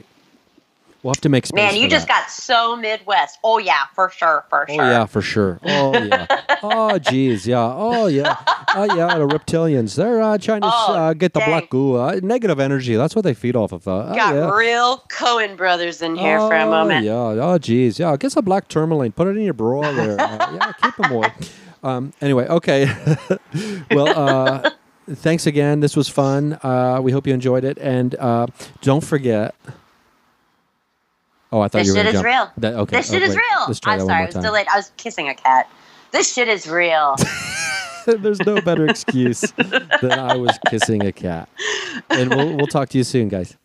we'll 1.04 1.14
have 1.14 1.22
to 1.22 1.30
make 1.30 1.46
space. 1.46 1.56
Man, 1.56 1.76
you 1.76 1.88
just 1.88 2.08
that. 2.08 2.22
got 2.24 2.30
so 2.32 2.76
Midwest. 2.76 3.38
Oh 3.44 3.58
yeah, 3.60 3.84
for 3.94 4.10
sure, 4.10 4.46
for 4.50 4.66
Oh 4.70 4.74
sure. 4.74 4.84
yeah, 4.86 5.06
for 5.06 5.22
sure. 5.22 5.60
Oh 5.64 5.94
yeah. 5.98 6.26
oh 6.64 6.98
geez, 6.98 7.46
yeah. 7.46 7.60
Oh 7.62 8.08
yeah. 8.08 8.36
Oh 8.76 8.86
yeah. 8.96 9.18
The 9.18 9.28
reptilians. 9.28 9.96
They're 9.96 10.22
uh, 10.22 10.38
trying 10.38 10.62
to 10.62 10.68
Oh, 10.72 10.94
uh, 10.94 11.14
get 11.14 11.34
the 11.34 11.40
dang. 11.42 11.50
black 11.50 11.70
goo. 11.70 11.96
Uh, 11.96 12.20
negative 12.24 12.60
energy. 12.60 12.96
That's 12.96 13.16
what 13.16 13.24
they 13.24 13.34
feed 13.34 13.56
off 13.56 13.72
of. 13.72 13.88
Uh, 13.88 14.08
oh, 14.10 14.16
Got 14.16 14.34
yeah. 14.36 14.50
real 14.56 14.98
Coen 15.10 15.56
brothers 15.58 16.02
in 16.02 16.16
here 16.16 16.40
for 16.40 16.56
a 16.56 16.64
Oh, 16.64 16.70
moment. 16.72 17.06
Yeah. 17.06 17.14
Oh 17.14 17.58
geez. 17.58 18.00
Yeah. 18.00 18.16
Get 18.18 18.32
some 18.32 18.46
black 18.46 18.68
tourmaline. 18.68 19.12
Put 19.12 19.28
it 19.28 19.38
in 19.38 19.44
your 19.44 19.54
bra 19.54 19.92
there. 19.92 20.20
Uh, 20.20 20.54
yeah. 20.56 20.72
Keep 20.82 20.96
them 20.98 21.12
warm. 21.12 21.32
Um, 21.84 22.14
anyway. 22.22 22.48
Okay. 22.48 22.86
well. 23.92 24.08
Uh, 24.08 24.70
thanks 25.16 25.46
again. 25.46 25.82
This 25.82 25.98
was 25.98 26.08
fun. 26.08 26.58
Uh, 26.64 27.00
we 27.04 27.12
hope 27.12 27.28
you 27.28 27.34
enjoyed 27.34 27.66
it, 27.66 27.78
and 27.78 28.16
uh, 28.16 28.48
don't 28.82 29.04
forget. 29.04 29.54
Oh, 31.54 31.62
I 31.62 31.68
thought 31.68 31.80
This 31.80 31.88
you 31.88 31.94
were 31.94 31.98
shit 31.98 32.06
gonna 32.06 32.10
is 32.10 32.14
jump. 32.24 32.26
real. 32.26 32.52
That, 32.58 32.74
okay. 32.74 32.98
This 32.98 33.12
shit 33.12 33.22
oh, 33.22 33.26
is 33.26 33.36
real. 33.36 33.66
Let's 33.68 33.80
try 33.80 33.94
I'm 33.94 34.00
that 34.00 34.06
sorry, 34.08 34.18
I 34.18 34.20
one 34.22 34.26
was 34.26 34.36
more 34.36 34.42
time. 34.44 34.52
delayed. 34.52 34.68
I 34.74 34.76
was 34.78 34.92
kissing 34.98 35.30
a 35.30 35.36
cat. 35.36 35.70
This 36.12 36.34
shit 36.34 36.48
is 36.48 36.68
real. 36.68 37.16
There's 38.08 38.40
no 38.40 38.60
better 38.60 38.88
excuse 38.88 39.42
than 40.02 40.12
I 40.12 40.36
was 40.36 40.58
kissing 40.70 41.06
a 41.06 41.12
cat. 41.12 41.48
And 42.10 42.32
we'll, 42.32 42.58
we'll 42.58 42.68
talk 42.68 42.90
to 42.90 42.98
you 42.98 43.04
soon, 43.04 43.30
guys. 43.30 43.56